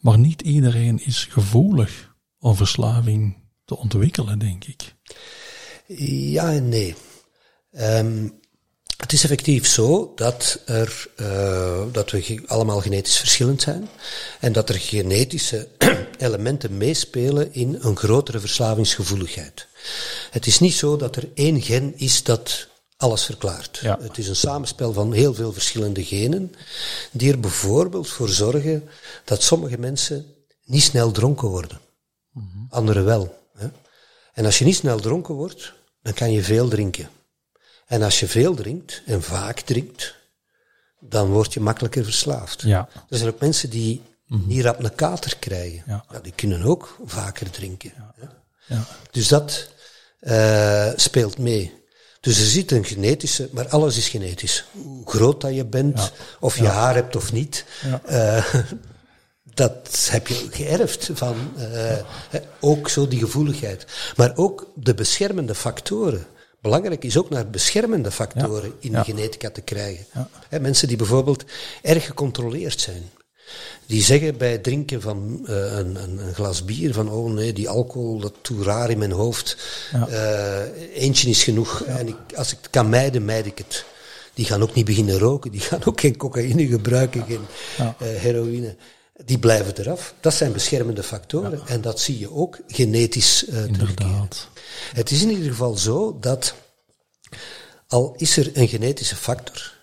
maar 0.00 0.18
niet 0.18 0.42
iedereen 0.42 1.04
is 1.04 1.24
gevoelig 1.24 2.16
om 2.40 2.56
verslaving 2.56 3.36
te 3.64 3.76
ontwikkelen, 3.76 4.38
denk 4.38 4.64
ik. 4.64 4.94
Ja 6.32 6.52
en 6.52 6.68
nee. 6.68 6.94
Ehm, 7.72 8.28
het 8.96 9.12
is 9.12 9.22
effectief 9.22 9.66
zo 9.66 10.12
dat, 10.14 10.62
er, 10.66 11.10
eh, 11.16 11.82
dat 11.92 12.10
we 12.10 12.42
allemaal 12.46 12.80
genetisch 12.80 13.18
verschillend 13.18 13.62
zijn 13.62 13.88
en 14.40 14.52
dat 14.52 14.68
er 14.68 14.78
genetische 14.78 15.68
elementen 16.18 16.76
meespelen 16.76 17.54
in 17.54 17.76
een 17.80 17.96
grotere 17.96 18.40
verslavingsgevoeligheid. 18.40 19.66
Het 20.30 20.46
is 20.46 20.58
niet 20.58 20.74
zo 20.74 20.96
dat 20.96 21.16
er 21.16 21.28
één 21.34 21.62
gen 21.62 21.92
is 21.96 22.22
dat 22.22 22.68
alles 22.96 23.24
verklaart. 23.24 23.78
Ja. 23.82 23.98
Het 24.00 24.18
is 24.18 24.28
een 24.28 24.36
samenspel 24.36 24.92
van 24.92 25.12
heel 25.12 25.34
veel 25.34 25.52
verschillende 25.52 26.04
genen 26.04 26.54
die 27.10 27.32
er 27.32 27.40
bijvoorbeeld 27.40 28.08
voor 28.08 28.28
zorgen 28.28 28.88
dat 29.24 29.42
sommige 29.42 29.78
mensen 29.78 30.26
niet 30.64 30.82
snel 30.82 31.10
dronken 31.10 31.48
worden. 31.48 31.80
Anderen 32.70 33.04
wel. 33.04 33.48
Hè? 33.56 33.66
En 34.32 34.44
als 34.44 34.58
je 34.58 34.64
niet 34.64 34.76
snel 34.76 35.00
dronken 35.00 35.34
wordt, 35.34 35.72
dan 36.02 36.12
kan 36.12 36.32
je 36.32 36.42
veel 36.42 36.68
drinken. 36.68 37.08
En 37.86 38.02
als 38.02 38.20
je 38.20 38.28
veel 38.28 38.54
drinkt 38.54 39.02
en 39.06 39.22
vaak 39.22 39.60
drinkt, 39.60 40.14
dan 41.00 41.28
word 41.30 41.52
je 41.52 41.60
makkelijker 41.60 42.04
verslaafd. 42.04 42.62
Ja. 42.62 42.88
Er 43.08 43.16
zijn 43.18 43.28
ook 43.30 43.40
mensen 43.40 43.70
die 43.70 44.02
niet 44.26 44.64
rap 44.64 44.84
een 44.84 44.94
kater 44.94 45.36
krijgen. 45.36 45.82
Ja. 45.86 46.04
die 46.22 46.32
kunnen 46.32 46.62
ook 46.62 46.96
vaker 47.04 47.50
drinken. 47.50 47.92
hè. 47.96 48.26
Ja. 48.74 48.84
Dus 49.10 49.28
dat 49.28 49.68
eh, 50.20 50.90
speelt 50.96 51.38
mee. 51.38 51.76
Dus 52.20 52.38
er 52.38 52.46
zit 52.46 52.70
een 52.70 52.84
genetische, 52.84 53.48
maar 53.52 53.68
alles 53.68 53.96
is 53.96 54.08
genetisch. 54.08 54.64
Hoe 54.72 55.10
groot 55.10 55.40
dat 55.40 55.54
je 55.54 55.64
bent, 55.64 56.12
of 56.40 56.58
je 56.58 56.66
haar 56.66 56.94
hebt 56.94 57.16
of 57.16 57.32
niet, 57.32 57.64
Ja. 57.82 58.44
Dat 59.58 60.08
heb 60.10 60.26
je 60.26 60.46
geërfd 60.50 61.10
van 61.12 61.36
eh, 61.56 61.96
ook 62.60 62.88
zo 62.88 63.08
die 63.08 63.18
gevoeligheid. 63.18 63.86
Maar 64.16 64.32
ook 64.36 64.66
de 64.74 64.94
beschermende 64.94 65.54
factoren. 65.54 66.26
Belangrijk 66.60 67.04
is 67.04 67.18
ook 67.18 67.30
naar 67.30 67.50
beschermende 67.50 68.10
factoren 68.10 68.72
in 68.78 68.90
Ja. 68.90 68.98
de 68.98 69.04
genetica 69.04 69.50
te 69.50 69.60
krijgen. 69.60 70.06
Ja. 70.50 70.58
Mensen 70.60 70.88
die 70.88 70.96
bijvoorbeeld 70.96 71.44
erg 71.82 72.06
gecontroleerd 72.06 72.80
zijn. 72.80 73.02
Die 73.86 74.02
zeggen 74.02 74.36
bij 74.36 74.52
het 74.52 74.62
drinken 74.62 75.00
van 75.00 75.40
eh, 75.46 75.54
een, 75.56 75.96
een, 76.02 76.18
een 76.18 76.34
glas 76.34 76.64
bier 76.64 76.92
van 76.94 77.10
oh 77.10 77.30
nee, 77.32 77.52
die 77.52 77.68
alcohol, 77.68 78.18
dat 78.20 78.34
doet 78.42 78.64
raar 78.66 78.90
in 78.90 78.98
mijn 78.98 79.12
hoofd. 79.12 79.56
Eh, 80.08 80.60
eentje 80.94 81.28
is 81.28 81.42
genoeg. 81.44 81.82
En 81.84 82.08
ik, 82.08 82.16
als 82.36 82.52
ik 82.52 82.58
het 82.60 82.70
kan 82.70 82.88
mijden, 82.88 83.24
mijd 83.24 83.46
ik 83.46 83.58
het. 83.58 83.84
Die 84.34 84.46
gaan 84.46 84.62
ook 84.62 84.74
niet 84.74 84.84
beginnen 84.84 85.18
roken, 85.18 85.50
die 85.50 85.60
gaan 85.60 85.84
ook 85.84 86.00
geen 86.00 86.16
cocaïne 86.16 86.66
gebruiken, 86.66 87.24
geen 87.26 87.46
heroïne. 87.98 88.76
Die 89.24 89.38
blijven 89.38 89.78
eraf. 89.78 90.14
Dat 90.20 90.34
zijn 90.34 90.52
beschermende 90.52 91.02
factoren. 91.02 91.66
En 91.66 91.80
dat 91.80 92.00
zie 92.00 92.18
je 92.18 92.32
ook 92.32 92.58
genetisch 92.66 93.38
terugkeren. 93.38 93.68
Inderdaad. 93.68 94.48
Het 94.92 95.10
is 95.10 95.22
in 95.22 95.30
ieder 95.30 95.48
geval 95.50 95.76
zo 95.76 96.18
dat, 96.20 96.54
al 97.86 98.14
is 98.16 98.36
er 98.36 98.50
een 98.56 98.68
genetische 98.68 99.16
factor, 99.16 99.76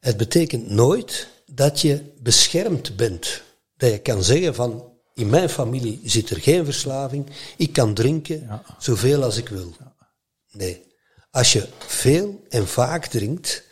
het 0.00 0.16
betekent 0.16 0.70
nooit 0.70 1.28
dat 1.46 1.80
je 1.80 2.12
beschermd 2.22 2.96
bent. 2.96 3.42
Dat 3.76 3.90
je 3.90 3.98
kan 3.98 4.22
zeggen 4.24 4.54
van, 4.54 4.92
in 5.14 5.30
mijn 5.30 5.48
familie 5.48 6.00
zit 6.04 6.30
er 6.30 6.40
geen 6.40 6.64
verslaving, 6.64 7.26
ik 7.56 7.72
kan 7.72 7.94
drinken 7.94 8.40
Ja. 8.40 8.62
zoveel 8.78 9.22
als 9.22 9.36
ik 9.36 9.48
wil. 9.48 9.74
Nee. 10.50 10.84
Als 11.30 11.52
je 11.52 11.68
veel 11.86 12.44
en 12.48 12.66
vaak 12.68 13.06
drinkt, 13.06 13.62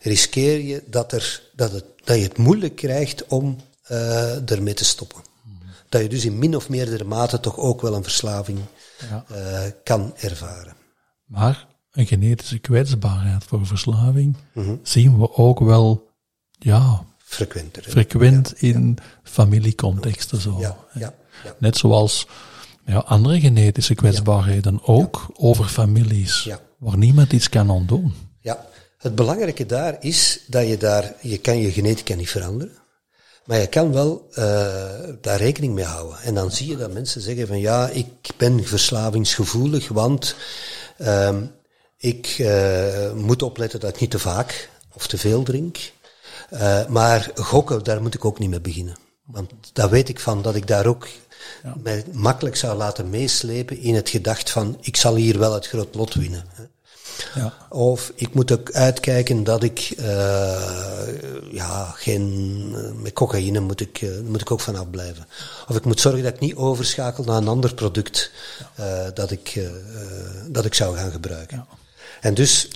riskeer 0.00 0.60
je 0.60 0.82
dat, 0.86 1.12
er, 1.12 1.42
dat, 1.54 1.72
het, 1.72 1.84
dat 2.04 2.16
je 2.16 2.22
het 2.22 2.36
moeilijk 2.38 2.76
krijgt 2.76 3.26
om 3.26 3.56
eh 3.86 4.50
ermee 4.50 4.74
te 4.74 4.84
stoppen. 4.84 5.22
Dat 5.88 6.02
je 6.02 6.08
dus 6.08 6.24
in 6.24 6.38
min 6.38 6.56
of 6.56 6.68
meerdere 6.68 7.04
mate 7.04 7.40
toch 7.40 7.56
ook 7.56 7.80
wel 7.80 7.94
een 7.94 8.02
verslaving 8.02 8.58
Ja. 9.10 9.24
eh, 9.28 9.70
kan 9.84 10.12
ervaren. 10.16 10.74
Maar 11.24 11.66
een 11.92 12.06
genetische 12.06 12.58
kwetsbaarheid 12.58 13.44
voor 13.44 13.66
verslaving 13.66 14.36
Mhm. 14.54 14.74
zien 14.82 15.18
we 15.18 15.34
ook 15.36 15.60
wel 15.60 16.10
ja, 16.58 17.04
Frequenter. 17.18 17.82
frequent 17.82 18.62
in 18.62 18.98
familiecontexten 19.22 20.40
zo. 20.40 20.56
Ja, 20.60 20.76
ja, 20.94 21.14
ja. 21.44 21.54
Net 21.58 21.76
zoals 21.76 22.26
ja, 22.84 22.98
andere 22.98 23.40
genetische 23.40 23.94
kwetsbaarheden 23.94 24.80
ook 24.86 25.26
over 25.34 25.64
families, 25.64 26.44
Ja. 26.44 26.60
waar 26.78 26.96
niemand 26.98 27.32
iets 27.32 27.48
kan 27.48 27.70
ontdoen. 27.70 28.14
Ja, 28.40 28.66
het 28.98 29.14
belangrijke 29.14 29.66
daar 29.66 29.96
is 30.00 30.40
dat 30.46 30.68
je 30.68 30.76
daar, 30.76 31.14
je 31.22 31.38
kan 31.38 31.58
je 31.58 31.72
genetica 31.72 32.14
niet 32.14 32.30
veranderen, 32.30 32.74
maar 33.46 33.58
je 33.58 33.66
kan 33.66 33.92
wel 33.92 34.28
eh, 34.32 34.44
daar 35.20 35.38
rekening 35.38 35.74
mee 35.74 35.84
houden. 35.84 36.20
En 36.20 36.34
dan 36.34 36.50
zie 36.50 36.68
je 36.68 36.76
dat 36.76 36.92
mensen 36.92 37.20
zeggen 37.20 37.46
van 37.46 37.60
ja, 37.60 37.88
ik 37.88 38.06
ben 38.36 38.64
verslavingsgevoelig, 38.64 39.88
want 39.88 40.34
ehm, 40.98 41.44
ik 41.98 42.26
eh, 42.38 43.12
moet 43.12 43.42
opletten 43.42 43.80
dat 43.80 43.90
ik 43.90 44.00
niet 44.00 44.10
te 44.10 44.18
vaak 44.18 44.70
of 44.92 45.06
te 45.06 45.18
veel 45.18 45.42
drink. 45.42 45.92
Eh, 46.50 46.86
maar 46.86 47.30
gokken, 47.34 47.84
daar 47.84 48.02
moet 48.02 48.14
ik 48.14 48.24
ook 48.24 48.38
niet 48.38 48.50
mee 48.50 48.60
beginnen. 48.60 48.96
Want 49.24 49.50
daar 49.72 49.90
weet 49.90 50.08
ik 50.08 50.20
van 50.20 50.42
dat 50.42 50.54
ik 50.54 50.66
daar 50.66 50.86
ook 50.86 51.08
mij 51.82 52.04
makkelijk 52.12 52.56
zou 52.56 52.76
laten 52.76 53.10
meeslepen 53.10 53.78
in 53.78 53.94
het 53.94 54.08
gedacht 54.08 54.50
van 54.50 54.78
ik 54.80 54.96
zal 54.96 55.14
hier 55.14 55.38
wel 55.38 55.54
het 55.54 55.66
groot 55.66 55.94
lot 55.94 56.14
winnen. 56.14 56.44
Ja. 57.34 57.52
Of 57.68 58.12
ik 58.14 58.34
moet 58.34 58.52
ook 58.52 58.72
uitkijken 58.72 59.44
dat 59.44 59.62
ik, 59.62 59.92
eh, 59.96 60.04
ja, 61.50 61.84
geen, 61.96 62.72
eh, 62.76 63.02
met 63.02 63.12
cocaïne 63.12 63.60
moet 63.60 63.80
ik, 63.80 64.02
eh, 64.02 64.20
moet 64.24 64.40
ik 64.40 64.50
ook 64.50 64.60
vanaf 64.60 64.90
blijven. 64.90 65.26
Of 65.68 65.76
ik 65.76 65.84
moet 65.84 66.00
zorgen 66.00 66.22
dat 66.22 66.34
ik 66.34 66.40
niet 66.40 66.54
overschakel 66.54 67.24
naar 67.24 67.36
een 67.36 67.48
ander 67.48 67.74
product 67.74 68.30
dat, 69.14 69.30
ik, 69.30 69.60
dat 70.48 70.64
ik 70.64 70.74
zou 70.74 70.96
gaan 70.96 71.10
gebruiken. 71.10 71.56
Ja. 71.56 71.66
En 72.20 72.34
dus 72.34 72.68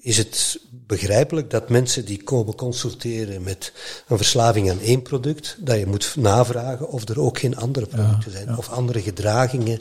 is 0.00 0.16
het 0.16 0.60
begrijpelijk 0.70 1.50
dat 1.50 1.68
mensen 1.68 2.04
die 2.04 2.22
komen 2.22 2.54
consulteren 2.54 3.42
met 3.42 3.72
een 4.08 4.16
verslaving 4.16 4.70
aan 4.70 4.80
één 4.80 5.02
product, 5.02 5.56
dat 5.58 5.78
je 5.78 5.86
moet 5.86 6.12
navragen 6.16 6.88
of 6.88 7.08
er 7.08 7.20
ook 7.20 7.38
geen 7.38 7.56
andere 7.56 7.86
producten 7.86 8.30
zijn. 8.30 8.56
Of 8.56 8.68
andere 8.68 9.02
gedragingen 9.02 9.80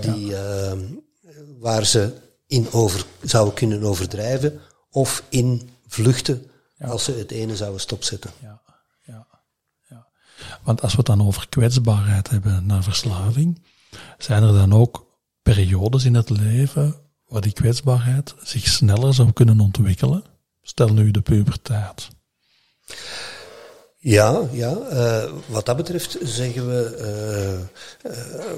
die, 0.00 0.34
waar 1.58 1.86
ze 1.86 2.12
in 2.54 2.72
over, 2.72 3.06
zouden 3.22 3.54
kunnen 3.54 3.82
overdrijven 3.82 4.60
of 4.90 5.22
in 5.28 5.70
vluchten 5.86 6.50
als 6.80 7.04
ze 7.04 7.12
het 7.12 7.30
ene 7.30 7.56
zouden 7.56 7.80
stopzetten. 7.80 8.30
Ja, 8.42 8.62
ja, 9.02 9.26
ja. 9.88 10.06
Want 10.62 10.82
als 10.82 10.90
we 10.90 10.96
het 10.96 11.06
dan 11.06 11.26
over 11.26 11.48
kwetsbaarheid 11.48 12.30
hebben 12.30 12.66
naar 12.66 12.82
verslaving, 12.82 13.62
zijn 14.18 14.42
er 14.42 14.52
dan 14.52 14.72
ook 14.72 15.06
periodes 15.42 16.04
in 16.04 16.14
het 16.14 16.30
leven 16.30 16.94
waar 17.26 17.40
die 17.40 17.52
kwetsbaarheid 17.52 18.34
zich 18.42 18.66
sneller 18.66 19.14
zou 19.14 19.32
kunnen 19.32 19.60
ontwikkelen? 19.60 20.24
Stel 20.62 20.92
nu 20.92 21.10
de 21.10 21.20
puberteit. 21.20 22.08
Ja, 23.98 24.48
ja. 24.52 24.78
Uh, 24.92 25.32
wat 25.46 25.66
dat 25.66 25.76
betreft 25.76 26.16
zeggen 26.22 26.66
we, 26.66 26.80
uh, 28.02 28.12
uh, 28.12 28.52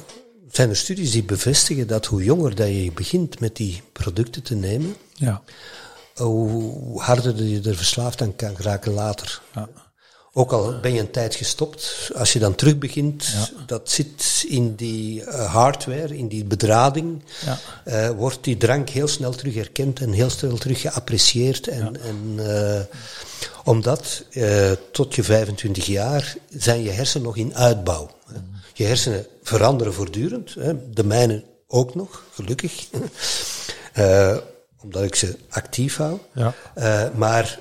zijn 0.50 0.68
er 0.68 0.76
studies 0.76 1.10
die 1.10 1.24
bevestigen 1.24 1.86
dat 1.86 2.06
hoe 2.06 2.24
jonger 2.24 2.54
dat 2.54 2.68
je 2.68 2.92
begint 2.94 3.40
met 3.40 3.56
die 3.56 3.82
producten 3.92 4.42
te 4.42 4.54
nemen, 4.54 4.96
ja. 5.14 5.42
hoe 6.14 7.00
harder 7.00 7.44
je 7.44 7.60
er 7.60 7.76
verslaafd 7.76 8.22
aan 8.22 8.36
kan 8.36 8.56
raken 8.58 8.92
later. 8.92 9.42
Ja. 9.54 9.68
Ook 10.32 10.52
al 10.52 10.80
ben 10.80 10.92
je 10.92 11.00
een 11.00 11.10
tijd 11.10 11.34
gestopt, 11.34 12.10
als 12.14 12.32
je 12.32 12.38
dan 12.38 12.54
terug 12.54 12.78
begint, 12.78 13.34
dat 13.66 13.90
zit 13.90 14.44
in 14.48 14.74
die 14.74 15.24
hardware, 15.24 16.16
in 16.16 16.28
die 16.28 16.44
bedrading, 16.44 17.22
ja. 17.84 18.14
wordt 18.14 18.44
die 18.44 18.56
drank 18.56 18.88
heel 18.88 19.08
snel 19.08 19.32
terug 19.32 19.54
herkend 19.54 20.00
en 20.00 20.12
heel 20.12 20.30
snel 20.30 20.56
terug 20.56 20.80
geapprecieerd. 20.80 21.68
En, 21.68 22.00
en 22.02 22.38
omdat 23.64 24.24
uh, 24.30 24.70
tot 24.92 25.14
je 25.14 25.22
25 25.22 25.86
jaar 25.86 26.36
zijn 26.56 26.82
je 26.82 26.90
hersenen 26.90 27.26
nog 27.26 27.36
in 27.36 27.54
uitbouw. 27.54 28.10
Je 28.76 28.84
hersenen 28.84 29.26
veranderen 29.42 29.94
voortdurend. 29.94 30.54
Hè. 30.54 30.90
De 30.90 31.04
mijne 31.04 31.44
ook 31.68 31.94
nog, 31.94 32.22
gelukkig. 32.32 32.86
uh, 33.98 34.36
omdat 34.82 35.02
ik 35.02 35.14
ze 35.14 35.36
actief 35.48 35.96
hou. 35.96 36.18
Ja. 36.34 36.54
Uh, 36.78 37.02
maar 37.14 37.58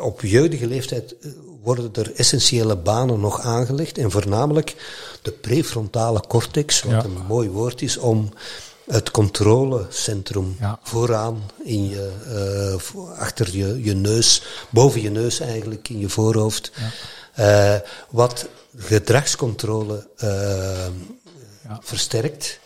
op 0.00 0.20
jeugdige 0.20 0.66
leeftijd 0.66 1.14
worden 1.62 1.90
er 1.92 2.12
essentiële 2.14 2.76
banen 2.76 3.20
nog 3.20 3.40
aangelegd. 3.40 3.98
En 3.98 4.10
voornamelijk 4.10 4.74
de 5.22 5.30
prefrontale 5.32 6.20
cortex, 6.28 6.82
wat 6.82 6.92
Ja. 6.92 7.04
een 7.04 7.26
mooi 7.28 7.48
woord 7.48 7.82
is 7.82 7.96
om 7.96 8.28
het 8.86 9.10
controlecentrum 9.10 10.56
Ja. 10.60 10.78
vooraan 10.82 11.42
in 11.64 11.88
je, 11.88 12.10
eh, 12.94 13.18
achter 13.18 13.56
je, 13.56 13.82
je 13.84 13.94
neus, 13.94 14.42
boven 14.70 15.00
je 15.02 15.10
neus 15.10 15.40
eigenlijk, 15.40 15.88
in 15.88 15.98
je 15.98 16.08
voorhoofd. 16.08 16.72
Eh, 17.32 17.76
wat 18.10 18.48
gedragscontrole 18.76 20.08
eh, 20.16 20.86
Ja. 21.64 21.80
versterkt, 21.82 22.58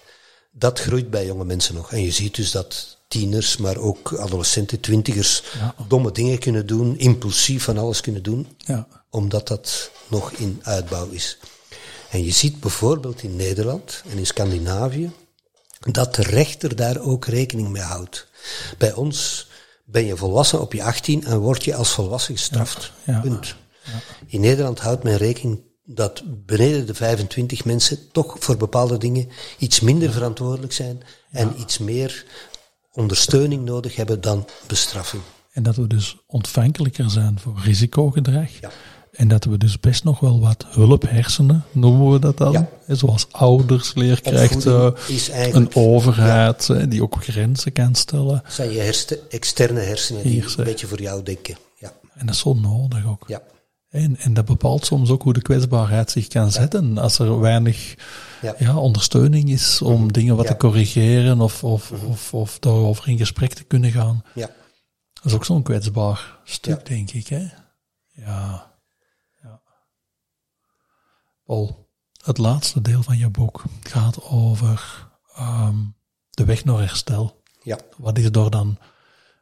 dat 0.51 0.81
groeit 0.81 1.11
bij 1.11 1.27
jonge 1.27 1.45
mensen 1.45 1.75
nog. 1.75 1.93
En 1.93 2.03
je 2.03 2.11
ziet 2.11 2.35
dus 2.35 2.51
dat 2.51 2.97
tieners, 3.09 3.57
maar 3.57 3.77
ook 3.77 4.15
adolescenten, 4.19 4.81
twintigers, 4.81 5.43
Ja. 5.59 5.75
domme 5.89 6.13
dingen 6.13 6.39
kunnen 6.39 6.67
doen, 6.67 6.99
impulsief 6.99 7.65
van 7.65 7.79
alles 7.79 8.01
kunnen 8.01 8.23
doen 8.23 8.49
Ja. 8.59 8.87
omdat 9.11 9.49
dat 9.49 9.91
nog 10.09 10.33
in 10.33 10.61
uitbouw 10.63 11.09
is. 11.09 11.39
En 12.11 12.25
je 12.25 12.31
ziet 12.33 12.61
bijvoorbeeld 12.61 13.23
in 13.23 13.37
Nederland 13.37 14.03
en 14.11 14.19
in 14.19 14.27
Scandinavië 14.27 15.11
dat 15.91 16.15
de 16.15 16.23
rechter 16.23 16.77
daar 16.77 16.99
ook 17.01 17.25
rekening 17.27 17.69
mee 17.69 17.83
houdt. 17.83 18.27
Bij 18.79 18.93
ons 18.93 19.49
ben 19.85 20.05
je 20.05 20.17
volwassen 20.17 20.61
op 20.61 20.73
je 20.73 20.83
18 20.83 21.25
en 21.25 21.39
word 21.39 21.65
je 21.65 21.75
als 21.75 21.91
volwassen 21.91 22.37
gestraft. 22.37 22.93
Ja, 23.05 23.13
ja. 23.13 23.21
Punt. 23.21 23.55
In 24.27 24.41
Nederland 24.41 24.81
houdt 24.81 25.03
men 25.03 25.17
rekening 25.17 25.61
dat 25.85 26.23
beneden 26.47 26.87
de 26.87 26.95
25 26.95 27.65
mensen 27.65 27.99
toch 28.13 28.37
voor 28.39 28.57
bepaalde 28.57 28.99
dingen 28.99 29.29
iets 29.59 29.81
minder 29.81 30.13
verantwoordelijk 30.13 30.73
zijn 30.73 31.03
en 31.31 31.61
iets 31.61 31.79
meer 31.79 32.25
ondersteuning 32.93 33.65
nodig 33.65 33.97
hebben 33.97 34.21
dan 34.21 34.47
bestraffing. 34.67 35.23
En 35.53 35.63
dat 35.63 35.77
we 35.77 35.87
dus 35.87 36.17
ontvankelijker 36.27 37.11
zijn 37.11 37.39
voor 37.41 37.61
risicogedrag. 37.65 38.51
Ja. 38.61 38.71
En 39.13 39.29
dat 39.29 39.45
we 39.45 39.59
dus 39.59 39.81
best 39.81 40.05
nog 40.05 40.21
wel 40.21 40.41
wat 40.41 40.65
hulphersenen, 40.69 41.65
noemen 41.73 42.13
we 42.13 42.19
dat 42.19 42.39
dan. 42.39 42.53
Ja. 42.53 42.69
Zoals 42.89 43.27
ouders, 43.31 43.95
leerkrachten, 43.95 44.95
is 45.09 45.29
een 45.29 45.75
overheid 45.75 46.91
die 46.91 47.03
ook 47.03 47.17
grenzen 47.25 47.73
kan 47.73 47.95
stellen. 47.95 48.43
zijn 48.49 48.71
je 48.71 48.79
hersen, 48.81 49.31
externe 49.31 49.81
hersenen 49.81 50.23
die 50.23 50.33
Hier, 50.33 50.55
een 50.57 50.65
beetje 50.65 50.87
voor 50.87 51.01
jou 51.03 51.23
denken. 51.23 51.57
Ja, 51.79 51.93
En 52.15 52.27
dat 52.27 52.35
is 52.35 52.41
zo 52.41 52.55
nodig 52.55 53.07
ook. 53.07 53.25
ja, 53.27 53.43
En, 53.97 54.17
en 54.17 54.35
dat 54.35 54.45
bepaalt 54.45 54.87
soms 54.87 55.11
ook 55.11 55.23
hoe 55.23 55.33
de 55.33 55.43
kwetsbaarheid 55.43 56.11
zich 56.11 56.29
kan 56.29 56.53
zetten. 56.53 56.99
Als 56.99 57.19
er 57.19 57.41
weinig 57.41 57.95
ja. 58.43 58.55
ja, 58.59 58.77
ondersteuning 58.79 59.51
is 59.51 59.83
om 59.83 60.13
dingen 60.13 60.37
wat 60.37 60.45
Ja. 60.45 60.51
te 60.51 60.57
corrigeren 60.57 61.41
of, 61.41 61.65
of, 61.65 61.91
of, 61.91 62.35
of 62.35 62.59
daarover 62.59 63.09
in 63.09 63.19
gesprek 63.19 63.53
te 63.55 63.65
kunnen 63.65 63.91
gaan. 63.91 64.25
ja. 64.35 64.51
Dat 65.13 65.25
is 65.25 65.35
ook 65.35 65.45
zo'n 65.45 65.63
kwetsbaar 65.63 66.39
stuk, 66.45 66.87
denk 66.87 67.11
ik. 67.11 67.27
Hè? 67.29 67.47
Ja. 68.13 68.73
ja. 69.43 69.61
Paul, 71.45 71.89
het 72.25 72.39
laatste 72.39 72.81
deel 72.81 73.03
van 73.03 73.19
je 73.19 73.29
boek 73.31 73.63
gaat 73.83 74.23
over 74.23 75.09
ehm, 75.37 75.77
de 76.31 76.45
weg 76.45 76.65
naar 76.65 76.79
herstel. 76.79 77.43
ja. 77.63 77.79
Wat 77.97 78.19
is 78.19 78.25
er 78.25 78.51
dan 78.51 78.79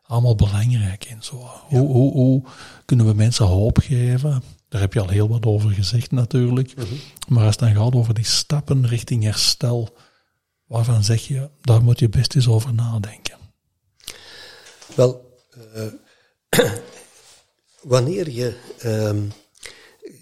allemaal 0.06 0.34
belangrijk 0.34 1.04
in? 1.04 1.22
Zo? 1.22 1.36
Hoe, 1.66 1.86
hoe, 1.86 2.12
hoe 2.12 2.42
kunnen 2.84 3.06
we 3.06 3.14
mensen 3.14 3.46
hoop 3.46 3.78
geven? 3.78 4.42
Daar 4.68 4.80
heb 4.80 4.92
je 4.92 5.00
al 5.00 5.08
heel 5.08 5.28
wat 5.28 5.46
over 5.46 5.70
gezegd 5.70 6.10
natuurlijk. 6.10 6.74
Maar 7.28 7.44
als 7.44 7.56
het 7.56 7.58
dan 7.58 7.82
gaat 7.82 7.94
over 7.94 8.14
die 8.14 8.24
stappen 8.24 8.86
richting 8.86 9.22
herstel, 9.22 9.96
waarvan 10.66 11.04
zeg 11.04 11.26
je, 11.26 11.50
daar 11.60 11.82
moet 11.82 11.98
je 11.98 12.08
best 12.08 12.34
eens 12.34 12.48
over 12.48 12.74
nadenken. 12.74 13.38
Wel, 14.94 15.38
eh, 15.74 15.86
wanneer 17.82 18.30
je, 18.30 18.56
ehm, 18.78 19.22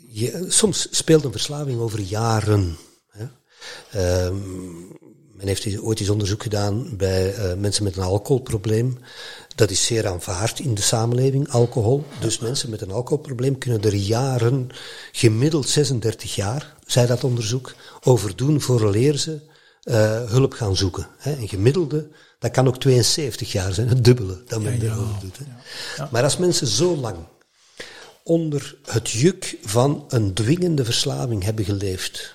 je. 0.08 0.44
Soms 0.48 0.88
speelt 0.90 1.24
een 1.24 1.32
verslaving 1.32 1.80
over 1.80 2.00
jaren. 2.00 2.76
Hè? 3.08 3.26
Ehm, 3.90 4.40
men 5.34 5.46
heeft 5.46 5.80
ooit 5.80 6.00
eens 6.00 6.08
onderzoek 6.08 6.42
gedaan 6.42 6.96
bij 6.96 7.34
eh, 7.34 7.56
mensen 7.56 7.84
met 7.84 7.96
een 7.96 8.02
alcoholprobleem. 8.02 8.98
Dat 9.54 9.70
is 9.70 9.86
zeer 9.86 10.06
aanvaard 10.08 10.58
in 10.58 10.74
de 10.74 10.82
samenleving, 10.82 11.48
alcohol. 11.48 12.04
Dus 12.20 12.38
mensen 12.38 12.70
met 12.70 12.80
een 12.80 12.90
alcoholprobleem 12.90 13.58
kunnen 13.58 13.82
er 13.82 13.94
jaren, 13.94 14.68
gemiddeld 15.12 15.68
36 15.68 16.34
jaar, 16.34 16.74
zei 16.86 17.06
dat 17.06 17.24
onderzoek, 17.24 17.74
over 18.02 18.36
doen 18.36 18.60
vooraleer 18.60 19.16
ze 19.16 19.40
eh, 19.82 20.30
hulp 20.30 20.52
gaan 20.52 20.76
zoeken. 20.76 21.06
Hè. 21.16 21.36
Een 21.36 21.48
gemiddelde, 21.48 22.08
dat 22.38 22.50
kan 22.50 22.66
ook 22.66 22.78
72 22.78 23.52
jaar 23.52 23.72
zijn, 23.72 23.88
het 23.88 24.04
dubbele 24.04 24.42
dat 24.46 24.62
men 24.62 24.82
erover 24.82 25.20
doet. 25.20 25.38
Hè. 25.38 26.04
Maar 26.10 26.22
als 26.22 26.36
mensen 26.36 26.66
zo 26.66 26.96
lang 26.96 27.16
onder 28.22 28.76
het 28.84 29.10
juk 29.10 29.56
van 29.64 30.04
een 30.08 30.34
dwingende 30.34 30.84
verslaving 30.84 31.44
hebben 31.44 31.64
geleefd, 31.64 32.34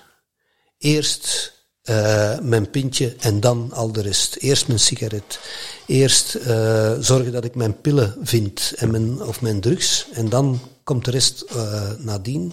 eerst 0.78 1.56
eh, 1.88 2.38
mijn 2.38 2.70
pintje 2.70 3.16
en 3.18 3.40
dan 3.40 3.72
al 3.72 3.92
de 3.92 4.00
rest. 4.00 4.36
Eerst 4.36 4.66
mijn 4.66 4.78
sigaret. 4.78 5.40
Eerst 5.86 6.34
eh, 6.34 6.94
zorgen 7.00 7.32
dat 7.32 7.44
ik 7.44 7.54
mijn 7.54 7.80
pillen 7.80 8.16
vind 8.22 8.72
en 8.76 8.90
mijn, 8.90 9.22
of 9.22 9.40
mijn 9.40 9.60
drugs. 9.60 10.06
En 10.12 10.28
dan 10.28 10.60
komt 10.84 11.04
de 11.04 11.10
rest 11.10 11.40
eh, 11.40 11.90
nadien. 11.98 12.52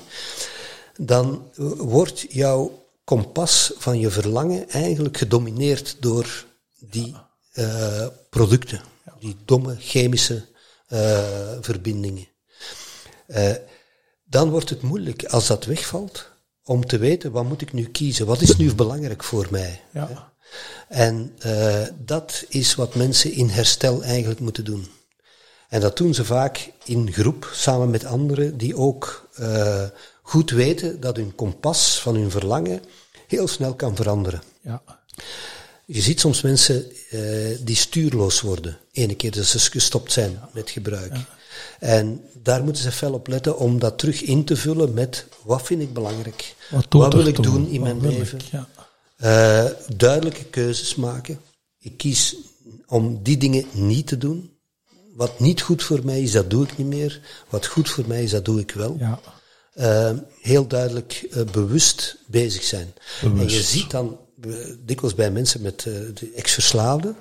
Dan 0.97 1.51
wordt 1.77 2.25
jouw 2.29 2.85
kompas 3.03 3.73
van 3.77 3.99
je 3.99 4.09
verlangen 4.09 4.69
eigenlijk 4.69 5.17
gedomineerd 5.17 5.97
door 5.99 6.45
die 6.79 7.15
producten. 8.29 8.81
Die 9.19 9.35
domme 9.45 9.75
chemische 9.79 10.45
verbindingen. 11.61 12.27
Dan 14.25 14.49
wordt 14.49 14.69
het 14.69 14.81
moeilijk 14.81 15.25
als 15.25 15.47
dat 15.47 15.65
wegvalt 15.65 16.33
om 16.65 16.85
te 16.85 16.97
weten 16.97 17.31
wat 17.31 17.45
moet 17.45 17.61
ik 17.61 17.73
nu 17.73 17.85
kiezen, 17.85 18.25
wat 18.25 18.41
is 18.41 18.55
nu 18.55 18.75
belangrijk 18.75 19.23
voor 19.23 19.47
mij. 19.49 19.81
Ja. 19.91 20.31
En 20.87 21.33
eh, 21.39 21.83
dat 22.05 22.45
is 22.49 22.75
wat 22.75 22.95
mensen 22.95 23.31
in 23.31 23.49
herstel 23.49 24.03
eigenlijk 24.03 24.39
moeten 24.39 24.65
doen. 24.65 24.87
En 25.69 25.81
dat 25.81 25.97
doen 25.97 26.13
ze 26.13 26.25
vaak 26.25 26.71
in 26.83 27.11
groep, 27.11 27.49
samen 27.53 27.89
met 27.89 28.05
anderen 28.05 28.57
die 28.57 28.77
ook 28.77 29.29
eh, 29.35 29.83
goed 30.21 30.51
weten 30.51 30.99
dat 30.99 31.15
hun 31.15 31.35
kompas 31.35 31.99
van 32.01 32.15
hun 32.15 32.31
verlangen 32.31 32.81
heel 33.27 33.47
snel 33.47 33.75
kan 33.75 33.95
veranderen. 33.95 34.41
Ja. 34.61 34.81
Je 35.85 36.01
ziet 36.01 36.19
soms 36.19 36.41
mensen 36.41 36.91
eh, 37.09 37.19
die 37.59 37.75
stuurloos 37.75 38.41
worden, 38.41 38.77
ene 38.91 39.15
keer 39.15 39.31
dat 39.31 39.45
ze 39.45 39.59
gestopt 39.59 40.11
zijn 40.11 40.39
met 40.53 40.69
gebruik. 40.69 41.15
En 41.79 42.21
daar 42.43 42.63
moeten 42.63 42.83
ze 42.83 42.91
fel 42.91 43.13
op 43.13 43.27
letten 43.27 43.57
om 43.57 43.79
dat 43.79 43.97
terug 43.97 44.21
in 44.21 44.43
te 44.43 44.55
vullen 44.55 44.93
met 44.93 45.25
wat 45.43 45.61
vind 45.61 45.81
ik 45.81 45.93
belangrijk, 45.93 46.55
Wat, 46.89 47.13
wil 47.13 47.25
ik 47.25 47.43
doen 47.43 47.67
in 47.67 47.81
mijn 47.81 47.95
ik? 47.95 48.01
leven. 48.01 48.39
Ja. 48.51 48.67
Eh, 49.15 49.65
duidelijke 49.95 50.43
keuzes 50.43 50.95
maken. 50.95 51.39
Ik 51.79 51.97
kies 51.97 52.35
om 52.87 53.19
die 53.23 53.37
dingen 53.37 53.65
niet 53.71 54.07
te 54.07 54.17
doen. 54.17 54.49
Wat 55.13 55.39
niet 55.39 55.61
goed 55.61 55.83
voor 55.83 55.99
mij 56.03 56.21
is, 56.21 56.31
dat 56.31 56.49
doe 56.49 56.63
ik 56.63 56.77
niet 56.77 56.87
meer. 56.87 57.21
Wat 57.49 57.65
goed 57.65 57.89
voor 57.89 58.03
mij 58.07 58.23
is, 58.23 58.31
dat 58.31 58.45
doe 58.45 58.59
ik 58.59 58.71
wel. 58.71 58.97
Ja. 58.99 59.19
Eh, 59.73 60.17
heel 60.41 60.67
duidelijk 60.67 61.27
eh, 61.31 61.43
bewust 61.51 62.17
bezig 62.27 62.63
zijn. 62.63 62.93
En 63.21 63.49
je 63.49 63.63
ziet 63.63 63.91
dan 63.91 64.17
dikwijls 64.85 65.15
bij 65.15 65.31
mensen 65.31 65.61
met 65.61 65.81
de 65.81 66.31
ex-verslaafden, 66.35 67.15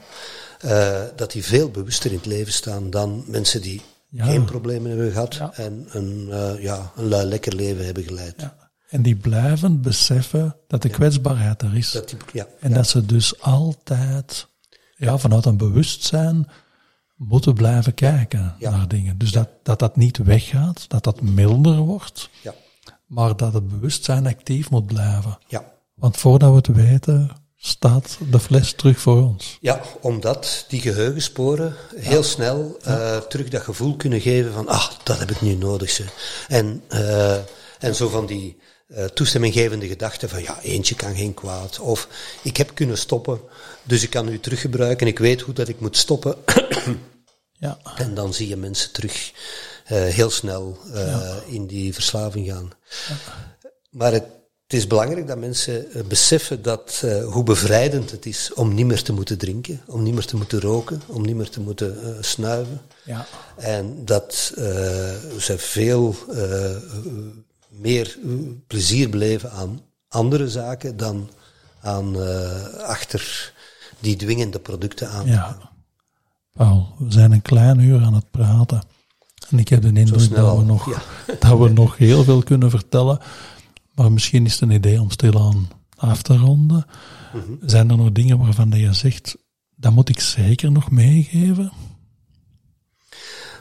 dat 1.17 1.33
die 1.33 1.45
veel 1.45 1.71
bewuster 1.71 2.11
in 2.11 2.17
het 2.17 2.27
leven 2.27 2.53
staan 2.53 2.91
dan 2.91 3.25
mensen 3.27 3.63
die 3.63 3.83
Ja. 4.17 4.25
geen 4.25 4.45
problemen 4.45 4.91
hebben 4.91 5.13
gehad 5.13 5.35
Ja. 5.35 5.53
en 5.55 5.87
een, 5.89 6.29
eh, 6.31 6.63
ja, 6.63 6.93
een 6.97 7.05
lekker 7.09 7.55
leven 7.55 7.85
hebben 7.85 8.03
geleid. 8.05 8.35
Ja. 8.37 8.57
En 8.89 9.03
die 9.03 9.17
blijven 9.17 9.81
beseffen 9.81 10.57
dat 10.69 10.83
de 10.83 10.89
kwetsbaarheid 10.89 11.63
er 11.63 11.77
is. 11.77 11.93
Dat 11.93 12.09
die, 12.33 12.43
En 12.61 12.73
dat 12.73 12.87
ze 12.89 13.07
dus 13.07 13.41
altijd 13.41 14.49
ja, 14.97 15.19
vanuit 15.19 15.45
een 15.45 15.57
bewustzijn 15.57 16.49
moeten 17.17 17.55
blijven 17.55 17.95
kijken 17.95 18.55
naar 18.59 18.89
dingen. 18.89 19.19
Dus 19.19 19.31
dat, 19.33 19.49
dat 19.63 19.79
dat 19.79 19.97
niet 19.97 20.17
weggaat, 20.19 20.89
dat 20.89 21.05
dat 21.05 21.21
milder 21.21 21.77
wordt, 21.77 22.31
Ja, 22.43 22.55
maar 23.07 23.37
dat 23.37 23.53
het 23.53 23.69
bewustzijn 23.69 24.27
actief 24.27 24.71
moet 24.71 24.87
blijven. 24.87 25.39
ja. 25.49 25.73
Want 25.95 26.17
voordat 26.17 26.51
we 26.51 26.57
het 26.57 26.67
weten, 26.89 27.31
staat 27.67 28.19
de 28.31 28.41
fles 28.41 28.73
terug 28.73 28.99
voor 28.99 29.23
ons. 29.23 29.59
Ja, 29.61 29.81
omdat 30.01 30.65
die 30.69 30.81
geheugensporen 30.81 31.77
heel 31.97 32.23
snel 32.23 32.79
eh, 32.83 33.17
terug 33.17 33.49
dat 33.49 33.63
gevoel 33.63 33.97
kunnen 33.97 34.21
geven 34.21 34.53
van, 34.53 34.69
ah, 34.69 34.91
dat 35.03 35.19
heb 35.19 35.31
ik 35.31 35.41
nu 35.41 35.55
nodig. 35.55 35.91
Ze. 35.91 36.05
En, 36.49 36.83
eh, 36.89 37.37
en 37.79 37.95
zo 37.95 38.09
van 38.09 38.27
die 38.27 38.57
eh 38.87 39.05
toestemminggevende 39.05 39.87
gedachten 39.87 40.29
van, 40.29 40.43
ja, 40.43 40.61
eentje 40.63 40.95
kan 40.95 41.17
geen 41.17 41.35
kwaad. 41.35 41.79
Of, 41.79 42.09
ik 42.43 42.57
heb 42.57 42.75
kunnen 42.75 42.99
stoppen, 42.99 43.41
dus 43.83 44.03
ik 44.03 44.11
kan 44.11 44.29
u 44.29 44.41
teruggebruiken. 44.41 45.07
Ik 45.07 45.19
weet 45.19 45.41
hoe 45.41 45.55
dat 45.55 45.69
ik 45.69 45.81
moet 45.81 45.97
stoppen. 45.97 46.37
Ja, 47.59 47.79
En 47.97 48.15
dan 48.15 48.35
zie 48.35 48.49
je 48.49 48.57
mensen 48.57 48.93
terug 48.93 49.33
heel 49.85 50.31
snel 50.31 50.79
in 51.47 51.67
die 51.67 51.95
verslaving 51.95 52.49
gaan. 52.49 52.71
Maar 53.91 54.13
het, 54.13 54.25
het 54.75 54.83
is 54.83 54.89
belangrijk 54.89 55.27
dat 55.27 55.39
mensen 55.39 55.93
eh, 55.93 56.03
beseffen 56.05 56.63
dat, 56.63 57.03
eh, 57.05 57.25
hoe 57.25 57.43
bevrijdend 57.43 58.11
het 58.11 58.27
is 58.27 58.53
om 58.55 58.75
niet 58.75 58.87
meer 58.87 59.03
te 59.03 59.13
moeten 59.13 59.39
drinken, 59.39 59.81
om 59.87 60.03
niet 60.03 60.15
meer 60.15 60.25
te 60.25 60.37
moeten 60.37 60.61
roken, 60.61 61.03
om 61.07 61.23
niet 61.23 61.37
meer 61.37 61.49
te 61.49 61.61
moeten 61.61 62.03
eh, 62.03 62.23
snuiven. 62.23 62.81
ja, 63.05 63.27
En 63.57 64.05
dat 64.05 64.35
ze 65.39 65.55
veel 65.57 66.17
meer 67.69 68.19
plezier 68.67 69.11
beleven 69.11 69.51
aan 69.51 69.81
andere 70.09 70.49
zaken 70.49 70.97
dan 70.97 71.31
aan 71.81 72.17
achter 72.81 73.53
die 74.01 74.17
dwingende 74.17 74.59
producten 74.59 75.09
aan. 75.09 75.27
ja. 75.27 75.73
Paul, 76.53 76.95
we 76.99 77.13
zijn 77.13 77.33
een 77.33 77.43
klein 77.43 77.79
uur 77.79 78.03
aan 78.03 78.15
het 78.15 78.31
praten. 78.31 78.83
En 79.51 79.59
ik 79.59 79.69
heb 79.69 79.83
de 79.83 79.89
indruk 79.89 80.35
dat 80.35 80.57
we, 80.57 80.65
nog, 80.65 80.91
ja. 80.91 81.03
dat 81.49 81.59
we 81.59 81.69
nog 81.69 81.97
heel 81.97 82.25
veel 82.25 82.43
kunnen 82.43 82.71
vertellen. 82.71 83.19
Maar 83.95 84.13
misschien 84.13 84.45
is 84.45 84.53
het 84.53 84.61
een 84.61 84.71
idee 84.71 85.01
om 85.01 85.11
stilaan 85.11 85.69
af 85.97 86.23
te 86.23 86.37
ronden. 86.37 86.87
Mhm. 87.33 87.53
Zijn 87.61 87.91
er 87.91 87.97
nog 87.97 88.13
dingen 88.13 88.39
waarvan 88.39 88.71
je 88.71 88.93
zegt, 88.93 89.37
dat 89.77 89.93
moet 89.93 90.09
ik 90.09 90.21
zeker 90.21 90.73
nog 90.73 90.91
meegeven? 90.91 91.73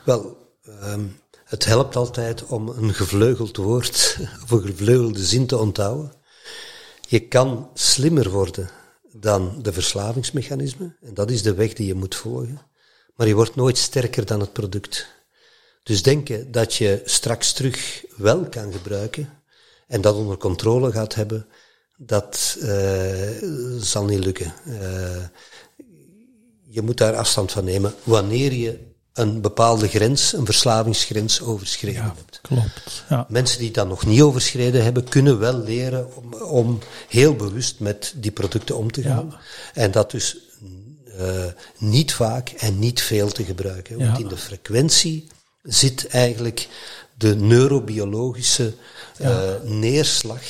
Wel, 0.06 0.38
ehm, 0.64 1.06
het 1.46 1.66
helpt 1.66 1.96
altijd 1.96 2.46
om 2.46 2.68
een 2.68 2.94
gevleugeld 2.94 3.58
woord 3.58 4.18
of 4.44 4.52
een 4.52 4.62
gevleugelde 4.62 5.26
zin 5.26 5.46
te 5.46 5.58
onthouden. 5.58 6.12
Je 7.10 7.20
kan 7.20 7.70
slimmer 7.74 8.30
worden 8.30 8.70
dan 9.12 9.62
de 9.62 9.74
verslavingsmechanismen, 9.74 10.98
en 11.02 11.14
dat 11.14 11.32
is 11.32 11.42
de 11.42 11.54
weg 11.54 11.74
die 11.74 11.88
je 11.88 11.94
moet 11.94 12.16
volgen. 12.16 12.62
Maar 13.16 13.28
je 13.28 13.36
wordt 13.36 13.56
nooit 13.56 13.78
sterker 13.78 14.26
dan 14.26 14.40
het 14.40 14.54
product. 14.54 15.08
Dus 15.84 16.04
denken 16.04 16.52
dat 16.52 16.74
je 16.74 17.02
straks 17.06 17.54
terug 17.54 18.06
wel 18.18 18.50
kan 18.50 18.72
gebruiken 18.72 19.30
en 19.94 20.02
dat 20.02 20.16
onder 20.16 20.38
controle 20.38 20.92
gaat 20.92 21.16
hebben, 21.16 21.46
dat 21.98 22.58
eh, 22.62 23.30
zal 23.80 24.06
niet 24.06 24.24
lukken. 24.26 24.54
Eh, 24.66 25.24
je 26.70 26.82
moet 26.82 26.98
daar 26.98 27.16
afstand 27.16 27.52
van 27.52 27.64
nemen 27.64 27.94
wanneer 28.04 28.54
je 28.54 28.80
een 29.14 29.42
bepaalde 29.42 29.88
grens, 29.88 30.34
een 30.34 30.46
verslavingsgrens 30.46 31.42
overschreden 31.42 32.04
hebt. 32.04 32.40
Klopt. 32.42 33.04
Ja, 33.10 33.26
Mensen 33.30 33.60
die 33.60 33.72
dat 33.72 33.88
nog 33.88 34.06
niet 34.06 34.22
overschreden 34.22 34.84
hebben, 34.84 35.04
kunnen 35.10 35.40
wel 35.40 35.58
leren 35.58 36.16
om, 36.16 36.34
om 36.34 36.80
heel 37.10 37.36
bewust 37.36 37.80
met 37.80 38.14
die 38.16 38.32
producten 38.32 38.78
om 38.78 38.92
te 38.92 39.02
gaan. 39.02 39.36
En 39.74 39.92
dat 39.92 40.12
dus 40.12 40.38
eh, 41.18 41.46
niet 41.78 42.14
vaak 42.14 42.50
en 42.50 42.80
niet 42.80 43.02
veel 43.02 43.30
te 43.32 43.44
gebruiken. 43.44 43.98
Want 43.98 44.18
Ja. 44.18 44.24
in 44.24 44.28
de 44.28 44.38
frequentie 44.38 45.28
zit 45.64 46.08
eigenlijk 46.08 46.68
de 47.24 47.36
neurobiologische 47.36 48.74
eh, 49.18 49.54
neerslag 49.64 50.42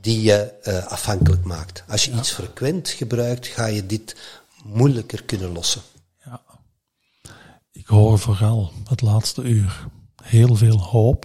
die 0.00 0.22
je 0.22 0.34
eh, 0.62 0.86
afhankelijk 0.86 1.44
maakt. 1.44 1.84
Als 1.88 2.04
je 2.04 2.12
iets 2.12 2.30
frequent 2.32 2.88
gebruikt, 2.88 3.46
ga 3.46 3.66
je 3.66 3.86
dit 3.86 4.16
moeilijker 4.64 5.22
kunnen 5.22 5.52
lossen. 5.52 5.82
ja. 6.24 6.42
Ik 7.72 7.86
hoor 7.86 8.18
vooral 8.18 8.72
het 8.88 9.00
laatste 9.00 9.42
uur 9.42 9.86
heel 10.22 10.54
veel 10.56 10.80
hoop, 10.82 11.24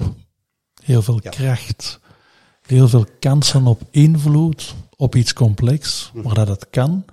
heel 0.84 1.02
veel 1.02 1.20
Ja. 1.24 1.30
kracht, 1.30 2.00
heel 2.66 2.88
veel 2.88 3.06
kansen 3.20 3.68
op 3.68 3.82
invloed 3.92 4.76
op 4.98 5.16
iets 5.16 5.34
complex, 5.34 6.12
maar 6.14 6.34
dat 6.36 6.48
het 6.48 6.70
kan 6.70 7.06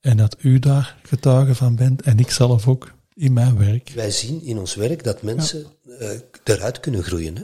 en 0.00 0.16
dat 0.16 0.36
u 0.38 0.58
daar 0.58 0.96
getuige 1.02 1.54
van 1.54 1.76
bent 1.76 2.02
en 2.02 2.18
ik 2.18 2.30
zelf 2.30 2.68
ook 2.68 2.92
in 3.14 3.32
mijn 3.32 3.58
werk. 3.58 3.90
Wij 3.94 4.10
zien 4.10 4.42
in 4.42 4.58
ons 4.58 4.74
werk 4.74 5.04
dat 5.04 5.22
mensen 5.22 5.66
eh, 5.98 6.10
eruit 6.44 6.80
kunnen 6.80 7.02
groeien. 7.02 7.36
Hè? 7.36 7.42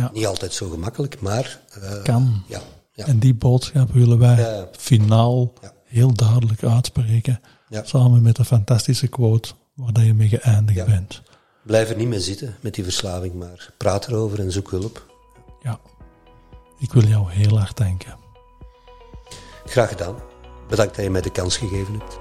Ja, 0.00 0.10
Niet 0.12 0.26
altijd 0.26 0.52
zo 0.52 0.68
gemakkelijk, 0.68 1.20
maar 1.20 1.60
eh, 1.82 2.02
kan. 2.02 2.42
ja, 2.48 2.60
ja, 2.92 3.06
En 3.06 3.18
die 3.18 3.34
boodschap 3.34 3.92
willen 3.92 4.18
wij 4.18 4.68
finaal 4.78 5.52
heel 5.84 6.12
duidelijk 6.14 6.64
uitspreken. 6.64 7.40
Samen 7.70 8.22
met 8.22 8.36
de 8.36 8.44
fantastische 8.44 9.06
quote 9.06 9.52
waar 9.74 9.92
dat 9.92 10.04
je 10.04 10.14
mee 10.14 10.28
geëindigd 10.28 10.86
bent. 10.86 11.22
blijf 11.64 11.90
er 11.90 11.96
niet 11.96 12.08
mee 12.08 12.20
zitten 12.20 12.56
met 12.60 12.74
die 12.74 12.84
verslaving, 12.84 13.34
maar 13.34 13.72
praat 13.76 14.06
erover 14.08 14.38
en 14.40 14.52
zoek 14.52 14.70
hulp. 14.70 15.14
Ja. 15.62 15.80
Ik 16.78 16.92
wil 16.92 17.04
jou 17.04 17.30
heel 17.30 17.58
hard 17.58 17.76
danken. 17.76 18.14
Graag 19.64 19.88
gedaan. 19.88 20.14
Bedankt 20.68 20.94
dat 20.94 21.04
je 21.04 21.10
mij 21.10 21.20
de 21.20 21.30
kans 21.30 21.56
gegeven 21.56 21.94
hebt. 21.98 22.18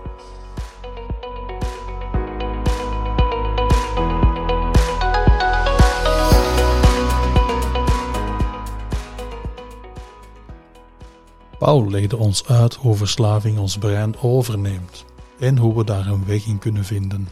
Paul 11.59 11.89
legde 11.89 12.17
ons 12.17 12.47
uit 12.47 12.75
hoe 12.75 12.95
verslaving 12.95 13.57
ons 13.57 13.77
brein 13.77 14.17
overneemt 14.21 15.05
en 15.39 15.57
hoe 15.57 15.77
we 15.77 15.83
daar 15.83 16.07
een 16.07 16.25
weg 16.25 16.45
in 16.45 16.59
kunnen 16.59 16.83
vinden. 16.83 17.27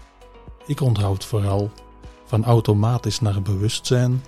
Ik 0.65 0.81
onthoud 0.81 1.25
vooral 1.25 1.71
van 2.25 2.45
automatisch 2.45 3.19
naar 3.19 3.41
bewustzijn, 3.41 4.23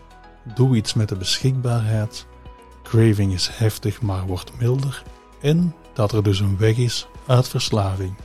doe 0.55 0.75
iets 0.75 0.93
met 0.93 1.09
de 1.09 1.15
beschikbaarheid, 1.15 2.25
craving 2.83 3.33
is 3.33 3.47
heftig 3.47 4.01
maar 4.01 4.25
wordt 4.25 4.59
milder 4.59 5.03
en 5.41 5.75
dat 5.93 6.11
er 6.11 6.23
dus 6.23 6.39
een 6.39 6.57
weg 6.57 6.77
is 6.77 7.07
uit 7.25 7.47
verslaving. 7.47 8.15